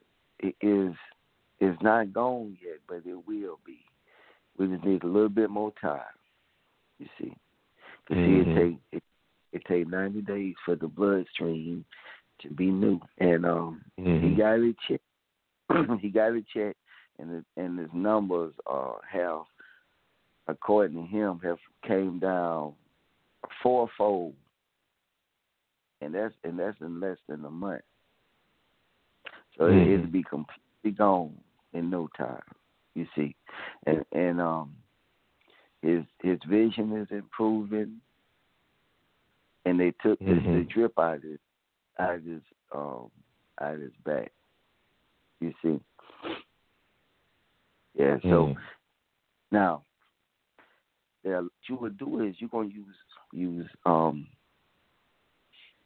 is 0.61 0.95
is 1.61 1.77
not 1.83 2.13
gone 2.13 2.57
yet, 2.63 2.79
but 2.89 3.03
it 3.05 3.27
will 3.27 3.59
be. 3.65 3.81
We 4.59 4.67
just 4.69 4.85
need 4.85 5.03
a 5.05 5.07
little 5.07 5.29
bit 5.29 5.51
more 5.51 5.73
time. 5.81 6.01
You 6.99 7.07
see, 7.19 7.37
'Cause 8.07 8.17
see, 8.17 8.41
it 8.41 8.55
take 8.55 8.79
it, 8.93 9.03
it 9.53 9.63
take 9.67 9.89
ninety 9.89 10.21
days 10.23 10.55
for 10.65 10.77
the 10.77 10.89
bloodstream 10.89 11.85
to 12.41 12.51
be 12.51 12.71
new, 12.71 13.01
and 13.19 13.45
um, 13.45 13.85
he 13.97 14.03
hmm 14.03 14.37
got 14.37 14.61
it 14.61 14.77
checked. 14.87 15.03
he 16.01 16.09
got 16.11 16.35
it 16.35 16.45
checked, 16.53 16.79
and 17.19 17.31
it, 17.33 17.45
and 17.57 17.79
his 17.79 17.93
numbers 17.93 18.55
uh 18.71 18.95
have, 19.11 19.43
according 20.47 20.97
to 20.97 21.09
him, 21.09 21.41
have 21.43 21.59
came 21.87 22.19
down 22.19 22.75
fourfold, 23.63 24.35
and 26.01 26.15
that's 26.15 26.35
and 26.45 26.59
that's 26.59 26.81
in 26.81 27.01
less 27.01 27.19
than 27.29 27.45
a 27.45 27.51
month. 27.51 27.83
So 29.59 29.65
Mhm. 29.65 29.89
it'll 29.91 30.07
be 30.07 30.23
completely 30.23 30.93
gone 30.93 31.37
in 31.73 31.91
no 31.91 32.09
time. 32.17 32.43
You 32.95 33.07
see, 33.15 33.35
and 33.87 34.05
and 34.13 34.41
um, 34.41 34.75
his 35.83 36.05
his 36.23 36.39
vision 36.45 36.93
is 36.97 37.11
improving, 37.11 38.01
and 39.65 39.79
they 39.79 39.91
took 40.03 40.19
the, 40.21 40.35
the 40.35 40.41
Mhm. 40.41 40.69
drip 40.71 40.99
out 40.99 41.17
of 41.17 41.23
his 41.23 41.41
out 41.99 42.15
of 42.15 42.25
his 42.25 42.43
um 42.73 43.11
out 43.61 43.75
of 43.75 43.81
his 43.81 43.97
back. 44.05 44.33
You 45.41 45.53
see, 45.63 45.81
yeah. 47.95 48.19
So 48.23 48.47
Mm. 48.49 48.57
now, 49.51 49.85
yeah, 51.25 51.41
what 51.41 51.53
you 51.69 51.77
would 51.77 51.99
do 51.99 52.21
is 52.21 52.41
you're 52.41 52.51
gonna 52.51 52.69
use 52.69 52.97
use 53.33 53.71
um 53.85 54.27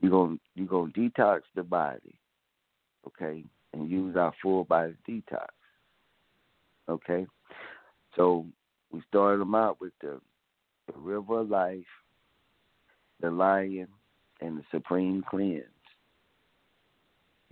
you're 0.01 0.11
gonna 0.11 0.39
you're 0.55 0.67
gonna 0.67 0.93
detox 0.93 1.43
the 1.55 1.63
body, 1.63 2.19
okay, 3.07 3.45
and 3.73 3.91
use 3.91 4.17
our 4.17 4.33
full 4.43 4.65
body 4.65 4.95
detox. 5.09 5.47
Okay, 6.89 7.27
so 8.17 8.47
we 8.91 9.03
started 9.09 9.41
them 9.41 9.55
out 9.55 9.81
with 9.81 9.93
the 10.01 10.21
the 10.93 10.99
river 10.99 11.41
of 11.41 11.49
life, 11.49 11.85
the 13.21 13.31
lion, 13.31 13.89
and 14.41 14.59
the 14.59 14.65
supreme 14.71 15.25
cleanse, 15.29 15.65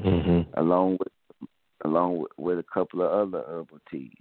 hmm 0.00 0.40
along 0.54 0.98
with 0.98 1.48
along 1.84 2.18
with, 2.18 2.32
with 2.36 2.58
a 2.58 2.64
couple 2.74 3.02
of 3.02 3.10
other 3.10 3.44
herbal 3.46 3.78
teas. 3.90 4.12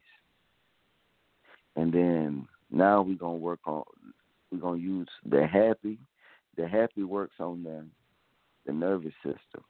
And 1.75 1.91
then 1.91 2.47
now 2.71 3.01
we're 3.01 3.15
gonna 3.15 3.35
work 3.35 3.59
on 3.65 3.83
we're 4.51 4.59
gonna 4.59 4.79
use 4.79 5.09
the 5.25 5.45
happy. 5.45 5.97
The 6.57 6.67
happy 6.67 7.03
works 7.03 7.35
on 7.39 7.63
the 7.63 7.85
the 8.65 8.73
nervous 8.73 9.13
system, 9.23 9.63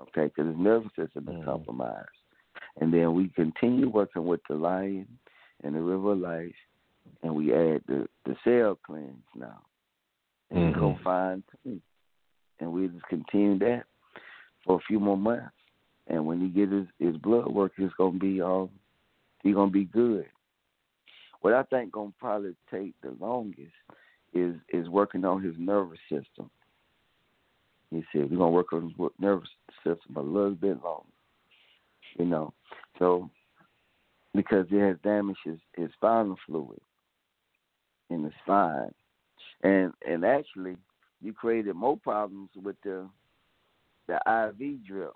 okay? 0.00 0.24
Because 0.24 0.46
his 0.46 0.56
nervous 0.56 0.94
system 0.94 1.28
is 1.28 1.34
Mhm. 1.36 1.44
compromised. 1.44 2.08
And 2.80 2.92
then 2.92 3.14
we 3.14 3.28
continue 3.30 3.88
working 3.88 4.24
with 4.24 4.42
the 4.48 4.54
lion 4.54 5.18
and 5.62 5.74
the 5.74 5.80
river 5.82 6.12
of 6.12 6.18
life, 6.18 6.56
and 7.22 7.34
we 7.34 7.52
add 7.52 7.82
the 7.86 8.08
the 8.24 8.36
cell 8.44 8.76
cleanse 8.76 9.24
now, 9.34 9.64
and 10.50 10.60
we 10.66 10.72
go 10.72 10.98
tune. 11.62 11.82
And 12.60 12.72
we 12.72 12.88
just 12.88 13.06
continue 13.06 13.58
that 13.58 13.86
for 14.64 14.76
a 14.76 14.80
few 14.80 15.00
more 15.00 15.16
months. 15.16 15.54
And 16.08 16.26
when 16.26 16.40
he 16.40 16.48
get 16.48 16.70
his 16.70 16.86
his 16.98 17.16
blood 17.18 17.48
work, 17.48 17.72
it's 17.78 17.94
gonna 17.94 18.18
be 18.18 18.40
um 18.40 18.70
he's 19.42 19.54
gonna 19.54 19.70
be 19.70 19.84
good. 19.84 20.28
What 21.40 21.54
I 21.54 21.62
think 21.64 21.92
gonna 21.92 22.12
probably 22.18 22.56
take 22.70 22.94
the 23.00 23.16
longest 23.20 23.74
is 24.32 24.56
is 24.68 24.88
working 24.88 25.24
on 25.24 25.42
his 25.42 25.54
nervous 25.58 26.00
system. 26.08 26.50
He 27.90 28.04
said 28.12 28.30
we're 28.30 28.36
gonna 28.36 28.50
work 28.50 28.72
on 28.72 28.94
his 28.98 29.08
nervous 29.18 29.48
system 29.84 30.16
a 30.16 30.20
little 30.20 30.54
bit 30.54 30.82
longer. 30.82 31.06
You 32.18 32.26
know, 32.26 32.52
so 32.98 33.30
because 34.34 34.66
it 34.70 34.80
has 34.80 34.96
damaged 35.02 35.40
his, 35.44 35.58
his 35.76 35.90
spinal 35.94 36.36
fluid 36.46 36.80
in 38.10 38.22
the 38.22 38.30
spine, 38.42 38.92
and 39.62 39.92
and 40.06 40.24
actually 40.24 40.76
you 41.20 41.32
created 41.32 41.74
more 41.74 41.96
problems 41.96 42.50
with 42.62 42.76
the 42.84 43.08
the 44.06 44.16
IV 44.16 44.84
drip. 44.86 45.12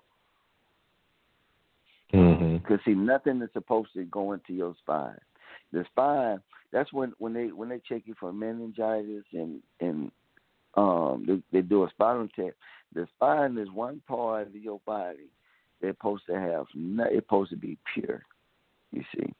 hmm 2.11 2.57
Because 2.57 2.79
see, 2.85 2.93
nothing 2.93 3.41
is 3.41 3.49
supposed 3.53 3.93
to 3.93 4.03
go 4.05 4.33
into 4.33 4.53
your 4.53 4.75
spine. 4.79 5.17
The 5.71 5.85
spine. 5.91 6.39
That's 6.71 6.91
when 6.91 7.13
when 7.17 7.33
they 7.33 7.47
when 7.47 7.69
they 7.69 7.81
check 7.87 8.03
you 8.05 8.15
for 8.19 8.33
meningitis 8.33 9.25
and 9.33 9.61
and 9.79 10.11
um 10.75 11.25
they, 11.27 11.59
they 11.59 11.61
do 11.61 11.83
a 11.83 11.89
spinal 11.89 12.27
tap. 12.35 12.53
The 12.93 13.07
spine 13.15 13.57
is 13.57 13.69
one 13.71 14.01
part 14.07 14.47
of 14.47 14.55
your 14.55 14.79
body 14.85 15.29
that's 15.81 15.97
supposed 15.97 16.25
to 16.27 16.39
have. 16.39 16.65
It's 16.75 17.25
supposed 17.25 17.51
to 17.51 17.57
be 17.57 17.77
pure. 17.93 18.23
You 18.91 19.03
see, 19.15 19.33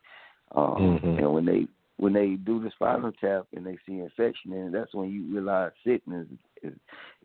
um, 0.56 1.00
Mhm. 1.04 1.18
and 1.20 1.34
when 1.34 1.46
they 1.46 1.68
when 1.98 2.14
they 2.14 2.36
do 2.36 2.62
the 2.62 2.72
spinal 2.72 3.12
tap 3.14 3.48
and 3.56 3.66
they 3.66 3.78
see 3.86 4.00
infection 4.00 4.52
in 4.54 4.68
it, 4.68 4.72
that's 4.72 4.94
when 4.94 5.12
you 5.12 5.24
realize 5.32 5.72
sickness 5.84 6.28
is 6.62 6.74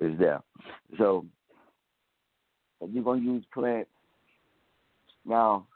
is 0.00 0.18
there. 0.18 0.42
So 0.98 1.24
you're 2.86 3.04
gonna 3.04 3.20
use 3.20 3.44
plants 3.52 3.90
now 5.24 5.66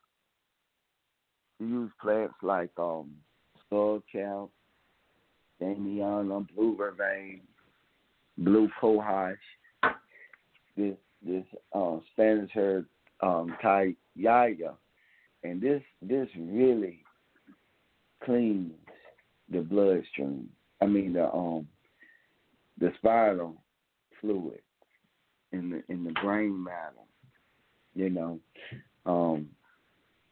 you 1.59 1.67
use 1.67 1.93
plants 2.01 2.35
like 2.43 2.71
um 2.79 3.11
skullcap, 3.71 4.49
Damiana, 5.61 6.47
blue 6.55 6.77
vervain, 6.77 7.41
blue 8.39 8.69
cohosh, 8.81 9.37
this 10.77 10.97
this 11.25 11.45
uh, 11.73 11.99
Spanish 12.13 12.51
herb 12.55 12.87
um. 13.23 13.55
And 15.45 15.61
this 15.61 15.83
this 16.01 16.29
really 16.37 17.03
cleans 18.25 18.73
the 19.51 19.61
bloodstream. 19.61 20.49
I 20.81 20.87
mean 20.87 21.13
the 21.15 21.33
um 21.33 21.67
the 22.79 22.93
spinal 22.99 23.57
fluid 24.21 24.61
in 25.53 25.71
the 25.71 25.83
in 25.93 26.05
the 26.05 26.13
brain 26.23 26.63
matter. 26.63 27.05
You 27.95 28.11
know. 28.11 28.41
Um 29.05 29.49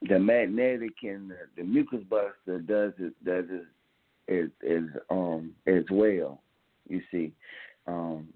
the 0.09 0.19
magnetic 0.19 0.95
and 1.03 1.31
the, 1.31 1.37
the 1.57 1.63
mucus 1.63 2.01
buster 2.09 2.61
does 2.61 2.93
it 2.99 3.13
does 3.25 3.45
it 3.51 3.67
is 4.29 4.51
is 4.63 4.89
um 5.11 5.53
as 5.67 5.85
well. 5.91 6.41
You 6.89 7.01
see, 7.11 7.33
um, 7.91 8.29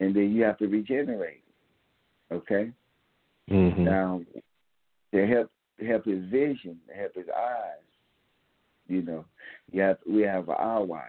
and 0.00 0.14
then 0.14 0.32
you 0.32 0.42
have 0.44 0.58
to 0.58 0.66
regenerate. 0.66 1.42
Okay. 2.32 2.72
hmm 3.48 3.84
Now, 3.84 4.20
to 5.12 5.26
help 5.26 5.50
help 5.86 6.04
his 6.04 6.24
vision, 6.30 6.78
to 6.88 6.94
help 6.94 7.14
his 7.14 7.26
eyes, 7.28 7.84
you 8.88 9.02
know, 9.02 9.24
you 9.70 9.82
have 9.82 9.98
we 10.08 10.22
have 10.22 10.48
an 10.48 10.56
eye 10.58 10.78
wash. 10.78 11.02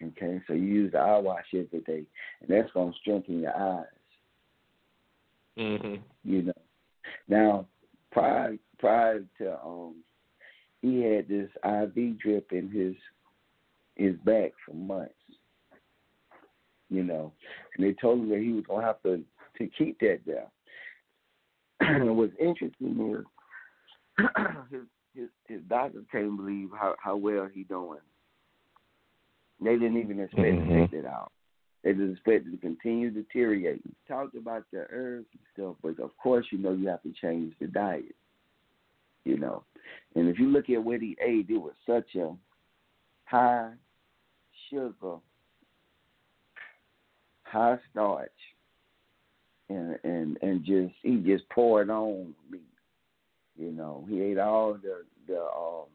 Okay, 0.00 0.40
so 0.46 0.52
you 0.52 0.64
use 0.64 0.92
the 0.92 0.98
eye 0.98 1.18
wash 1.18 1.46
every 1.52 1.80
day, 1.80 2.04
and 2.40 2.48
that's 2.48 2.70
gonna 2.72 2.92
strengthen 3.00 3.40
your 3.40 3.56
eyes. 3.56 3.86
hmm 5.56 5.94
you 6.24 6.42
know. 6.42 6.52
Now, 7.28 7.66
prior 8.12 8.56
prior 8.78 9.24
to 9.38 9.58
um, 9.64 9.96
he 10.82 11.02
had 11.02 11.28
this 11.28 11.48
IV 11.64 12.18
drip 12.18 12.52
in 12.52 12.70
his 12.70 12.94
his 13.96 14.16
back 14.24 14.52
for 14.64 14.74
months, 14.74 15.12
you 16.90 17.04
know, 17.04 17.32
and 17.76 17.86
they 17.86 17.92
told 17.92 18.20
him 18.20 18.28
that 18.30 18.38
he 18.40 18.52
was 18.52 18.64
gonna 18.66 18.86
have 18.86 19.02
to 19.02 19.22
to 19.58 19.66
keep 19.76 19.98
that 20.00 20.20
there. 20.26 20.46
and 21.80 22.16
what's 22.16 22.32
interesting 22.40 23.24
is 24.18 24.24
his 24.70 24.82
his 25.14 25.28
his 25.46 25.60
doctor 25.68 26.02
can't 26.10 26.36
believe 26.36 26.70
how 26.78 26.94
how 27.02 27.16
well 27.16 27.48
he 27.52 27.64
doing. 27.64 28.00
They 29.60 29.72
didn't 29.72 29.98
even 29.98 30.20
expect 30.20 30.54
Mhm. 30.54 30.68
to 30.68 30.80
take 30.80 30.90
that 30.92 31.06
out. 31.08 31.32
It 31.84 32.00
is 32.00 32.12
expected 32.12 32.52
to 32.52 32.58
continue 32.58 33.10
deteriorating. 33.10 33.94
Talked 34.06 34.34
about 34.34 34.64
the 34.72 34.86
herbs 34.90 35.28
and 35.32 35.42
stuff, 35.52 35.76
but 35.82 36.02
of 36.02 36.16
course, 36.18 36.46
you 36.50 36.58
know 36.58 36.72
you 36.72 36.88
have 36.88 37.02
to 37.02 37.12
change 37.12 37.54
the 37.58 37.66
diet. 37.68 38.16
You 39.24 39.36
know, 39.36 39.64
and 40.14 40.28
if 40.28 40.38
you 40.38 40.48
look 40.48 40.70
at 40.70 40.82
what 40.82 41.00
he 41.00 41.16
ate, 41.20 41.50
it 41.50 41.58
was 41.58 41.74
such 41.86 42.14
a 42.14 42.36
high 43.26 43.72
sugar, 44.70 45.18
high 47.50 47.78
starch, 47.90 48.30
and 49.68 49.98
and 50.04 50.38
and 50.42 50.64
just 50.64 50.94
he 51.02 51.16
just 51.16 51.48
poured 51.50 51.90
on 51.90 52.34
me. 52.50 52.60
You 53.58 53.72
know, 53.72 54.04
he 54.08 54.20
ate 54.22 54.38
all 54.38 54.74
the 54.74 55.04
the 55.26 55.40
um 55.40 55.86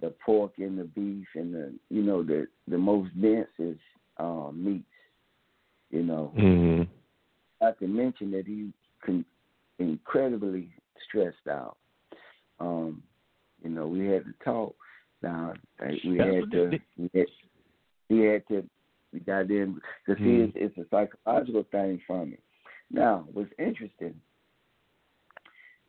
the 0.00 0.12
pork 0.24 0.52
and 0.58 0.78
the 0.78 0.84
beef 0.84 1.26
and 1.34 1.54
the 1.54 1.72
you 1.90 2.02
know 2.02 2.22
the 2.22 2.46
the 2.68 2.78
most 2.78 3.10
densest 3.20 3.80
um, 4.18 4.62
meats. 4.64 4.84
You 5.90 6.02
know, 6.02 6.32
Mm-hmm. 6.36 6.82
not 7.60 7.78
to 7.78 7.86
mention 7.86 8.32
that 8.32 8.46
he 8.46 8.72
con- 9.04 9.24
incredibly 9.78 10.70
stressed 11.08 11.48
out. 11.48 11.76
Um, 12.58 13.02
you 13.62 13.70
know, 13.70 13.86
we 13.86 14.06
had 14.06 14.24
to 14.24 14.34
talk. 14.44 14.74
Now 15.22 15.54
we 15.80 16.18
had 16.18 16.50
to. 16.52 16.78
We 16.98 17.10
had, 17.14 17.26
we 18.10 18.20
had 18.20 18.48
to. 18.48 18.64
We 19.14 19.20
got 19.20 19.48
in 19.50 19.80
because 20.04 20.22
see, 20.22 20.30
Mhm. 20.30 20.56
it's, 20.56 20.76
it's 20.76 20.78
a 20.78 20.88
psychological 20.90 21.62
thing 21.70 22.00
for 22.06 22.26
me. 22.26 22.36
Now, 22.90 23.26
what's 23.32 23.52
interesting, 23.58 24.20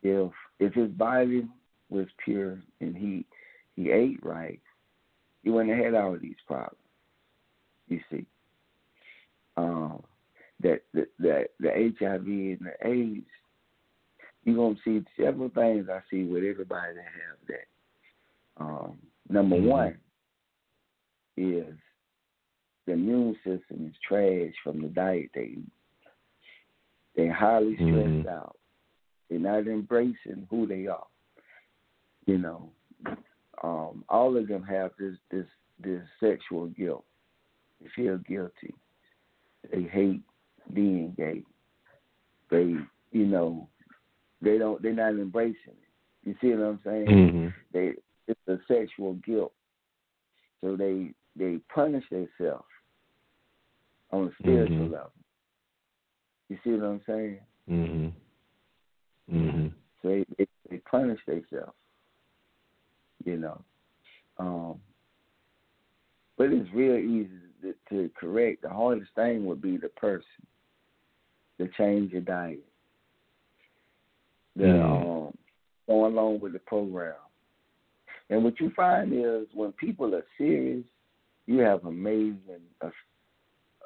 if 0.02 0.32
if 0.60 0.72
his 0.74 0.90
body 0.92 1.48
was 1.90 2.06
pure 2.24 2.62
and 2.80 2.96
he 2.96 3.26
he 3.74 3.90
ate 3.90 4.24
right, 4.24 4.60
he 5.42 5.50
wouldn't 5.50 5.74
have 5.74 5.84
had 5.84 5.94
all 5.94 6.14
of 6.14 6.20
these 6.20 6.40
problems. 6.46 6.78
You 7.88 8.00
see, 8.10 8.26
um, 9.56 10.02
that 10.60 10.82
that 10.94 11.08
that 11.18 11.50
the 11.58 11.94
HIV 11.98 12.26
and 12.26 12.60
the 12.60 12.86
AIDS, 12.86 13.26
you're 14.44 14.56
gonna 14.56 14.76
see 14.84 15.04
several 15.16 15.48
things 15.48 15.88
I 15.88 16.00
see 16.10 16.24
with 16.24 16.44
everybody 16.44 16.94
that 16.94 17.04
have 17.04 17.46
that. 17.48 17.66
Um, 18.58 18.98
number 19.28 19.56
Mhm. 19.56 19.68
one 19.68 20.00
is 21.36 21.76
the 22.86 22.92
immune 22.92 23.34
system 23.44 23.88
is 23.88 23.94
trash 24.06 24.52
from 24.62 24.80
the 24.80 24.88
diet 24.88 25.30
they 25.34 25.42
eat. 25.58 25.72
They're 27.14 27.32
highly 27.32 27.74
stressed 27.76 28.24
Mhm. 28.24 28.26
out. 28.28 28.56
They're 29.28 29.38
not 29.38 29.66
embracing 29.66 30.46
who 30.50 30.66
they 30.66 30.86
are. 30.86 31.06
You 32.26 32.38
know, 32.38 32.72
um, 33.62 34.04
all 34.08 34.36
of 34.36 34.48
them 34.48 34.62
have 34.64 34.92
this 34.96 35.16
this 35.30 35.46
this 35.78 36.02
sexual 36.20 36.66
guilt. 36.68 37.04
They 37.80 37.88
feel 37.88 38.18
guilty. 38.18 38.74
They 39.70 39.82
hate 39.82 40.22
being 40.72 41.12
gay. 41.12 41.44
They, 42.50 42.76
you 43.12 43.26
know, 43.26 43.68
they 44.40 44.58
don't. 44.58 44.80
They're 44.82 44.92
not 44.92 45.14
embracing 45.14 45.56
it. 45.66 45.88
You 46.24 46.36
see 46.40 46.54
what 46.54 46.64
I'm 46.66 46.80
saying? 46.84 47.06
Mm-hmm. 47.06 47.48
They 47.72 47.94
it's 48.28 48.48
a 48.48 48.58
sexual 48.66 49.14
guilt. 49.14 49.52
So 50.60 50.76
they 50.76 51.14
they 51.36 51.58
punish 51.68 52.04
themselves 52.10 52.64
on 54.12 54.28
a 54.28 54.32
spiritual 54.42 54.76
Mhm. 54.88 54.92
level. 54.92 55.12
You 56.48 56.58
see 56.62 56.70
what 56.74 56.86
I'm 56.86 57.02
saying? 57.06 57.40
Mm-hmm. 57.68 59.36
Mm-hmm. 59.36 59.66
So 60.02 60.08
they 60.08 60.24
they, 60.38 60.46
they 60.70 60.78
punish 60.78 61.20
themselves. 61.26 61.72
You 63.24 63.36
know, 63.38 63.60
um, 64.38 64.80
but 66.36 66.52
it's 66.52 66.70
real 66.72 66.96
easy 66.96 67.30
to, 67.62 67.74
to 67.90 68.10
correct. 68.14 68.62
The 68.62 68.68
hardest 68.68 69.10
thing 69.14 69.44
would 69.46 69.60
be 69.60 69.76
the 69.78 69.88
person 69.88 70.46
to 71.58 71.66
change 71.76 72.12
your 72.12 72.20
diet. 72.20 72.64
The 74.54 74.64
Mm. 74.64 75.26
um, 75.28 75.38
going 75.88 76.12
along 76.12 76.40
with 76.40 76.52
the 76.52 76.58
program. 76.60 77.14
And 78.30 78.42
what 78.44 78.58
you 78.60 78.70
find 78.70 79.12
is 79.12 79.46
when 79.54 79.72
people 79.72 80.14
are 80.14 80.26
serious, 80.36 80.84
you 81.46 81.58
have 81.58 81.84
amazing 81.84 82.62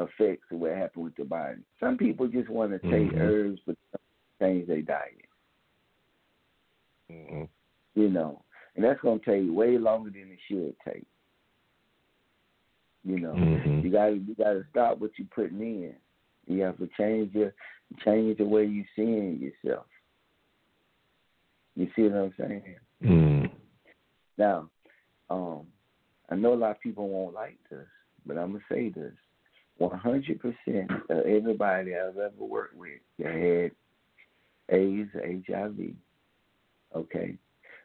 effects 0.03 0.46
of 0.51 0.59
what 0.61 0.72
happened 0.72 1.05
with 1.05 1.16
the 1.16 1.24
body. 1.24 1.59
Some 1.78 1.96
people 1.96 2.26
just 2.28 2.48
want 2.48 2.72
to 2.72 2.78
take 2.90 3.12
Mhm. 3.12 3.20
herbs 3.20 3.61
but 3.66 3.76
change 4.40 4.66
their 4.66 4.82
diet. 4.82 5.26
Mm-hmm. 7.11 7.44
you 7.94 8.09
know, 8.09 8.40
and 8.76 8.84
that's 8.84 9.01
going 9.01 9.18
to 9.18 9.24
take 9.24 9.53
way 9.53 9.76
longer 9.76 10.11
than 10.11 10.30
it 10.30 10.38
should 10.46 10.76
take. 10.84 11.05
You 13.03 13.18
know, 13.18 13.34
Mhm. 13.34 13.82
you 13.82 13.90
got 13.90 14.11
to 14.11 14.16
you 14.16 14.34
got 14.36 14.53
to 14.53 14.64
stop 14.70 14.98
what 14.98 15.18
you're 15.18 15.26
putting 15.34 15.61
in. 15.61 15.96
You 16.46 16.62
have 16.62 16.78
to 16.78 16.86
change 16.96 17.34
your 17.34 17.53
change 18.05 18.38
the 18.38 18.44
way 18.44 18.64
you're 18.64 18.84
seeing 18.94 19.38
yourself. 19.40 19.86
You 21.74 21.90
see 21.96 22.03
what 22.03 22.14
I'm 22.14 22.34
saying? 22.38 22.76
Mm-hmm. 23.03 23.57
Now, 24.38 24.70
um, 25.30 25.66
I 26.28 26.36
know 26.36 26.53
a 26.53 26.55
lot 26.55 26.72
of 26.72 26.80
people 26.80 27.09
won't 27.09 27.34
like 27.34 27.59
this, 27.70 27.88
but 28.24 28.38
I'm 28.38 28.53
gonna 28.53 28.64
say 28.68 28.90
this: 28.90 29.14
100 29.81 30.41
percent 30.41 30.91
of 31.09 31.24
everybody 31.24 31.95
I've 31.95 32.18
ever 32.18 32.33
worked 32.39 32.76
with 32.76 33.01
that 33.18 33.72
had 34.68 34.76
AIDS, 34.76 35.11
HIV, 35.14 35.95
okay, 36.95 37.35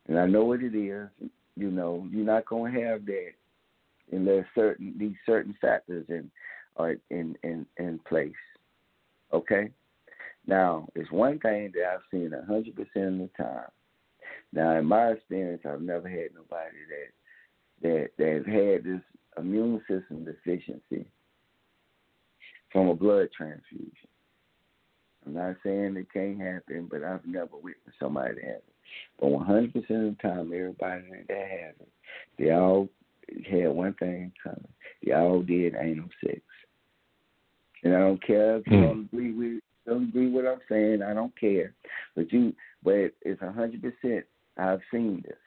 and 0.07 0.19
I 0.19 0.25
know 0.25 0.43
what 0.43 0.61
it 0.61 0.75
is. 0.75 1.09
You 1.55 1.71
know, 1.71 2.07
you're 2.11 2.25
not 2.25 2.45
gonna 2.45 2.79
have 2.81 3.05
that 3.05 3.31
unless 4.11 4.45
certain 4.53 4.93
these 4.97 5.15
certain 5.25 5.55
factors 5.61 6.05
in 6.09 6.29
are 6.75 6.95
in 7.09 7.37
in 7.43 7.65
in 7.77 7.99
place. 8.07 8.33
Okay. 9.33 9.71
Now, 10.47 10.87
it's 10.93 11.11
one 11.11 11.39
thing 11.39 11.71
that 11.73 11.93
I've 11.93 12.01
seen 12.11 12.31
100 12.31 12.75
percent 12.75 13.21
of 13.21 13.29
the 13.29 13.29
time. 13.37 13.69
Now, 14.53 14.77
in 14.77 14.85
my 14.85 15.11
experience, 15.11 15.63
I've 15.67 15.81
never 15.81 16.09
had 16.09 16.35
nobody 16.35 16.77
that 16.89 17.09
that 17.81 18.09
that 18.17 18.43
had 18.45 18.83
this 18.83 19.01
immune 19.37 19.81
system 19.87 20.25
deficiency 20.25 21.07
from 22.75 22.89
a 22.89 22.93
blood 22.93 23.29
transfusion. 23.35 23.89
I'm 25.25 25.33
not 25.33 25.55
saying 25.63 25.95
it 25.95 26.11
can't 26.13 26.41
happen, 26.41 26.89
but 26.91 27.03
I've 27.05 27.25
never 27.25 27.55
witnessed 27.55 27.97
somebody 27.97 28.41
has 28.41 28.57
it. 28.57 28.73
But 29.17 29.29
100% 29.29 29.75
of 29.75 29.83
the 29.85 30.15
time, 30.21 30.51
everybody 30.53 31.03
that 31.29 31.47
has 31.49 31.75
it, 31.79 31.87
they 32.37 32.51
all 32.51 32.89
had 33.49 33.69
one 33.69 33.93
thing 33.93 34.13
in 34.13 34.31
common. 34.43 34.67
They 35.05 35.13
all 35.13 35.41
did 35.41 35.73
anal 35.79 36.09
sex. 36.21 36.41
And 37.85 37.95
I 37.95 37.99
don't 37.99 38.21
care 38.21 38.57
if 38.57 38.67
you 38.67 38.75
Hmm. 38.77 38.83
don't 38.83 39.05
agree 39.05 39.31
with 39.31 39.63
don't 39.87 40.09
agree 40.09 40.31
with 40.31 40.43
what 40.45 40.51
I'm 40.51 40.61
saying. 40.67 41.03
I 41.03 41.13
don't 41.13 41.35
care. 41.39 41.71
But 42.15 42.33
you, 42.33 42.55
but 42.83 43.13
it's 43.21 43.39
100%. 43.41 44.23
I've 44.57 44.81
seen 44.91 45.21
this. 45.23 45.37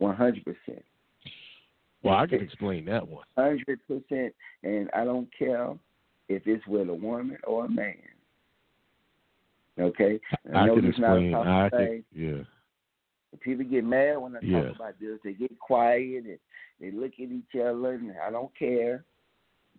100%. 0.00 0.82
Well, 2.02 2.14
I 2.14 2.26
can 2.28 2.40
explain 2.40 2.84
that 2.84 3.06
one. 3.08 3.24
hundred 3.36 3.80
percent, 3.88 4.32
and 4.62 4.88
I 4.94 5.04
don't 5.04 5.28
care 5.36 5.76
if 6.28 6.46
it's 6.46 6.66
with 6.66 6.88
a 6.88 6.94
woman 6.94 7.38
or 7.46 7.66
a 7.66 7.70
man. 7.70 7.94
Okay, 9.78 10.18
And 10.46 10.56
I 10.56 10.66
know 10.66 10.74
can 10.76 10.84
not 10.84 10.90
explain. 10.90 11.32
popular 11.32 11.54
I 11.54 11.70
thing. 11.70 12.04
can, 12.14 12.22
yeah. 12.22 12.42
People 13.40 13.64
get 13.66 13.84
mad 13.84 14.16
when 14.16 14.34
I 14.36 14.40
Yeah. 14.40 14.62
talk 14.62 14.76
about 14.76 14.98
this. 14.98 15.20
They 15.22 15.34
get 15.34 15.58
quiet 15.58 16.24
and 16.24 16.38
they 16.80 16.90
look 16.90 17.12
at 17.14 17.20
each 17.30 17.54
other, 17.54 17.92
and 17.92 18.14
I 18.18 18.30
don't 18.30 18.54
care. 18.58 19.04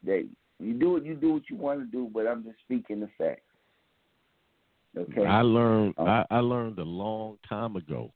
They 0.04 0.28
you 0.60 0.74
do 0.74 0.92
what 0.92 1.06
you 1.06 1.16
do 1.16 1.34
what 1.34 1.50
you 1.50 1.56
want 1.56 1.80
to 1.80 1.86
do, 1.86 2.10
but 2.14 2.28
I'm 2.28 2.44
just 2.44 2.60
speaking 2.60 3.00
the 3.00 3.10
facts. 3.18 3.42
Okay. 4.96 5.26
I 5.26 5.42
learned. 5.42 5.96
Oh. 5.98 6.06
I, 6.06 6.26
I 6.30 6.40
learned 6.40 6.80
a 6.80 6.84
long 6.84 7.38
time 7.48 7.76
ago 7.76 8.12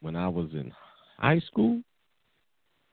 when 0.00 0.16
I 0.16 0.28
was 0.28 0.50
in 0.52 0.72
high 1.18 1.40
school 1.40 1.82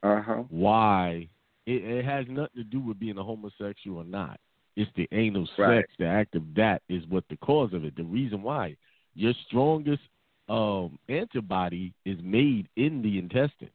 Uh 0.02 0.20
huh. 0.20 0.42
why 0.50 1.28
it, 1.68 1.84
it 1.84 2.04
has 2.04 2.26
nothing 2.28 2.56
to 2.56 2.64
do 2.64 2.80
with 2.80 2.98
being 2.98 3.18
a 3.18 3.22
homosexual 3.22 3.98
or 4.00 4.04
not. 4.04 4.40
It's 4.76 4.90
the 4.96 5.08
anal 5.12 5.48
Right. 5.58 5.82
sex, 5.82 5.92
the 5.98 6.06
act 6.06 6.34
of 6.34 6.42
that 6.54 6.82
is 6.88 7.06
what 7.08 7.24
the 7.28 7.36
cause 7.38 7.72
of 7.74 7.84
it. 7.84 7.94
The 7.96 8.04
reason 8.04 8.42
why 8.42 8.76
your 9.14 9.34
strongest 9.46 10.02
um, 10.48 10.98
antibody 11.10 11.92
is 12.06 12.16
made 12.22 12.68
in 12.76 13.02
the 13.02 13.18
intestines. 13.18 13.70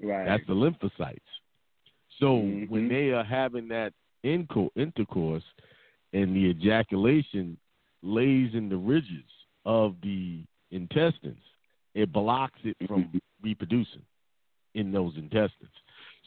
Right. 0.00 0.24
That's 0.24 0.46
the 0.46 0.54
lymphocytes. 0.54 1.18
So 2.20 2.42
Mhm. 2.42 2.68
when 2.68 2.88
they 2.88 3.10
are 3.10 3.24
having 3.24 3.66
that 3.68 3.92
intercourse 4.22 5.42
and 6.12 6.36
the 6.36 6.50
ejaculation 6.50 7.58
lays 8.02 8.54
in 8.54 8.68
the 8.68 8.76
ridges 8.76 9.28
of 9.64 10.00
the 10.02 10.44
intestines, 10.70 11.42
it 11.94 12.12
blocks 12.12 12.60
it 12.64 12.76
from 12.86 13.20
reproducing 13.42 14.04
in 14.74 14.92
those 14.92 15.16
intestines. 15.16 15.74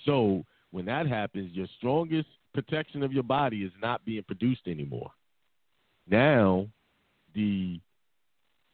So 0.05 0.43
when 0.71 0.85
that 0.85 1.07
happens, 1.07 1.51
your 1.53 1.67
strongest 1.77 2.27
protection 2.53 3.03
of 3.03 3.11
your 3.13 3.23
body 3.23 3.63
is 3.63 3.71
not 3.81 4.03
being 4.05 4.23
produced 4.23 4.67
anymore. 4.67 5.11
Now, 6.07 6.67
the, 7.33 7.79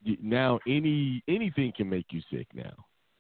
the 0.06 0.18
now 0.22 0.60
any 0.68 1.24
anything 1.28 1.72
can 1.76 1.90
make 1.90 2.08
you 2.12 2.22
sick 2.32 2.48
now, 2.54 2.74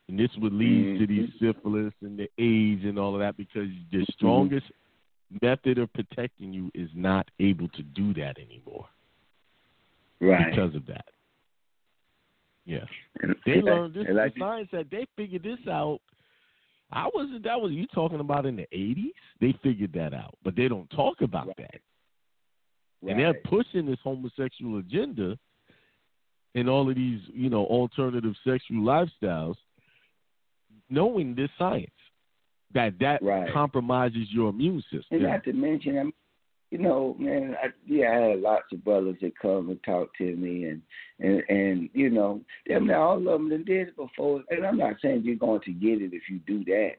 and 0.07 0.20
this 0.20 0.32
would 0.38 0.53
lead 0.53 0.99
to 0.99 1.07
these 1.07 1.30
syphilis 1.39 1.93
and 2.01 2.18
the 2.18 2.28
AIDS 2.41 2.84
and 2.86 2.97
all 2.97 3.14
of 3.14 3.20
that 3.20 3.38
because 3.38 3.70
the 3.91 4.05
strongest 4.14 4.66
method 5.41 5.78
of 5.78 5.93
protecting 5.93 6.51
you 6.51 6.72
is 6.74 6.89
not 6.95 7.30
able 7.39 7.68
to 7.70 7.84
do 7.84 8.14
that 8.16 8.38
anymore 8.39 8.88
Right. 10.20 10.49
because 10.49 10.74
of 10.76 10.86
that. 10.88 11.05
Yeah. 12.66 12.86
They 13.45 13.62
learned 13.62 13.93
this. 13.93 14.05
and 14.07 14.18
The 14.18 14.22
like 14.22 14.34
science 14.38 14.70
that 14.72 14.89
they 14.91 15.05
figured 15.16 15.43
this 15.43 15.60
out. 15.68 15.99
I 16.91 17.09
wasn't. 17.13 17.43
That 17.43 17.61
was 17.61 17.71
you 17.71 17.85
talking 17.87 18.19
about 18.19 18.45
in 18.45 18.55
the 18.55 18.67
eighties. 18.71 19.13
They 19.39 19.53
figured 19.63 19.93
that 19.93 20.13
out, 20.13 20.35
but 20.43 20.55
they 20.55 20.67
don't 20.67 20.89
talk 20.89 21.21
about 21.21 21.47
Right. 21.47 21.57
that. 21.57 21.81
And 23.07 23.19
they're 23.19 23.33
pushing 23.45 23.85
this 23.85 23.99
homosexual 24.03 24.79
agenda 24.79 25.37
and 26.55 26.67
all 26.67 26.89
of 26.89 26.95
these, 26.95 27.21
you 27.33 27.49
know, 27.49 27.63
alternative 27.65 28.35
sexual 28.43 28.81
lifestyles, 28.83 29.55
knowing 30.89 31.35
this 31.35 31.49
science 31.57 31.91
that 32.73 32.97
that 32.99 33.21
Right. 33.21 33.51
compromises 33.53 34.31
your 34.33 34.49
immune 34.49 34.81
system. 34.83 35.03
And 35.11 35.23
not 35.23 35.43
to 35.45 35.53
mention, 35.53 35.97
I'm, 35.97 36.13
you 36.72 36.78
know, 36.78 37.15
man, 37.17 37.55
I, 37.61 37.67
yeah, 37.86 38.11
I 38.11 38.30
had 38.30 38.41
lots 38.41 38.65
of 38.72 38.84
brothers 38.84 39.15
that 39.22 39.38
come 39.39 39.70
and 39.70 39.84
talk 39.84 40.15
to 40.17 40.36
me, 40.36 40.65
and 40.65 40.82
and 41.20 41.43
and 41.49 41.89
you 41.93 42.09
know, 42.09 42.41
them 42.67 42.88
now 42.88 43.01
all 43.01 43.17
of 43.17 43.24
them 43.24 43.49
done 43.49 43.63
did 43.65 43.89
it 43.89 43.95
before. 43.95 44.43
And 44.49 44.65
I'm 44.65 44.78
not 44.78 44.95
saying 45.01 45.24
you're 45.24 45.36
going 45.36 45.61
to 45.61 45.72
get 45.72 46.01
it 46.01 46.13
if 46.13 46.24
you 46.30 46.39
do 46.45 46.63
that, 46.65 46.97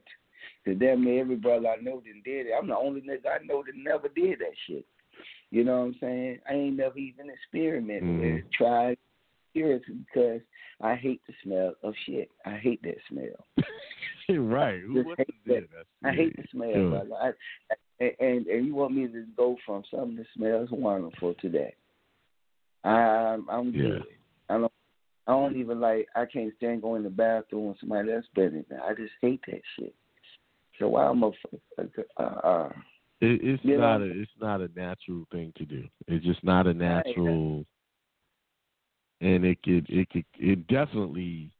because 0.64 0.80
damn 0.80 1.04
near 1.04 1.20
every 1.20 1.36
brother 1.36 1.68
I 1.68 1.80
know 1.80 2.00
done 2.00 2.22
did 2.24 2.46
it. 2.46 2.52
I'm 2.58 2.68
the 2.68 2.76
only 2.76 3.00
nigga 3.00 3.26
I 3.40 3.44
know 3.44 3.62
that 3.64 3.76
never 3.76 4.08
did 4.08 4.40
that 4.40 4.54
shit. 4.66 4.84
You 5.52 5.64
know 5.64 5.78
what 5.80 5.86
I'm 5.86 5.96
saying? 6.00 6.38
I 6.48 6.54
ain't 6.54 6.76
never 6.76 6.98
even 6.98 7.30
experimented 7.30 8.08
with 8.08 8.26
Mhm. 8.26 8.38
it, 8.38 8.52
tried 8.52 8.98
seriously 9.52 9.94
because 9.94 10.40
I 10.80 10.94
hate 10.94 11.20
the 11.26 11.34
smell 11.42 11.74
of 11.82 11.94
shit. 12.06 12.30
I 12.44 12.56
hate 12.56 12.82
that 12.82 12.98
smell. 13.08 13.46
right. 14.28 14.82
Wants 14.88 15.18
hate 15.18 15.44
that. 15.46 15.86
I 16.04 16.12
hate 16.12 16.36
the 16.36 16.44
smell, 16.50 16.72
Sure. 16.72 16.90
brother. 16.90 17.14
I, 17.70 17.74
and, 18.00 18.12
and 18.18 18.46
and 18.46 18.66
you 18.66 18.74
want 18.74 18.94
me 18.94 19.06
to 19.06 19.24
go 19.36 19.56
from 19.64 19.84
something 19.90 20.16
that 20.16 20.26
smells 20.34 20.70
wonderful 20.72 21.34
to 21.34 21.48
that? 21.50 21.74
I'm 22.88 23.48
I'm 23.48 23.72
Yeah. 23.72 23.82
good. 23.82 24.06
I 24.48 24.58
don't 24.58 24.72
I 25.26 25.32
don't 25.32 25.56
even 25.56 25.80
like 25.80 26.08
I 26.16 26.24
can't 26.26 26.52
stand 26.56 26.82
going 26.82 27.02
to 27.02 27.08
the 27.08 27.14
bathroom 27.14 27.66
when 27.66 27.76
somebody 27.78 28.12
else 28.12 28.24
better 28.34 28.64
than 28.68 28.80
I 28.80 28.94
just 28.94 29.12
hate 29.20 29.40
that 29.46 29.60
shit. 29.78 29.94
So 30.78 30.88
why 30.88 31.04
I'm 31.06 31.22
a 31.22 31.28
uh, 31.28 32.22
uh 32.22 32.68
It, 33.20 33.40
it's 33.42 33.62
not 33.64 33.98
know? 33.98 34.06
a 34.06 34.20
it's 34.20 34.30
not 34.40 34.60
a 34.60 34.68
natural 34.74 35.26
thing 35.30 35.52
to 35.56 35.64
do. 35.64 35.86
It's 36.08 36.24
just 36.24 36.42
not 36.42 36.66
a 36.66 36.74
natural, 36.74 37.66
and 39.20 39.44
it 39.44 39.62
could 39.62 39.86
it 39.90 40.08
could 40.08 40.24
it 40.38 40.66
definitely 40.68 41.50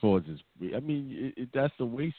causes. 0.00 0.40
I 0.74 0.80
mean, 0.80 1.34
it, 1.36 1.42
it, 1.42 1.48
that's 1.54 1.74
the 1.78 1.86
waste 1.86 2.16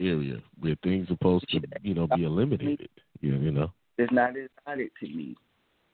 area 0.00 0.38
where 0.60 0.76
things 0.82 1.06
are 1.06 1.14
supposed 1.14 1.48
to 1.50 1.60
you 1.82 1.94
know 1.94 2.06
be 2.06 2.24
eliminated. 2.24 2.88
You, 3.20 3.36
you 3.36 3.50
know. 3.50 3.72
it's 3.96 4.12
not 4.12 4.34
exotic 4.36 4.92
to 5.00 5.06
me. 5.06 5.36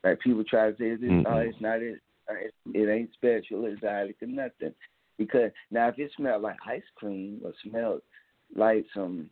Like 0.02 0.20
people 0.20 0.44
try 0.44 0.70
to 0.70 0.76
say 0.76 0.84
it's 0.90 1.02
oh, 1.02 1.06
Mm-mm. 1.08 1.48
it's 1.48 1.60
not 1.60 1.80
it, 1.80 2.00
it 2.28 2.54
it 2.74 2.90
ain't 2.90 3.12
special, 3.14 3.66
exotic 3.66 4.16
or 4.22 4.26
nothing. 4.26 4.74
Because 5.16 5.50
now 5.70 5.88
if 5.88 5.98
it 5.98 6.10
smelled 6.16 6.42
like 6.42 6.56
ice 6.66 6.82
cream 6.96 7.40
or 7.44 7.52
smelled 7.66 8.02
like 8.54 8.84
some 8.94 9.30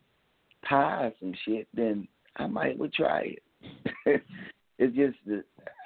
pie 0.63 1.05
or 1.05 1.13
some 1.19 1.33
shit, 1.45 1.67
then 1.73 2.07
I 2.37 2.47
might 2.47 2.77
would 2.77 2.93
try 2.93 3.35
it. 3.35 3.43
it's 4.79 4.95
just 4.95 5.17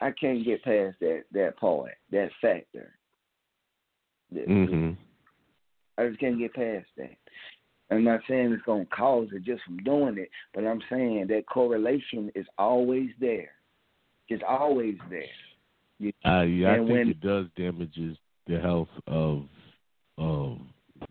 I 0.02 0.12
can't 0.12 0.46
get 0.46 0.64
past 0.64 0.98
that 1.02 1.24
that 1.34 1.58
part, 1.58 1.94
that 2.12 2.30
factor. 2.42 2.94
That- 4.32 4.48
hmm 4.48 4.92
I 6.00 6.08
just 6.08 6.20
can't 6.20 6.38
get 6.38 6.54
past 6.54 6.86
that. 6.98 7.18
I'm 7.90 8.04
not 8.04 8.20
saying 8.28 8.52
it's 8.52 8.64
going 8.64 8.86
to 8.86 8.92
cause 8.92 9.30
it 9.32 9.44
just 9.44 9.64
from 9.64 9.78
doing 9.78 10.18
it, 10.18 10.30
but 10.54 10.66
I'm 10.66 10.82
saying 10.90 11.28
that 11.30 11.46
correlation 11.48 12.32
is 12.36 12.46
always 12.58 13.10
there. 13.20 13.52
It's 14.30 14.44
always 14.48 14.96
there. 15.10 15.24
You, 16.00 16.12
Uh, 16.26 16.42
yeah, 16.42 16.74
I 16.74 16.78
think 16.78 16.90
when- 16.90 17.10
it 17.10 17.22
does 17.22 17.48
damages 17.56 18.18
the 18.46 18.60
health 18.60 18.90
of. 19.08 19.48
of 20.18 20.60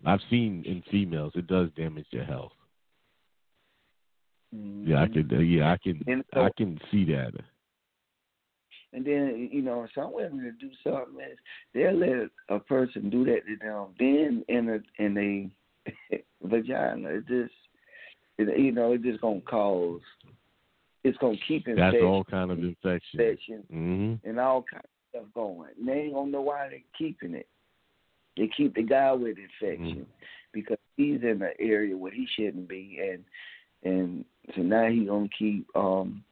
I've 0.04 0.20
seen 0.30 0.64
in 0.64 0.82
females 0.90 1.32
it 1.34 1.46
does 1.46 1.70
damage 1.72 2.06
their 2.12 2.24
health. 2.24 2.52
Yeah, 4.52 5.02
I 5.02 5.08
could. 5.08 5.32
Uh, 5.32 5.38
yeah, 5.38 5.72
I 5.72 5.76
can. 5.76 6.24
So- 6.34 6.42
I 6.42 6.50
can 6.56 6.80
see 6.90 7.04
that. 7.06 7.32
And 8.92 9.04
then 9.04 9.48
you 9.52 9.62
know, 9.62 9.86
some 9.94 10.12
women 10.12 10.44
to 10.44 10.52
do 10.52 10.70
something 10.82 11.20
is 11.20 11.38
they'll 11.74 11.92
let 11.92 12.30
a 12.48 12.58
person 12.60 13.10
do 13.10 13.24
that 13.24 13.46
to 13.46 13.56
them. 13.56 13.94
Then 13.98 14.44
in 14.48 14.68
a 14.70 15.02
in 15.02 15.18
a 15.18 15.50
vagina, 16.42 17.08
it 17.08 17.26
just 17.26 17.52
it, 18.38 18.58
you 18.58 18.72
know, 18.72 18.92
it's 18.92 19.04
just 19.04 19.20
gonna 19.20 19.40
cause. 19.42 20.00
It's 21.04 21.16
gonna 21.18 21.36
keep 21.46 21.68
infection, 21.68 21.92
That's 21.92 22.02
all 22.02 22.24
kind 22.24 22.50
of 22.50 22.58
infection. 22.58 23.20
infection 23.20 23.62
hmm 23.70 24.14
and 24.28 24.40
all 24.40 24.64
kind 24.68 24.82
of 24.82 24.90
stuff 25.10 25.24
going. 25.34 25.70
And 25.78 25.88
they 25.88 25.92
ain't 25.92 26.14
gonna 26.14 26.30
know 26.30 26.40
why 26.40 26.68
they're 26.68 26.78
keeping 26.98 27.34
it. 27.34 27.46
They 28.36 28.48
keep 28.56 28.74
the 28.74 28.82
guy 28.82 29.12
with 29.12 29.38
infection 29.38 30.00
Mhm. 30.02 30.26
because 30.52 30.78
he's 30.96 31.22
in 31.22 31.40
an 31.42 31.52
area 31.58 31.96
where 31.96 32.12
he 32.12 32.26
shouldn't 32.26 32.68
be, 32.68 32.98
and 33.00 33.24
and 33.84 34.24
so 34.54 34.62
now 34.62 34.88
he 34.88 35.04
gonna 35.04 35.28
keep 35.28 35.64
um 35.76 36.24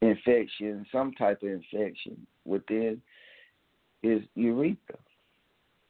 infection, 0.00 0.86
some 0.92 1.12
type 1.14 1.42
of 1.42 1.48
infection 1.48 2.26
within 2.44 3.00
his 4.02 4.22
urethra. 4.34 4.98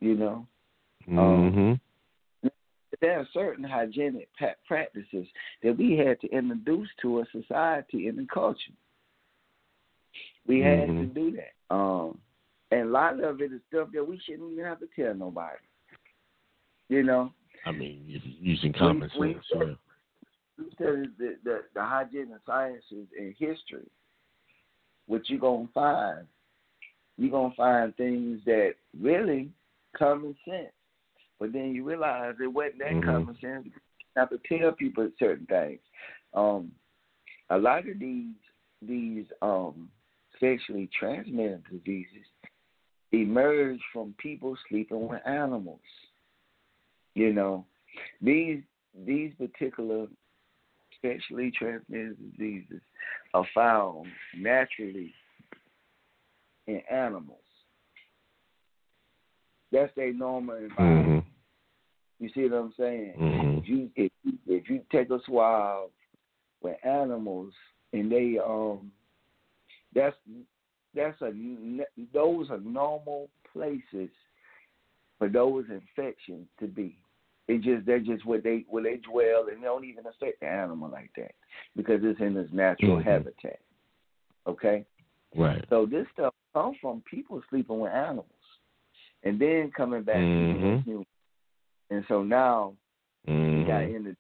You 0.01 0.15
know, 0.15 0.47
hmm 1.07 1.73
there 3.01 3.19
are 3.21 3.29
certain 3.33 3.65
hygienic 3.65 4.29
practices 4.67 5.27
that 5.63 5.77
we 5.77 5.97
had 5.97 6.21
to 6.21 6.29
introduce 6.31 6.89
to 7.03 7.21
a 7.21 7.25
society 7.33 8.09
and 8.09 8.19
a 8.21 8.27
culture. 8.33 8.73
We 10.47 10.61
had 10.61 10.87
to 10.87 10.93
Mhm. 10.93 11.15
do 11.15 11.31
that. 11.33 11.53
Um, 11.75 12.21
and 12.71 12.81
a 12.89 12.91
lot 12.91 13.21
of 13.21 13.41
it 13.41 13.53
is 13.53 13.63
stuff 13.69 13.91
that 13.93 14.07
we 14.07 14.19
shouldn't 14.19 14.53
even 14.53 14.65
have 14.65 14.81
to 14.81 14.87
tell 14.89 15.15
nobody. 15.15 15.59
You 16.89 17.03
know, 17.03 17.33
I 17.67 17.73
mean, 17.73 18.05
using 18.41 18.73
common 18.73 19.11
When- 19.11 19.35
sense. 19.35 19.51
when- 19.55 19.69
yeah. 19.69 19.75
we 20.59 20.65
the, 21.19 21.39
the, 21.45 21.65
the 21.75 21.83
hygiene 21.83 22.33
and 22.33 22.41
sciences 22.47 23.07
and 23.19 23.35
history. 23.37 23.89
What 25.07 25.29
you're 25.29 25.39
gonna 25.39 25.69
find? 25.69 26.27
You're 27.17 27.31
gonna 27.31 27.55
find 27.55 27.95
things 27.97 28.43
that 28.45 28.75
really 28.99 29.53
common 29.97 30.37
sense. 30.45 30.73
But 31.39 31.53
then 31.53 31.75
you 31.75 31.85
realize 31.85 32.35
it 32.41 32.47
wasn't 32.49 32.79
that 32.79 32.93
Mhm. 32.93 33.05
common 33.05 33.39
sense. 33.39 33.67
You 33.67 33.73
have 34.17 34.31
to 34.31 34.39
tell 34.39 34.73
people 34.73 35.11
certain 35.19 35.47
things. 35.47 35.81
Um, 36.35 36.75
a 37.51 37.59
lot 37.59 37.89
of 37.89 37.99
these 37.99 38.35
these 38.81 39.27
um, 39.43 39.91
sexually 40.39 40.87
transmitted 40.89 41.65
diseases 41.65 42.27
emerge 43.11 43.81
from 43.93 44.15
people 44.19 44.57
sleeping 44.69 45.09
with 45.09 45.27
animals. 45.27 45.81
You 47.15 47.33
know, 47.33 47.67
these 48.21 48.63
these 48.95 49.35
particular 49.35 50.07
sexually 51.03 51.51
transmitted 51.51 52.17
diseases 52.37 52.81
are 53.35 53.47
found 53.55 54.07
naturally 54.37 55.15
in 56.67 56.81
animals. 56.91 57.48
That's 59.73 59.95
their 59.95 60.13
normal 60.13 60.57
environment. 60.57 61.25
hmm 61.25 62.25
You 62.25 62.31
see 62.35 62.49
what 62.49 62.59
I'm 62.59 62.73
saying? 62.77 63.15
Mhm. 63.19 63.59
If 63.59 63.69
you 63.69 63.91
if 63.97 64.13
if 64.47 64.71
you 64.71 64.83
take 64.91 65.11
a 65.11 65.21
swab 65.27 65.91
with 66.63 66.77
animals 66.85 67.53
and 67.93 68.11
they 68.11 68.39
um 68.39 68.91
that's 69.95 70.17
that's 70.95 71.21
a 71.23 71.33
those 72.13 72.51
are 72.51 72.59
normal 72.59 73.29
places 73.53 74.11
for 75.19 75.29
those 75.29 75.65
infections 75.71 76.47
to 76.61 76.67
be. 76.67 76.97
It 77.47 77.63
just 77.63 77.87
they're 77.87 78.01
just 78.01 78.25
where 78.25 78.41
they 78.41 78.65
where 78.69 78.83
they 78.83 78.97
dwell 78.97 79.49
and 79.49 79.59
they 79.63 79.67
don't 79.67 79.85
even 79.85 80.07
affect 80.07 80.41
the 80.41 80.47
animal 80.47 80.91
like 80.91 81.11
that 81.17 81.33
because 81.77 82.01
it's 82.03 82.21
in 82.21 82.37
its 82.37 82.53
natural 82.53 82.97
Mhm. 82.99 83.05
habitat. 83.05 83.61
Okay, 84.47 84.85
Right. 85.37 85.65
so 85.69 85.85
this 85.87 86.09
stuff 86.13 86.35
comes 86.55 86.79
from 86.79 87.03
people 87.03 87.43
sleeping 87.51 87.81
with 87.81 87.93
animals 87.93 88.27
and 89.25 89.39
then 89.39 89.71
coming 89.77 90.03
back 90.03 90.17
Mhm. 90.17 90.85
human. 90.85 91.07
And 91.91 92.05
so 92.07 92.23
now 92.23 92.77
we 93.27 93.65
got 93.65 93.83
Mhm. 93.85 93.97
into 93.97 94.17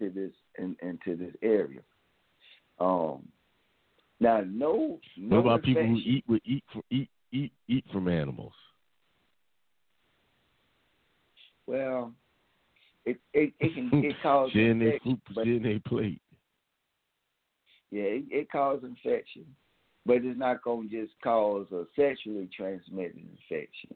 to 0.00 0.10
this 0.10 0.32
in, 0.58 0.76
into 0.82 1.16
this 1.16 1.34
area. 1.42 1.82
Um, 2.78 3.30
now 4.20 4.40
no, 4.40 5.00
no 5.16 5.36
What 5.36 5.46
about 5.46 5.62
people 5.62 5.86
who 5.86 5.98
eat 5.98 6.24
with 6.26 6.42
eat 6.44 6.64
from 6.72 6.82
eat 6.90 7.10
eat 7.30 7.52
eat 7.68 7.84
from 7.92 8.08
animals? 8.08 8.54
Well, 11.66 12.12
it 13.04 13.18
it, 13.32 13.52
it 13.60 13.74
can 13.74 13.90
it 14.04 14.16
causes 14.22 14.52
Sharing 14.52 14.78
their 14.78 14.88
infection, 14.94 15.22
food, 15.26 15.34
but 15.34 15.62
their 15.62 15.80
plate. 15.80 16.22
yeah, 17.90 18.02
it, 18.02 18.24
it 18.30 18.50
causes 18.50 18.84
infection, 18.84 19.44
but 20.04 20.16
it's 20.24 20.38
not 20.38 20.62
going 20.62 20.88
to 20.90 21.02
just 21.06 21.14
cause 21.22 21.70
a 21.72 21.84
sexually 21.96 22.48
transmitted 22.54 23.16
infection. 23.16 23.94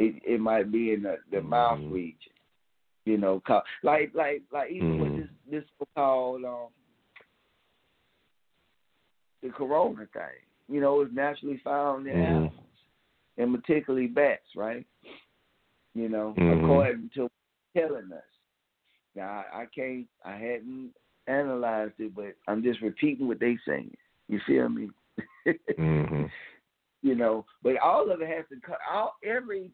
It 0.00 0.22
it 0.24 0.40
might 0.40 0.70
be 0.70 0.92
in 0.92 1.02
the, 1.02 1.16
the 1.32 1.40
mouth 1.40 1.80
Mhm. 1.80 1.92
region, 1.92 2.32
you 3.04 3.18
know, 3.18 3.42
like 3.82 4.14
like 4.14 4.42
like 4.52 4.70
even 4.70 4.96
with 5.00 5.12
Mhm. 5.12 5.16
this 5.16 5.30
this 5.50 5.86
called 5.96 6.44
um 6.44 6.68
the 9.42 9.50
corona 9.50 10.06
thing. 10.12 10.40
You 10.68 10.80
know, 10.80 11.00
it's 11.00 11.12
naturally 11.12 11.58
found 11.58 12.06
in 12.06 12.14
Mhm. 12.14 12.22
animals, 12.22 12.52
and 13.38 13.54
particularly 13.54 14.06
bats, 14.06 14.54
right? 14.54 14.86
You 15.94 16.08
know, 16.08 16.34
Mhm. 16.36 16.62
according 16.62 17.10
to 17.14 17.28
telling 17.76 18.12
us. 18.12 18.22
Now, 19.16 19.30
I, 19.52 19.62
I 19.62 19.66
can't, 19.66 20.08
I 20.24 20.36
hadn't 20.36 20.94
analyzed 21.26 21.98
it, 21.98 22.14
but 22.14 22.36
I'm 22.46 22.62
just 22.62 22.80
repeating 22.82 23.26
what 23.26 23.40
they 23.40 23.58
saying. 23.66 23.96
You 24.28 24.38
feel 24.46 24.68
me? 24.68 24.90
hmm 25.76 26.26
you 27.02 27.14
know, 27.14 27.46
but 27.62 27.76
all 27.78 28.10
of 28.10 28.20
it 28.20 28.28
has 28.28 28.44
to 28.48 28.60
cut. 28.60 28.78
All 28.92 29.16
every 29.24 29.70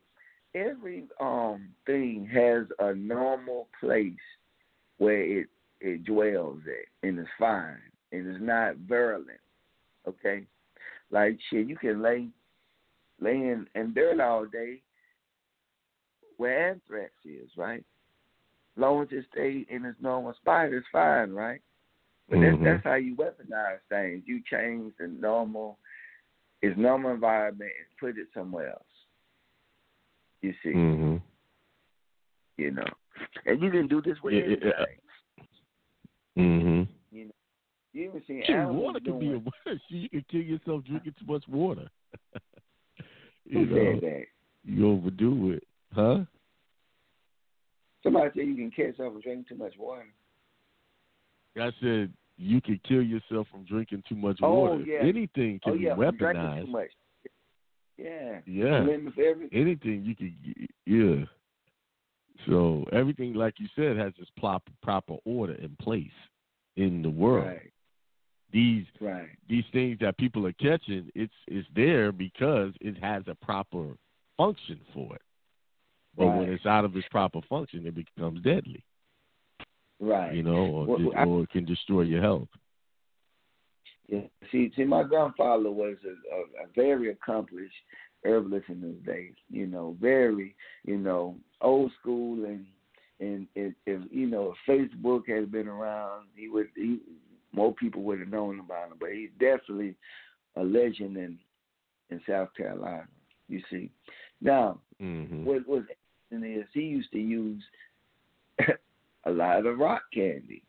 every 0.54 1.04
um 1.20 1.68
thing 1.86 2.28
has 2.32 2.66
a 2.78 2.94
normal 2.94 3.68
place 3.80 4.12
where 4.98 5.22
it 5.22 5.48
it 5.80 6.04
dwells 6.04 6.60
at, 6.66 7.08
and 7.08 7.18
it's 7.18 7.28
fine, 7.38 7.80
and 8.12 8.26
it's 8.26 8.42
not 8.42 8.76
virulent. 8.76 9.40
Okay, 10.06 10.46
like 11.10 11.38
shit, 11.50 11.68
you 11.68 11.76
can 11.76 12.02
lay 12.02 12.28
lay 13.20 13.36
in, 13.36 13.66
in 13.74 13.92
dirt 13.94 14.20
all 14.20 14.46
day 14.46 14.80
where 16.36 16.70
anthrax 16.70 17.12
is, 17.24 17.48
right? 17.56 17.84
long 18.76 19.02
as 19.02 19.08
it 19.12 19.24
stays 19.32 19.66
in 19.70 19.84
its 19.84 20.00
normal 20.00 20.34
spot, 20.34 20.72
it's 20.72 20.86
fine, 20.92 21.30
right? 21.32 21.60
But 22.28 22.40
that's 22.40 22.56
Mhm. 22.56 22.64
that's 22.64 22.84
how 22.84 22.94
you 22.94 23.14
weaponize 23.14 23.80
things. 23.88 24.26
You 24.26 24.40
change 24.42 24.96
the 24.96 25.06
normal, 25.06 25.78
its 26.62 26.76
normal 26.76 27.12
environment 27.12 27.70
and 27.78 27.96
put 27.98 28.18
it 28.18 28.32
somewhere 28.32 28.70
else. 28.70 28.93
You 30.44 30.52
see, 30.62 30.72
hmm 30.72 31.16
you 32.58 32.70
know, 32.70 32.84
and 33.46 33.62
you 33.62 33.70
can 33.70 33.88
do 33.88 34.02
this 34.02 34.18
with 34.22 34.34
Yeah, 34.34 34.42
anything. 34.42 34.72
yeah. 36.36 36.42
hmm 36.44 36.82
You 37.10 37.24
know, 37.24 37.30
you 37.94 38.04
even 38.10 38.22
see 38.26 38.42
water 38.52 39.00
can 39.00 39.18
be 39.18 39.32
a 39.32 39.40
you 39.88 40.10
can 40.10 40.22
kill 40.30 40.42
yourself 40.42 40.84
drinking 40.84 41.14
too 41.18 41.32
much 41.32 41.44
water. 41.48 41.88
you 43.46 43.64
Who 43.64 43.74
know, 43.74 44.00
that? 44.00 44.24
you 44.64 44.86
overdo 44.86 45.52
it, 45.52 45.64
huh? 45.94 46.24
Somebody 48.02 48.30
said 48.36 48.46
you 48.46 48.54
can 48.54 48.70
kill 48.70 48.86
yourself 48.88 49.14
from 49.14 49.22
drinking 49.22 49.46
too 49.48 49.56
much 49.56 49.72
water. 49.78 50.04
I 51.58 51.70
said 51.80 52.12
you 52.36 52.60
can 52.60 52.78
kill 52.86 53.00
yourself 53.02 53.46
from 53.50 53.64
drinking 53.64 54.02
too 54.06 54.16
much 54.16 54.40
Oh, 54.42 54.64
water. 54.64 54.84
yeah. 54.86 54.98
Anything 54.98 55.58
can 55.64 55.72
oh 55.72 55.74
yeah, 55.74 55.94
be 55.94 56.00
weaponized. 56.00 56.66
too 56.66 56.70
much. 56.70 56.90
Yeah. 57.96 58.40
Yeah. 58.46 58.86
Everything. 58.86 59.48
Anything 59.52 60.04
you 60.04 60.14
could, 60.16 60.68
yeah. 60.86 61.24
So 62.46 62.84
everything, 62.92 63.34
like 63.34 63.54
you 63.58 63.68
said, 63.76 63.96
has 63.96 64.12
its 64.18 64.30
proper 64.36 64.70
proper 64.82 65.16
order 65.24 65.54
in 65.54 65.76
place 65.80 66.06
in 66.76 67.02
the 67.02 67.10
world. 67.10 67.46
Right. 67.46 67.70
These 68.52 68.84
Right. 69.00 69.28
these 69.48 69.64
things 69.72 69.98
that 70.00 70.16
people 70.18 70.46
are 70.46 70.52
catching, 70.54 71.10
it's 71.14 71.34
it's 71.46 71.68
there 71.74 72.12
because 72.12 72.72
it 72.80 72.96
has 73.02 73.22
a 73.28 73.34
proper 73.36 73.96
function 74.36 74.80
for 74.92 75.14
it. 75.14 75.22
But 76.16 76.26
when 76.26 76.48
it's 76.48 76.66
out 76.66 76.84
of 76.84 76.96
its 76.96 77.08
proper 77.08 77.40
function, 77.48 77.86
it 77.86 77.94
becomes 77.94 78.40
deadly. 78.42 78.84
Right. 80.00 80.34
You 80.34 80.42
know, 80.42 80.66
or, 80.66 80.86
Well, 80.86 81.12
I- 81.16 81.24
or 81.24 81.42
it 81.44 81.50
can 81.50 81.64
destroy 81.64 82.02
your 82.02 82.20
health. 82.20 82.48
Yeah. 84.08 84.20
See, 84.52 84.70
see, 84.76 84.84
my 84.84 85.02
grandfather 85.02 85.70
was 85.70 85.96
a, 86.04 86.34
a, 86.34 86.64
a 86.64 86.68
very 86.74 87.10
accomplished 87.10 87.74
herbalist 88.24 88.68
in 88.68 88.80
those 88.80 89.02
days. 89.06 89.32
You 89.50 89.66
know, 89.66 89.96
very, 90.00 90.54
you 90.84 90.98
know, 90.98 91.36
old 91.60 91.90
school, 92.00 92.44
and 92.44 92.66
and 93.20 93.46
if, 93.54 93.72
if 93.86 94.02
you 94.10 94.26
know, 94.26 94.54
if 94.68 94.92
Facebook 94.98 95.28
had 95.28 95.50
been 95.50 95.68
around, 95.68 96.26
he 96.36 96.48
would, 96.48 96.68
he, 96.74 97.00
more 97.52 97.72
people 97.74 98.02
would 98.02 98.18
have 98.18 98.28
known 98.28 98.60
about 98.60 98.90
him. 98.90 98.96
But 99.00 99.12
he's 99.12 99.30
definitely 99.40 99.94
a 100.56 100.62
legend 100.62 101.16
in 101.16 101.38
in 102.10 102.20
South 102.28 102.48
Carolina. 102.56 103.08
You 103.48 103.62
see, 103.70 103.90
now 104.40 104.80
hmm 105.00 105.44
what 105.44 105.66
was 105.66 105.82
interesting 106.30 106.60
is 106.60 106.66
he 106.72 106.80
used 106.80 107.12
to 107.12 107.18
use 107.18 107.62
a 109.24 109.30
lot 109.30 109.66
of 109.66 109.78
rock 109.78 110.02
candy 110.12 110.62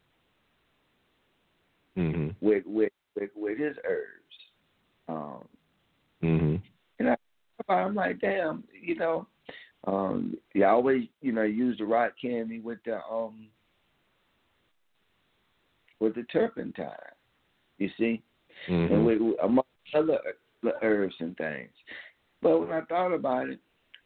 hmm 1.96 2.30
with 2.42 2.64
with 2.66 2.92
with, 3.16 3.30
with 3.36 3.58
his 3.58 3.76
herbs. 3.88 4.36
Um, 5.08 5.48
hmm 6.22 6.56
I'm 7.68 7.96
like, 7.96 8.20
damn, 8.20 8.64
you 8.80 8.96
know, 8.96 9.28
um, 9.88 10.36
you 10.54 10.66
always, 10.66 11.04
you 11.22 11.32
know, 11.32 11.44
use 11.44 11.78
the 11.78 11.86
rock 11.86 12.14
candy 12.22 12.60
with 12.60 12.80
the 12.86 13.00
um 13.12 13.48
with 16.00 16.16
the 16.16 16.24
turpentine. 16.24 16.92
You 17.78 17.90
see, 17.98 18.22
hmm 18.68 18.86
and 18.92 19.06
with, 19.06 19.20
among 19.44 19.64
other 19.94 20.20
herbs 20.82 21.16
and 21.20 21.36
things. 21.38 21.72
But 22.42 22.60
when 22.60 22.72
I 22.72 22.82
thought 22.82 23.14
about 23.14 23.50
it, 23.50 23.60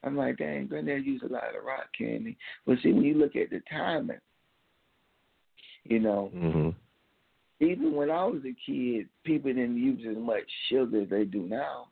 I'm 0.04 0.16
like, 0.16 0.38
dang, 0.38 0.68
Granddad 0.68 1.06
used 1.06 1.24
a 1.24 1.28
lot 1.28 1.56
of 1.56 1.66
rock 1.66 1.88
candy. 1.98 2.38
But 2.66 2.78
see, 2.82 2.94
when 2.94 3.04
you 3.04 3.16
look 3.16 3.36
at 3.36 3.50
the 3.50 3.62
timing, 3.70 4.20
you 5.84 6.00
know, 6.00 6.32
hmm 6.34 6.70
even 7.60 7.94
when 7.94 8.10
I 8.10 8.26
was 8.26 8.42
a 8.46 8.56
kid, 8.66 9.08
people 9.24 9.52
didn't 9.54 9.78
use 9.78 10.06
as 10.10 10.18
much 10.18 10.44
sugar 10.70 11.02
as 11.02 11.10
they 11.10 11.26
do 11.26 11.44
now. 11.44 11.88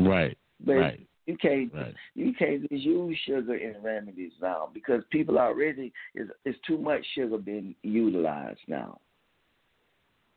Right. 0.00 0.36
But 0.64 0.72
right. 0.72 1.08
you 1.26 1.36
can't 1.36 1.72
Right. 1.72 1.94
you 2.14 2.32
can't 2.34 2.68
just 2.68 2.82
use 2.82 3.16
sugar 3.26 3.54
in 3.54 3.80
remedies 3.82 4.32
now 4.40 4.70
because 4.72 5.02
people 5.10 5.38
already 5.38 5.92
is 6.14 6.28
is 6.44 6.56
too 6.66 6.78
much 6.78 7.04
sugar 7.14 7.38
being 7.38 7.74
utilized 7.82 8.60
now. 8.66 9.00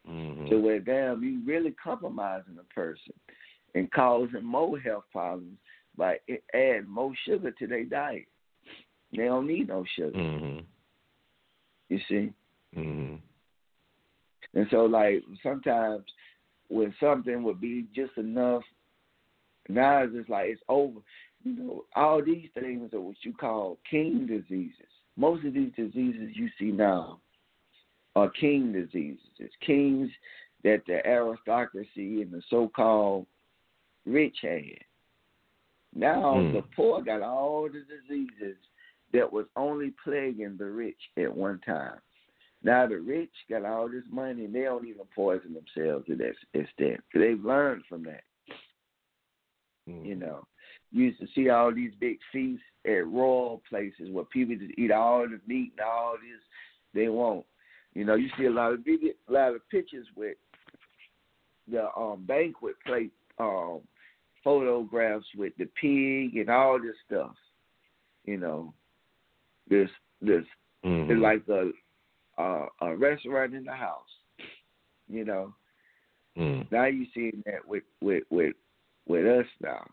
hmm 0.05 0.47
So 0.49 0.59
where 0.59 0.79
damn 0.79 1.23
you 1.23 1.41
really 1.45 1.71
compromising 1.71 2.57
a 2.59 2.73
person 2.73 3.13
and 3.73 3.91
causing 3.91 4.43
more 4.43 4.79
health 4.79 5.05
problems 5.11 5.57
by 5.97 6.19
adding 6.53 6.87
more 6.87 7.13
sugar 7.25 7.51
to 7.51 7.67
their 7.67 7.83
diet. 7.85 8.25
They 9.15 9.25
don't 9.25 9.47
need 9.47 9.67
no 9.67 9.85
sugar. 9.95 10.17
hmm 10.17 10.59
You 11.89 11.99
see? 12.07 12.33
hmm 12.75 13.15
And 14.53 14.67
so 14.69 14.85
like 14.85 15.23
sometimes 15.41 16.03
when 16.67 16.93
something 16.99 17.43
would 17.43 17.61
be 17.61 17.85
just 17.93 18.17
enough 18.17 18.63
now 19.69 20.03
it's 20.03 20.13
just 20.13 20.29
like 20.29 20.47
it's 20.49 20.61
over. 20.69 20.99
You 21.43 21.53
know, 21.53 21.85
all 21.95 22.23
these 22.23 22.49
things 22.53 22.93
are 22.93 23.01
what 23.01 23.15
you 23.21 23.33
call 23.33 23.77
king 23.89 24.27
diseases. 24.27 24.75
Most 25.17 25.45
of 25.45 25.53
these 25.53 25.71
diseases 25.75 26.29
you 26.33 26.49
see 26.59 26.71
now 26.71 27.19
are 28.15 28.29
king 28.29 28.73
diseases. 28.73 29.19
It's 29.39 29.53
kings 29.65 30.09
that 30.63 30.81
the 30.87 31.05
aristocracy 31.05 32.21
and 32.21 32.31
the 32.31 32.41
so 32.49 32.69
called 32.75 33.25
rich 34.05 34.37
had. 34.41 34.83
Now 35.93 36.35
Mm. 36.35 36.53
the 36.53 36.61
poor 36.75 37.01
got 37.01 37.21
all 37.21 37.69
the 37.69 37.81
diseases 37.83 38.57
that 39.13 39.31
was 39.31 39.45
only 39.55 39.91
plaguing 40.03 40.57
the 40.57 40.65
rich 40.65 41.09
at 41.17 41.35
one 41.35 41.59
time. 41.59 41.99
Now 42.63 42.85
the 42.87 42.97
rich 42.99 43.31
got 43.49 43.65
all 43.65 43.89
this 43.89 44.03
money 44.11 44.45
and 44.45 44.53
they 44.53 44.63
don't 44.63 44.87
even 44.87 45.05
poison 45.15 45.53
themselves 45.55 46.05
to 46.07 46.15
that 46.17 46.33
extent. 46.53 47.01
they've 47.13 47.43
learned 47.43 47.83
from 47.89 48.03
that. 48.03 48.23
Mm-hmm. 49.89 50.05
You 50.05 50.15
know, 50.15 50.45
you 50.91 51.05
used 51.05 51.19
to 51.19 51.27
see 51.33 51.49
all 51.49 51.73
these 51.73 51.91
big 51.99 52.17
feasts 52.31 52.63
at 52.85 53.07
royal 53.07 53.61
places 53.69 54.09
where 54.11 54.25
people 54.25 54.55
just 54.55 54.77
eat 54.77 54.91
all 54.91 55.23
the 55.23 55.39
meat 55.47 55.71
and 55.77 55.85
all 55.85 56.13
this 56.13 56.41
they 56.93 57.07
want. 57.09 57.45
You 57.93 58.05
know, 58.05 58.15
you 58.15 58.29
see 58.37 58.45
a 58.45 58.51
lot 58.51 58.73
of 58.73 58.79
video, 58.85 59.13
a 59.27 59.31
lot 59.31 59.55
of 59.55 59.69
pictures 59.69 60.07
with 60.15 60.37
the 61.71 61.87
um 61.97 62.23
banquet 62.27 62.75
plate 62.85 63.11
um 63.39 63.79
photographs 64.43 65.25
with 65.37 65.53
the 65.57 65.65
pig 65.79 66.37
and 66.37 66.49
all 66.49 66.79
this 66.79 66.95
stuff. 67.05 67.35
You 68.25 68.37
know, 68.37 68.73
this 69.67 69.89
this 70.21 70.45
Mhm. 70.83 71.09
it's 71.11 71.21
like 71.21 71.47
a 71.47 71.71
uh, 72.37 72.65
a 72.81 72.95
restaurant 72.95 73.53
in 73.53 73.63
the 73.65 73.73
house. 73.73 74.07
You 75.09 75.25
know, 75.25 75.53
Mm. 76.37 76.71
now 76.71 76.85
you 76.85 77.05
seeing 77.13 77.43
that 77.45 77.67
with 77.67 77.83
with 78.01 78.23
with 78.29 78.55
with 79.05 79.25
us 79.25 79.45
now. 79.61 79.85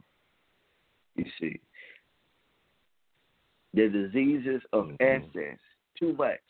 You 1.16 1.24
see, 1.40 1.60
the 3.74 3.88
diseases 3.88 4.62
of 4.72 4.86
Mhm. 4.88 5.00
excess 5.00 5.58
too 5.96 6.12
much. 6.12 6.40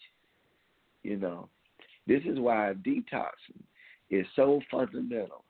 You 1.03 1.16
know, 1.16 1.49
this 2.07 2.22
is 2.26 2.39
why 2.39 2.74
detoxing 2.74 3.62
is 4.11 4.26
so 4.34 4.61
fundamental. 4.70 5.45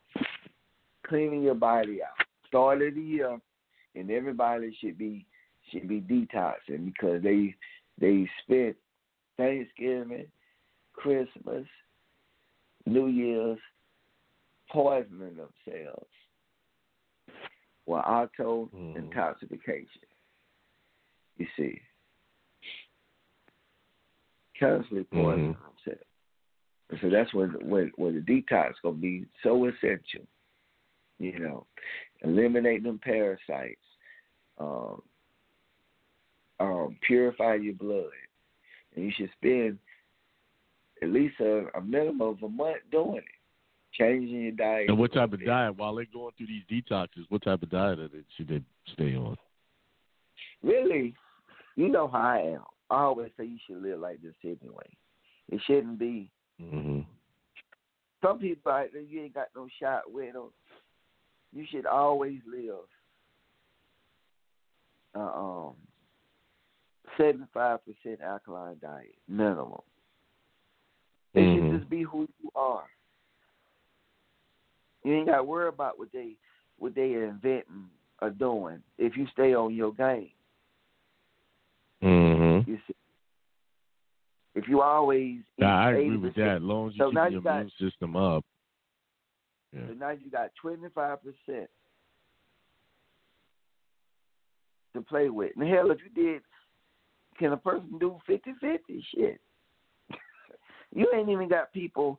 Cleaning 1.02 1.42
your 1.42 1.54
body 1.54 2.02
out. 2.02 2.24
Start 2.46 2.82
of 2.82 2.94
the 2.94 3.00
year, 3.00 3.40
and 3.94 4.10
everybody 4.10 4.72
should 4.74 4.98
be 4.98 5.26
should 5.70 5.88
be 5.88 6.00
detoxing 6.00 6.86
because 6.86 7.22
they 7.22 7.54
they 7.98 8.26
spent 8.42 8.76
Thanksgiving, 9.38 10.26
Christmas, 10.92 11.64
New 12.84 13.06
Year's 13.06 13.58
poisoning 14.70 15.36
themselves 15.36 16.10
with 17.86 18.04
auto 18.04 18.68
Mhm. 18.74 18.96
intoxication. 18.96 20.02
You 21.38 21.46
see, 21.56 21.80
constantly 24.58 25.04
poisoning 25.04 25.54
Mhm. 25.54 25.62
themselves. 25.62 26.04
So 27.00 27.08
that's 27.10 27.32
where 27.32 27.48
where, 27.48 27.86
where 27.96 28.12
the 28.12 28.20
detox 28.20 28.80
gonna 28.82 28.96
be 28.96 29.26
so 29.42 29.66
essential. 29.66 30.26
You 31.18 31.38
know, 31.38 31.66
eliminate 32.22 32.82
them 32.82 32.98
parasites, 32.98 33.84
um, 34.58 35.02
um, 36.60 36.96
purify 37.00 37.54
your 37.54 37.74
blood, 37.74 38.12
and 38.94 39.04
you 39.04 39.12
should 39.16 39.30
spend 39.36 39.78
at 41.02 41.08
least 41.08 41.34
a, 41.40 41.66
a 41.76 41.80
minimum 41.80 42.20
of 42.22 42.42
a 42.42 42.48
month 42.48 42.78
doing 42.90 43.18
it, 43.18 43.24
changing 43.92 44.42
your 44.42 44.52
diet. 44.52 44.88
And 44.88 44.98
what 44.98 45.12
type 45.12 45.32
of 45.32 45.44
diet 45.44 45.76
while 45.76 45.94
they're 45.94 46.06
going 46.12 46.32
through 46.36 46.48
these 46.48 46.64
detoxes? 46.70 47.24
What 47.28 47.42
type 47.42 47.62
of 47.62 47.70
diet 47.70 47.98
are 47.98 48.08
they, 48.08 48.22
should 48.36 48.48
they 48.48 48.62
stay 48.92 49.14
on? 49.16 49.36
Really, 50.62 51.14
you 51.76 51.88
know 51.88 52.08
how 52.08 52.18
I 52.18 52.38
am. 52.54 52.62
I 52.90 53.02
always 53.02 53.30
say 53.36 53.44
you 53.44 53.58
should 53.66 53.82
live 53.82 54.00
like 54.00 54.20
this 54.22 54.34
anyway. 54.42 54.88
It 55.50 55.60
shouldn't 55.66 55.98
be. 55.98 56.30
Mm-hmm. 56.60 57.00
Some 58.22 58.38
people 58.38 58.72
out 58.72 58.88
there, 58.92 59.02
you 59.02 59.22
ain't 59.22 59.34
got 59.34 59.48
no 59.54 59.68
shot 59.80 60.12
with 60.12 60.32
them. 60.32 60.50
You 61.52 61.64
should 61.70 61.86
always 61.86 62.40
live 62.50 62.74
uh, 65.14 65.20
um 65.20 65.74
seventy 67.16 67.44
five 67.54 67.80
percent 67.84 68.20
alkaline 68.20 68.76
diet 68.80 69.14
minimum. 69.28 69.80
It 71.34 71.40
Mhm. 71.40 71.70
should 71.70 71.78
just 71.80 71.90
be 71.90 72.02
who 72.02 72.28
you 72.42 72.50
are. 72.54 72.88
You 75.04 75.14
ain't 75.14 75.26
got 75.26 75.36
to 75.38 75.44
worry 75.44 75.68
about 75.68 75.98
what 75.98 76.10
they 76.12 76.36
what 76.78 76.94
they 76.94 77.14
are 77.14 77.24
inventing 77.26 77.88
or 78.20 78.30
doing 78.30 78.82
if 78.98 79.16
you 79.16 79.26
stay 79.32 79.54
on 79.54 79.74
your 79.74 79.92
game. 79.94 80.30
Mm-hmm. 82.02 82.70
You 82.70 82.78
see, 82.86 82.94
if 84.54 84.68
you 84.68 84.80
always 84.82 85.40
Yeah, 85.56 85.76
I 85.76 85.90
agree 85.90 86.16
with 86.16 86.34
that. 86.36 86.56
As 86.56 86.62
long 86.62 86.88
as 86.88 86.94
you 86.96 86.98
So 87.00 87.10
keep 87.10 87.14
your 87.14 87.28
you 87.30 87.40
got- 87.40 87.54
immune 87.56 87.70
system 87.78 88.16
up. 88.16 88.44
So 89.72 89.92
now 89.94 90.10
you 90.10 90.30
got 90.30 90.54
twenty 90.56 90.88
five 90.90 91.18
percent 91.22 91.68
to 94.94 95.02
play 95.02 95.28
with. 95.28 95.52
And 95.56 95.68
hell, 95.68 95.90
if 95.90 95.98
you 96.02 96.10
did, 96.10 96.42
can 97.38 97.52
a 97.52 97.56
person 97.56 97.98
do 97.98 98.18
50-50? 98.28 98.78
Shit, 99.14 99.40
you 100.94 101.06
ain't 101.14 101.28
even 101.28 101.48
got 101.48 101.72
people. 101.72 102.18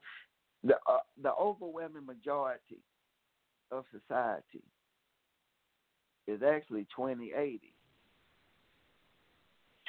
The 0.63 0.75
uh, 0.87 0.97
the 1.21 1.31
overwhelming 1.33 2.05
majority 2.05 2.79
of 3.71 3.85
society 3.91 4.63
is 6.27 6.41
actually 6.43 6.85
20-80. 6.97 7.59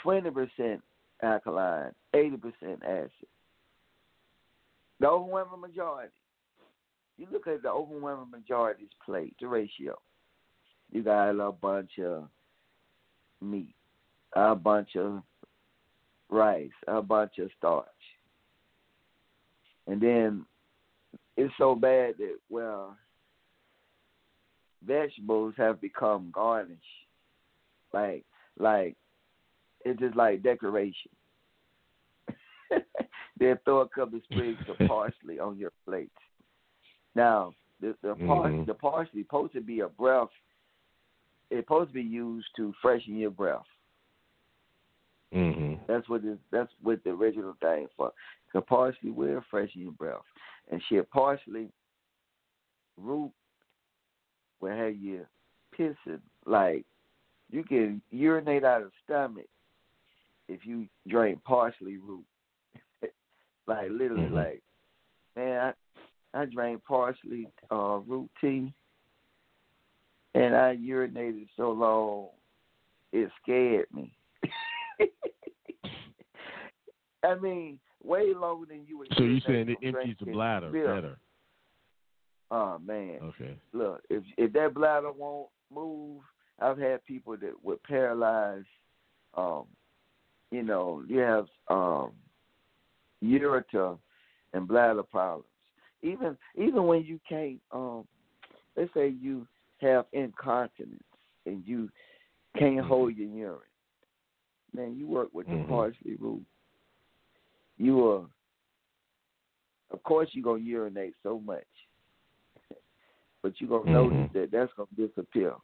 20 0.02 0.30
percent 0.30 0.82
alkaline, 1.22 1.92
eighty 2.14 2.36
percent 2.36 2.82
acid. 2.84 3.10
The 5.00 5.08
overwhelming 5.08 5.60
majority. 5.60 6.12
You 7.18 7.26
look 7.30 7.46
at 7.46 7.62
the 7.62 7.68
overwhelming 7.68 8.30
majority's 8.30 8.88
plate, 9.04 9.34
the 9.40 9.46
ratio. 9.46 9.98
You 10.90 11.02
got 11.02 11.30
a 11.30 11.52
bunch 11.52 11.98
of 12.02 12.28
meat, 13.40 13.74
a 14.34 14.54
bunch 14.54 14.96
of 14.96 15.22
rice, 16.28 16.70
a 16.86 17.02
bunch 17.02 17.38
of 17.38 17.50
starch. 17.58 17.86
And 19.86 20.00
then 20.00 20.46
it's 21.36 21.52
so 21.58 21.74
bad 21.74 22.14
that 22.18 22.38
well 22.48 22.96
vegetables 24.86 25.54
have 25.56 25.80
become 25.80 26.30
garnish. 26.32 26.78
Like 27.92 28.24
like 28.58 28.96
it's 29.84 29.98
just 30.00 30.16
like 30.16 30.42
decoration. 30.42 31.10
They'll 33.38 33.56
throw 33.64 33.80
a 33.80 33.88
couple 33.88 34.18
of 34.18 34.24
sprigs 34.30 34.60
of 34.68 34.78
parsley 34.86 35.38
on 35.40 35.58
your 35.58 35.72
plate. 35.86 36.12
Now, 37.14 37.54
the 37.80 37.96
the, 38.02 38.14
par- 38.26 38.50
Mhm. 38.50 38.66
the 38.66 38.74
parsley 38.74 39.22
supposed 39.22 39.54
to 39.54 39.60
be 39.60 39.80
a 39.80 39.88
breath. 39.88 40.28
It's 41.50 41.66
supposed 41.66 41.90
to 41.90 41.94
be 41.94 42.02
used 42.02 42.48
to 42.56 42.72
freshen 42.80 43.16
your 43.16 43.30
breath. 43.30 43.64
Mm-hmm. 45.34 45.74
That's 45.86 46.08
what 46.08 46.24
it, 46.24 46.38
that's 46.50 46.70
what 46.82 47.02
the 47.04 47.10
original 47.10 47.54
thing 47.60 47.86
for. 47.96 48.12
The 48.52 48.60
parsley 48.60 49.10
will 49.10 49.42
freshen 49.50 49.82
your 49.82 49.92
breath, 49.92 50.22
and 50.70 50.82
shit, 50.88 51.08
parsley 51.10 51.68
root 52.96 53.30
will 54.60 54.76
have 54.76 54.96
you 54.96 55.24
pissing 55.78 56.20
like 56.46 56.84
you 57.50 57.62
can 57.64 58.02
urinate 58.10 58.64
out 58.64 58.82
of 58.82 58.90
stomach 59.04 59.46
if 60.48 60.66
you 60.66 60.86
drink 61.08 61.42
parsley 61.44 61.96
root. 61.96 62.24
like 63.66 63.88
literally, 63.90 64.24
Mhm. 64.28 64.32
like 64.32 64.62
man, 65.36 65.74
I 66.34 66.40
I 66.42 66.44
drank 66.44 66.84
parsley 66.84 67.48
uh, 67.70 68.00
root 68.06 68.30
tea, 68.40 68.72
and 70.34 70.56
I 70.56 70.76
urinated 70.76 71.48
so 71.56 71.70
long 71.70 72.28
it 73.12 73.30
scared 73.42 73.86
me. 73.92 74.12
I 77.22 77.34
mean, 77.36 77.78
way 78.02 78.32
longer 78.34 78.66
than 78.66 78.84
you 78.86 78.98
would. 78.98 79.08
So 79.16 79.24
you're 79.24 79.40
saying 79.46 79.68
it 79.68 79.78
empties 79.82 80.16
the 80.20 80.32
bladder 80.32 80.70
beer. 80.70 80.94
better? 80.94 81.18
Oh 82.50 82.78
man, 82.78 83.18
Okay. 83.22 83.56
look, 83.72 84.02
if 84.10 84.24
if 84.36 84.52
that 84.54 84.74
bladder 84.74 85.12
won't 85.12 85.48
move, 85.72 86.22
I've 86.60 86.78
had 86.78 87.04
people 87.04 87.36
that 87.36 87.52
were 87.62 87.76
paralyzed. 87.86 88.66
Um, 89.34 89.64
you 90.50 90.62
know, 90.64 91.04
you 91.06 91.18
have 91.18 91.46
um, 91.68 92.10
ureter 93.22 93.98
and 94.52 94.66
bladder 94.66 95.02
problems. 95.04 95.46
Even 96.02 96.36
even 96.56 96.86
when 96.86 97.04
you 97.04 97.20
can't, 97.28 97.60
um, 97.70 98.04
let's 98.76 98.92
say 98.94 99.08
you 99.08 99.46
have 99.80 100.06
incontinence 100.12 101.02
and 101.46 101.62
you 101.66 101.88
can't 102.58 102.78
Mhm. 102.84 102.88
hold 102.88 103.16
your 103.16 103.28
urine. 103.28 103.69
Man, 104.74 104.96
you 104.96 105.06
work 105.06 105.28
with 105.32 105.46
the 105.48 105.56
Mhm. 105.56 105.68
parsley 105.68 106.16
root. 106.16 106.44
You 107.76 108.06
are, 108.08 108.26
of 109.90 110.02
course, 110.02 110.28
you're 110.32 110.44
gonna 110.44 110.62
urinate 110.62 111.14
so 111.22 111.38
much 111.40 111.66
but 113.42 113.58
you're 113.60 113.70
gonna 113.70 113.90
Mhm. 113.90 113.92
notice 113.92 114.32
that 114.34 114.50
that's 114.50 114.72
gonna 114.74 114.88
disappear 114.96 115.54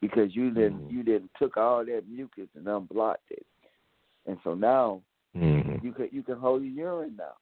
because 0.00 0.34
you 0.36 0.50
didn't 0.50 0.82
Mhm. 0.82 0.90
you 0.90 1.02
didn't 1.02 1.30
took 1.34 1.56
all 1.56 1.84
that 1.84 2.08
mucus 2.08 2.48
and 2.54 2.68
unblocked 2.68 3.30
it, 3.30 3.46
and 4.26 4.38
so 4.44 4.54
now 4.54 5.02
Mm-hmm. 5.36 5.84
you 5.84 5.92
can 5.92 6.08
you 6.12 6.22
can 6.22 6.38
hold 6.38 6.62
your 6.62 6.72
urine 6.72 7.16
now. 7.16 7.34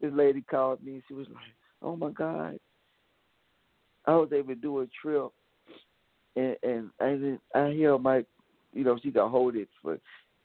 This 0.00 0.12
lady 0.12 0.42
called 0.42 0.82
me. 0.82 1.02
She 1.06 1.14
was 1.14 1.28
like, 1.28 1.54
"Oh 1.82 1.96
my 1.96 2.10
God, 2.10 2.58
I 4.06 4.14
was 4.16 4.32
able 4.32 4.48
to 4.48 4.54
do 4.54 4.80
a 4.80 4.86
trip, 5.00 5.30
and 6.36 6.56
and 6.62 6.90
I 7.00 7.38
I 7.58 7.74
held 7.74 8.02
my, 8.02 8.24
you 8.72 8.84
know, 8.84 8.98
she 9.02 9.10
could 9.10 9.28
hold 9.28 9.56
it 9.56 9.68
for, 9.82 9.98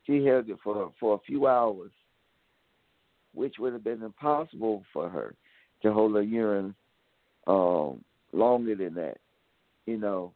she 0.05 0.23
held 0.23 0.49
it 0.49 0.57
for 0.63 0.91
for 0.99 1.15
a 1.15 1.25
few 1.25 1.47
hours, 1.47 1.91
which 3.33 3.55
would 3.59 3.73
have 3.73 3.83
been 3.83 4.03
impossible 4.03 4.83
for 4.93 5.09
her 5.09 5.35
to 5.81 5.93
hold 5.93 6.15
her 6.15 6.21
urine 6.21 6.75
um 7.45 8.03
longer 8.33 8.75
than 8.75 8.93
that. 8.95 9.17
You 9.85 9.97
know, 9.97 10.33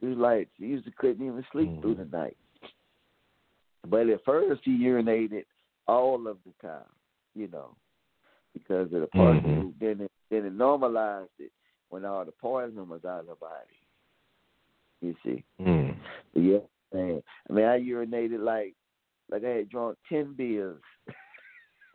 it 0.00 0.06
was 0.06 0.18
like 0.18 0.48
she 0.58 0.66
used 0.66 0.84
to 0.84 0.92
couldn't 0.92 1.26
even 1.26 1.44
sleep 1.52 1.80
through 1.80 1.94
the 1.94 2.04
night. 2.04 2.36
But 3.88 4.08
at 4.08 4.24
first, 4.24 4.64
she 4.64 4.70
urinated 4.70 5.44
all 5.88 6.26
of 6.26 6.38
the 6.44 6.66
time. 6.66 6.84
You 7.34 7.48
know, 7.48 7.74
because 8.52 8.92
of 8.92 9.00
the 9.00 9.06
parsley 9.06 9.40
Mhm. 9.50 9.74
Then 9.80 10.00
it 10.02 10.12
then 10.30 10.44
it 10.46 10.52
normalized 10.52 11.30
it 11.38 11.52
when 11.88 12.04
all 12.04 12.24
the 12.24 12.32
poison 12.32 12.88
was 12.88 13.04
out 13.04 13.20
of 13.20 13.28
her 13.28 13.34
body. 13.36 13.86
You 15.00 15.16
see. 15.24 15.44
Mm. 15.60 15.96
Yeah, 16.34 16.58
I 16.98 17.52
mean, 17.52 17.64
I 17.64 17.78
urinated 17.78 18.40
like 18.40 18.74
like 19.30 19.44
I 19.44 19.48
had 19.48 19.68
drunk 19.70 19.98
ten 20.08 20.34
beers. 20.34 20.82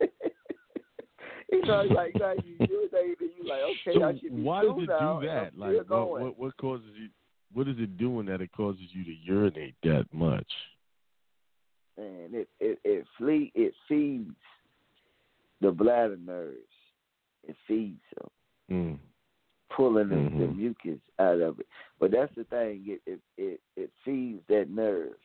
you 1.52 1.62
know, 1.62 1.82
like 1.94 2.14
like 2.20 2.40
you 2.44 2.56
urinated, 2.66 3.20
and 3.20 3.30
you 3.38 3.48
like, 3.48 3.60
okay, 3.62 3.94
So 3.94 4.04
I 4.04 4.12
should 4.18 4.36
be 4.36 4.42
why 4.42 4.62
does 4.62 4.74
it 4.78 4.86
do 4.86 5.26
that? 5.26 5.50
Like, 5.56 5.88
what, 5.88 6.10
what 6.10 6.38
what 6.38 6.56
causes 6.56 6.90
you? 6.96 7.08
What 7.52 7.66
is 7.68 7.76
it 7.78 7.96
doing 7.96 8.26
that 8.26 8.40
it 8.42 8.52
causes 8.52 8.82
you 8.92 9.04
to 9.04 9.12
urinate 9.24 9.74
that 9.82 10.06
much? 10.12 10.46
and 11.98 12.34
it 12.34 12.48
it 12.60 12.78
it 12.84 13.04
flee 13.16 13.50
it 13.54 13.74
feeds 13.88 14.30
the 15.60 15.70
bladder 15.70 16.16
nerves. 16.16 16.56
It 17.46 17.56
feeds 17.66 18.00
them, 18.16 18.30
Mm. 18.70 18.98
Pulling 19.70 20.08
the, 20.08 20.16
the 20.16 20.46
Mhm. 20.46 20.56
mucus 20.56 21.00
out 21.18 21.40
of 21.40 21.60
it. 21.60 21.66
But 21.98 22.10
that's 22.10 22.34
the 22.34 22.44
thing. 22.44 22.84
It 22.86 23.02
it 23.06 23.20
it, 23.36 23.60
it 23.76 23.90
feeds 24.04 24.42
that 24.48 24.70
nerve. 24.70 25.18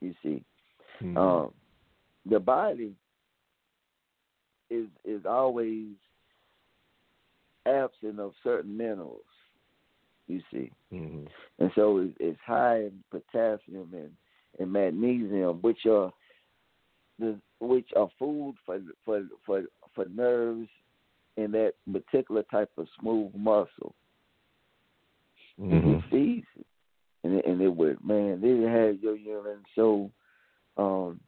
You 0.00 0.14
see. 0.22 0.44
Mhm. 1.02 1.16
Um, 1.16 1.54
the 2.26 2.40
body 2.40 2.94
is 4.68 4.88
is 5.04 5.24
always 5.26 5.94
absent 7.66 8.18
of 8.18 8.34
certain 8.42 8.76
minerals. 8.76 9.24
You 10.26 10.42
see, 10.50 10.70
Mhm. 10.92 11.28
and 11.58 11.72
so 11.74 11.98
it, 11.98 12.16
it's 12.20 12.40
high 12.40 12.84
in 12.84 13.02
potassium 13.10 13.92
and, 13.92 14.16
and 14.58 14.72
magnesium, 14.72 15.60
which 15.60 15.86
are 15.86 16.12
the 17.18 17.38
which 17.60 17.92
are 17.96 18.08
food 18.18 18.54
for 18.64 18.80
for 19.04 19.24
for 19.44 19.64
for 19.94 20.04
nerves 20.06 20.68
in 21.36 21.52
that 21.52 21.74
particular 21.92 22.42
type 22.44 22.70
of 22.76 22.86
smooth 23.00 23.32
muscle. 23.34 23.94
Mm-hmm. 25.60 25.90
It 25.90 26.02
feeds 26.10 26.46
it. 26.58 26.66
And 27.22 27.34
it, 27.34 27.46
and 27.46 27.60
it 27.60 27.68
would 27.68 28.02
man, 28.04 28.40
they 28.40 28.48
had 28.70 29.00
your 29.02 29.16
urine 29.16 29.62
so 29.74 30.10
um 30.76 31.20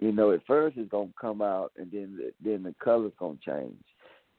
you 0.00 0.12
know, 0.12 0.32
at 0.32 0.44
first 0.46 0.76
it's 0.76 0.90
gonna 0.90 1.10
come 1.20 1.40
out 1.40 1.72
and 1.76 1.90
then 1.90 2.16
the, 2.16 2.32
then 2.42 2.62
the 2.62 2.74
color's 2.82 3.12
gonna 3.18 3.38
change. 3.44 3.82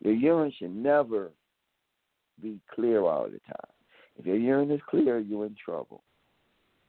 Your 0.02 0.14
urine 0.14 0.54
should 0.58 0.76
never 0.76 1.32
be 2.42 2.60
clear 2.74 3.02
all 3.02 3.26
the 3.26 3.40
time. 3.40 3.72
If 4.18 4.26
your 4.26 4.38
urine 4.38 4.72
is 4.72 4.82
clear, 4.90 5.20
you're 5.20 5.46
in 5.46 5.56
trouble. 5.64 6.04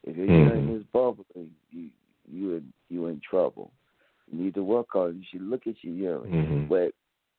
If 0.05 0.17
your 0.17 0.27
Mhm. 0.27 0.47
urine 0.47 0.69
is 0.77 0.85
bubbling, 0.93 1.55
you 1.71 1.91
you 2.29 2.57
in 2.57 2.73
you 2.89 3.07
in 3.07 3.21
trouble. 3.21 3.73
You 4.31 4.45
need 4.45 4.55
to 4.55 4.65
work 4.65 4.95
on 4.95 5.11
it. 5.11 5.17
You 5.17 5.25
should 5.31 5.43
look 5.43 5.67
at 5.67 5.83
your 5.83 5.95
urine. 5.95 6.33
Mhm. 6.33 6.69
But 6.69 6.95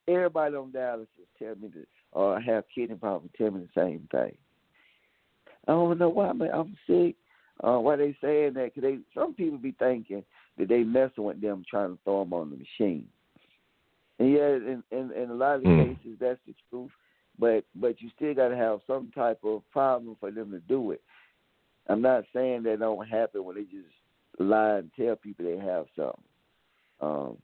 everybody 0.08 0.56
on 0.56 0.72
dialysis 0.72 1.08
tell 1.38 1.56
me 1.56 1.70
that, 1.76 1.88
or 2.12 2.40
have 2.40 2.64
kidney 2.74 2.96
problems 2.96 3.32
tell 3.38 3.52
me 3.52 3.62
the 3.62 3.82
same 3.82 4.08
thing. 4.12 4.36
I 5.68 5.72
don't 5.72 5.98
know 6.00 6.10
why, 6.10 6.32
man. 6.34 6.50
I'm 6.54 6.78
sick. 6.88 7.16
Uh, 7.64 7.80
why 7.80 7.96
they 7.96 8.16
saying 8.22 8.54
that? 8.54 8.74
Cause 8.74 8.84
they 8.84 9.00
some 9.14 9.34
people 9.34 9.58
be 9.58 9.76
thinking 9.80 10.24
that 10.58 10.68
they 10.70 10.84
messing 10.84 11.24
with 11.24 11.42
them 11.42 11.64
trying 11.70 11.90
to 11.90 12.00
throw 12.04 12.24
them 12.24 12.34
on 12.34 12.52
the 12.52 12.58
machine. 12.58 13.08
And 14.20 14.32
yeah, 14.32 14.48
in 14.56 14.84
in, 14.92 15.12
in 15.12 15.30
a 15.30 15.34
lot 15.34 15.56
of 15.58 15.64
Mm. 15.64 15.98
cases 15.98 16.18
that's 16.20 16.40
the 16.48 16.54
truth. 16.70 16.92
But 17.40 17.66
but 17.76 18.02
you 18.02 18.10
still 18.16 18.34
got 18.34 18.50
to 18.50 18.56
have 18.56 18.80
some 18.88 19.12
type 19.14 19.40
of 19.44 19.64
problem 19.72 20.16
for 20.20 20.32
them 20.32 20.52
to 20.52 20.60
do 20.60 20.92
it. 20.92 21.02
I'm 21.88 22.02
not 22.02 22.26
saying 22.34 22.64
that 22.64 22.80
don't 22.80 23.08
happen 23.08 23.44
when 23.44 23.56
they 23.56 23.64
just 23.64 23.94
lie 24.40 24.78
and 24.78 24.92
tell 24.94 25.16
people 25.16 25.46
they 25.46 25.58
have 25.58 25.86
something. 25.96 26.24
Um, 27.00 27.38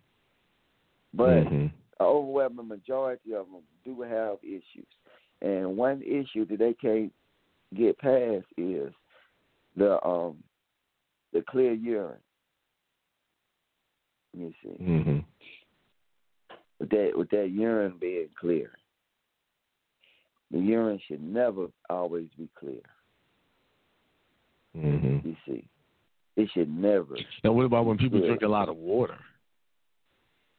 but 1.14 1.46
Mhm. 1.46 1.72
An 2.00 2.06
overwhelming 2.06 2.68
majority 2.68 3.34
of 3.34 3.46
them 3.48 3.62
do 3.86 4.02
have 4.02 4.38
issues. 4.44 4.88
And 5.42 5.78
one 5.78 6.02
issue 6.02 6.46
that 6.46 6.60
they 6.60 6.74
can't 6.74 7.12
get 7.76 7.98
past 7.98 8.46
is 8.58 8.94
the 9.76 10.04
um 10.06 10.38
the 11.34 11.44
clear 11.50 11.74
urine. 11.74 12.20
Let 14.34 14.44
me 14.44 14.56
see. 14.64 14.84
Mhm. 14.84 15.26
With 16.80 16.90
that 16.90 17.12
with 17.16 17.30
that 17.32 17.50
urine 17.50 17.98
being 18.00 18.30
clear. 18.40 18.72
The 20.52 20.60
urine 20.60 21.00
should 21.08 21.22
never 21.24 21.68
always 21.90 22.28
be 22.38 22.48
clear. 22.56 22.82
Mhm. 24.76 25.26
You 25.26 25.36
see. 25.46 25.68
It 26.36 26.50
should 26.52 26.70
never. 26.70 27.16
Now, 27.44 27.54
what 27.54 27.66
about 27.66 27.86
when 27.86 27.98
people 27.98 28.20
Yeah. 28.20 28.28
drink 28.28 28.42
a 28.42 28.48
lot 28.48 28.70
of 28.70 28.78
water? 28.78 29.18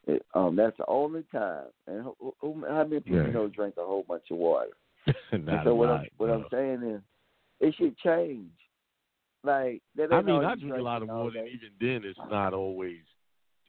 It, 0.07 0.24
um, 0.34 0.57
that's 0.57 0.76
the 0.76 0.86
only 0.86 1.24
time. 1.32 1.64
And 1.86 2.02
who, 2.02 2.34
who, 2.40 2.64
how 2.68 2.84
many 2.84 3.00
people 3.00 3.24
Yeah. 3.26 3.30
know 3.30 3.48
drink 3.48 3.74
a 3.78 3.84
whole 3.84 4.05
bunch 4.07 4.24
of 4.30 4.36
water? 4.36 4.70
Not 5.32 5.64
so 5.64 5.70
a 5.70 5.74
what 5.74 5.88
lot. 5.88 6.00
I'm 6.00 6.07
what 6.16 6.26
no. 6.28 6.34
I'm 6.34 6.46
saying 6.50 6.82
is, 6.82 7.00
it 7.61 7.74
should 7.76 7.96
change. 7.98 8.50
Like 9.42 9.82
I 10.11 10.22
mean, 10.22 10.44
I 10.44 10.55
drink 10.55 10.74
a 10.74 10.82
lot 10.82 11.02
of 11.02 11.09
water, 11.09 11.38
and 11.38 11.48
even 11.48 11.70
then, 11.78 12.02
it's 12.09 12.18
not 12.30 12.55
always 12.55 13.00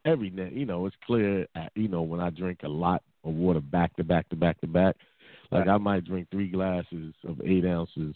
every 0.06 0.30
night. 0.30 0.54
You 0.54 0.66
know, 0.66 0.86
it's 0.86 0.96
clear. 1.06 1.46
You 1.76 1.90
know, 1.90 2.02
when 2.02 2.22
I 2.22 2.30
drink 2.30 2.60
a 2.64 2.70
lot 2.70 3.04
of 3.26 3.34
water 3.34 3.60
back 3.60 3.94
to 3.98 4.04
back 4.04 4.30
to 4.30 4.38
back 4.38 4.60
to 4.62 4.68
back, 4.68 4.96
like 5.52 5.68
I 5.68 5.78
might 5.78 6.06
drink 6.06 6.30
three 6.32 6.48
glasses 6.48 7.14
of 7.28 7.42
eight 7.44 7.66
ounces 7.66 8.16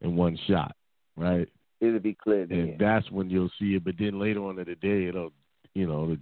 in 0.00 0.16
one 0.16 0.38
shot, 0.46 0.76
right? 1.16 1.48
It'll 1.80 1.98
be 1.98 2.14
clear 2.14 2.46
then. 2.46 2.58
And 2.58 2.78
that's 2.78 3.10
when 3.10 3.28
you'll 3.28 3.50
see 3.58 3.74
it. 3.74 3.84
But 3.84 3.94
then 3.98 4.20
later 4.20 4.44
on 4.44 4.58
in 4.60 4.64
the 4.66 4.76
day, 4.76 5.06
it'll, 5.06 5.32
you 5.74 5.88
know, 5.88 6.16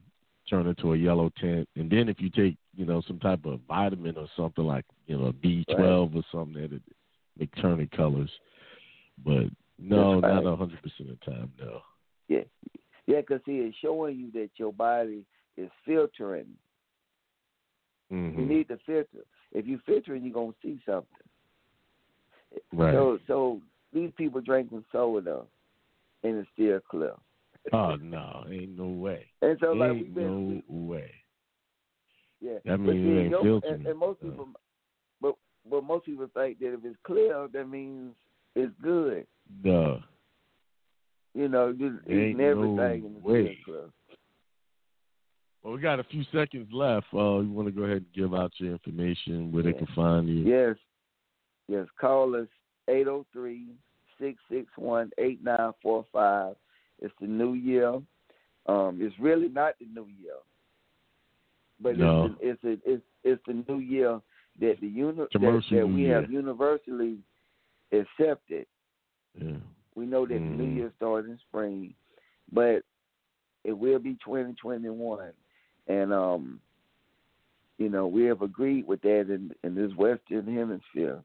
turn 0.50 0.66
into 0.66 0.92
a 0.92 0.96
yellow 0.96 1.30
tint. 1.40 1.68
And 1.76 1.88
then 1.88 2.08
if 2.08 2.20
you 2.20 2.28
take, 2.28 2.56
you 2.76 2.84
know, 2.84 3.00
some 3.06 3.18
type 3.20 3.46
of 3.46 3.60
vitamin 3.68 4.16
or 4.16 4.26
something 4.36 4.64
like, 4.64 4.84
you 5.06 5.16
know, 5.16 5.32
B 5.32 5.64
twelve 5.74 6.14
or 6.14 6.22
something, 6.32 6.60
that 6.60 6.82
it 7.38 7.50
turn 7.60 7.80
it 7.80 7.90
colors. 7.92 8.30
But 9.24 9.44
no, 9.78 10.20
That's 10.20 10.34
not 10.34 10.46
a 10.46 10.56
hundred 10.56 10.82
percent 10.82 11.10
of 11.10 11.18
the 11.20 11.30
time, 11.30 11.52
no. 11.58 11.80
Yeah, 12.28 12.44
yeah, 13.06 13.20
because 13.20 13.40
see, 13.46 13.58
it's 13.58 13.76
showing 13.78 14.18
you 14.18 14.30
that 14.32 14.50
your 14.56 14.72
body 14.72 15.24
is 15.56 15.70
filtering. 15.86 16.46
hmm 18.10 18.38
You 18.38 18.46
need 18.46 18.68
to 18.68 18.78
filter. 18.84 19.24
If 19.52 19.66
you 19.66 19.80
filtering, 19.86 20.24
you're 20.24 20.34
gonna 20.34 20.52
see 20.62 20.80
something. 20.86 21.06
Right. 22.72 22.92
So, 22.94 23.18
so 23.26 23.60
these 23.92 24.10
people 24.16 24.40
drinking 24.40 24.84
soda, 24.92 25.42
and 26.22 26.36
it's 26.36 26.48
still 26.54 26.80
clear. 26.88 27.14
Oh 27.72 27.96
no, 27.96 28.44
ain't 28.50 28.76
no 28.78 28.88
way. 28.88 29.26
And 29.42 29.58
so, 29.60 29.72
like 29.72 29.92
ain't 29.92 30.14
been, 30.14 30.56
no 30.56 30.62
way. 30.68 31.10
yeah. 32.40 32.58
That 32.64 32.78
means 32.78 33.06
see, 33.06 33.20
ain't 33.22 33.30
your- 33.44 33.60
and, 33.64 33.86
and 33.86 33.98
most 33.98 34.20
Uh. 34.22 34.26
people, 34.26 34.48
but 35.20 35.34
but 35.68 35.84
most 35.84 36.06
people 36.06 36.28
think 36.34 36.58
that 36.60 36.74
if 36.74 36.84
it's 36.84 36.96
clear, 37.04 37.48
that 37.52 37.68
means 37.68 38.14
it's 38.54 38.72
good. 38.82 39.26
Duh. 39.62 39.98
You 41.34 41.48
know, 41.48 41.72
just 41.72 41.96
Ain't 42.08 42.10
eating 42.34 42.40
everything 42.40 43.02
no 43.14 43.20
way. 43.22 43.58
clear. 43.64 43.84
Well, 45.62 45.74
we 45.74 45.80
got 45.80 46.00
a 46.00 46.04
few 46.04 46.24
seconds 46.32 46.68
left. 46.72 47.06
Uh, 47.12 47.40
you 47.40 47.52
want 47.52 47.68
to 47.68 47.72
go 47.72 47.82
ahead 47.82 47.98
and 47.98 48.12
give 48.14 48.34
out 48.34 48.50
your 48.56 48.72
information 48.72 49.52
where 49.52 49.62
they 49.62 49.74
can 49.74 49.86
find 49.94 50.26
you? 50.28 50.36
Yes, 50.42 50.76
yes. 51.68 51.86
Call 52.00 52.34
us 52.34 52.48
eight 52.88 53.04
zero 53.04 53.26
three 53.32 53.66
six 54.18 54.40
six 54.50 54.66
one 54.76 55.10
eight 55.18 55.44
nine 55.44 55.72
four 55.82 56.04
five. 56.12 56.56
It's 57.00 57.14
the 57.20 57.26
new 57.26 57.54
year. 57.54 57.94
Um, 58.66 58.98
it's 59.00 59.18
really 59.18 59.48
not 59.48 59.74
the 59.78 59.86
new 59.86 60.06
year, 60.06 60.36
but 61.80 61.96
No. 61.96 62.36
it's, 62.40 62.62
the, 62.62 62.70
it's 62.70 62.80
it's 62.84 63.02
it's 63.24 63.42
the 63.46 63.64
new 63.72 63.80
year 63.80 64.20
that 64.60 64.80
the 64.80 64.86
uni- 64.86 65.16
that, 65.16 65.62
that 65.70 65.88
we 65.88 66.02
Year. 66.02 66.20
have 66.20 66.30
universally 66.30 67.18
accepted. 67.92 68.66
Yeah. 69.40 69.56
We 69.94 70.06
know 70.06 70.26
that 70.26 70.34
the 70.34 70.40
new 70.40 70.64
Mhm. 70.66 70.76
year 70.76 70.92
starts 70.96 71.28
in 71.28 71.38
spring, 71.38 71.94
but 72.52 72.84
it 73.64 73.72
will 73.72 73.98
be 73.98 74.14
2021, 74.24 75.32
and 75.88 76.12
um, 76.12 76.60
you 77.78 77.88
know 77.88 78.06
we 78.06 78.24
have 78.24 78.42
agreed 78.42 78.86
with 78.86 79.00
that 79.02 79.30
in 79.30 79.54
in 79.64 79.74
this 79.74 79.94
Western 79.94 80.46
Hemisphere. 80.46 81.22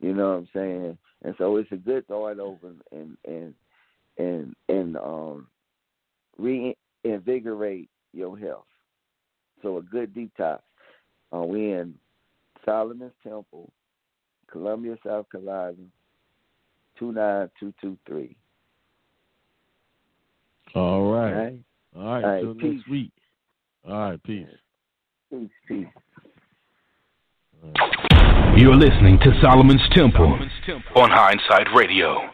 You 0.00 0.12
know 0.14 0.30
what 0.32 0.38
I'm 0.38 0.48
saying? 0.52 0.98
And 1.22 1.34
so 1.38 1.56
it's 1.56 1.72
a 1.72 1.76
good 1.76 2.04
start 2.04 2.38
over 2.38 2.72
and 2.92 3.16
and 3.24 3.54
and 4.18 4.54
and 4.68 4.96
um 4.96 5.46
reinvigorate 6.38 7.88
your 8.12 8.38
health. 8.38 8.66
So 9.62 9.78
a 9.78 9.82
good 9.82 10.14
detox. 10.14 10.60
Uh, 11.34 11.40
we 11.40 11.72
in 11.72 11.94
Solomon's 12.64 13.12
Temple, 13.22 13.70
Columbia, 14.50 14.96
South 15.04 15.26
Carolina, 15.30 15.76
two 16.98 17.12
nine 17.12 17.50
two 17.58 17.72
two 17.80 17.96
three. 18.06 18.36
All 20.74 21.10
right. 21.10 21.32
All 21.32 21.34
right. 21.34 21.58
All 21.96 22.04
right. 22.04 22.24
All 22.24 22.30
right, 22.30 22.40
Till 22.40 22.54
peace. 22.54 22.74
next 22.74 22.88
week. 22.88 23.12
All 23.88 24.10
right. 24.10 24.22
Peace. 24.22 24.46
Peace, 25.30 25.48
peace. 25.68 25.86
You're 28.56 28.76
listening 28.76 29.18
to 29.20 29.32
Solomon's 29.40 29.82
Temple 29.94 30.38
on 30.96 31.10
Hindsight 31.10 31.68
Radio. 31.74 32.33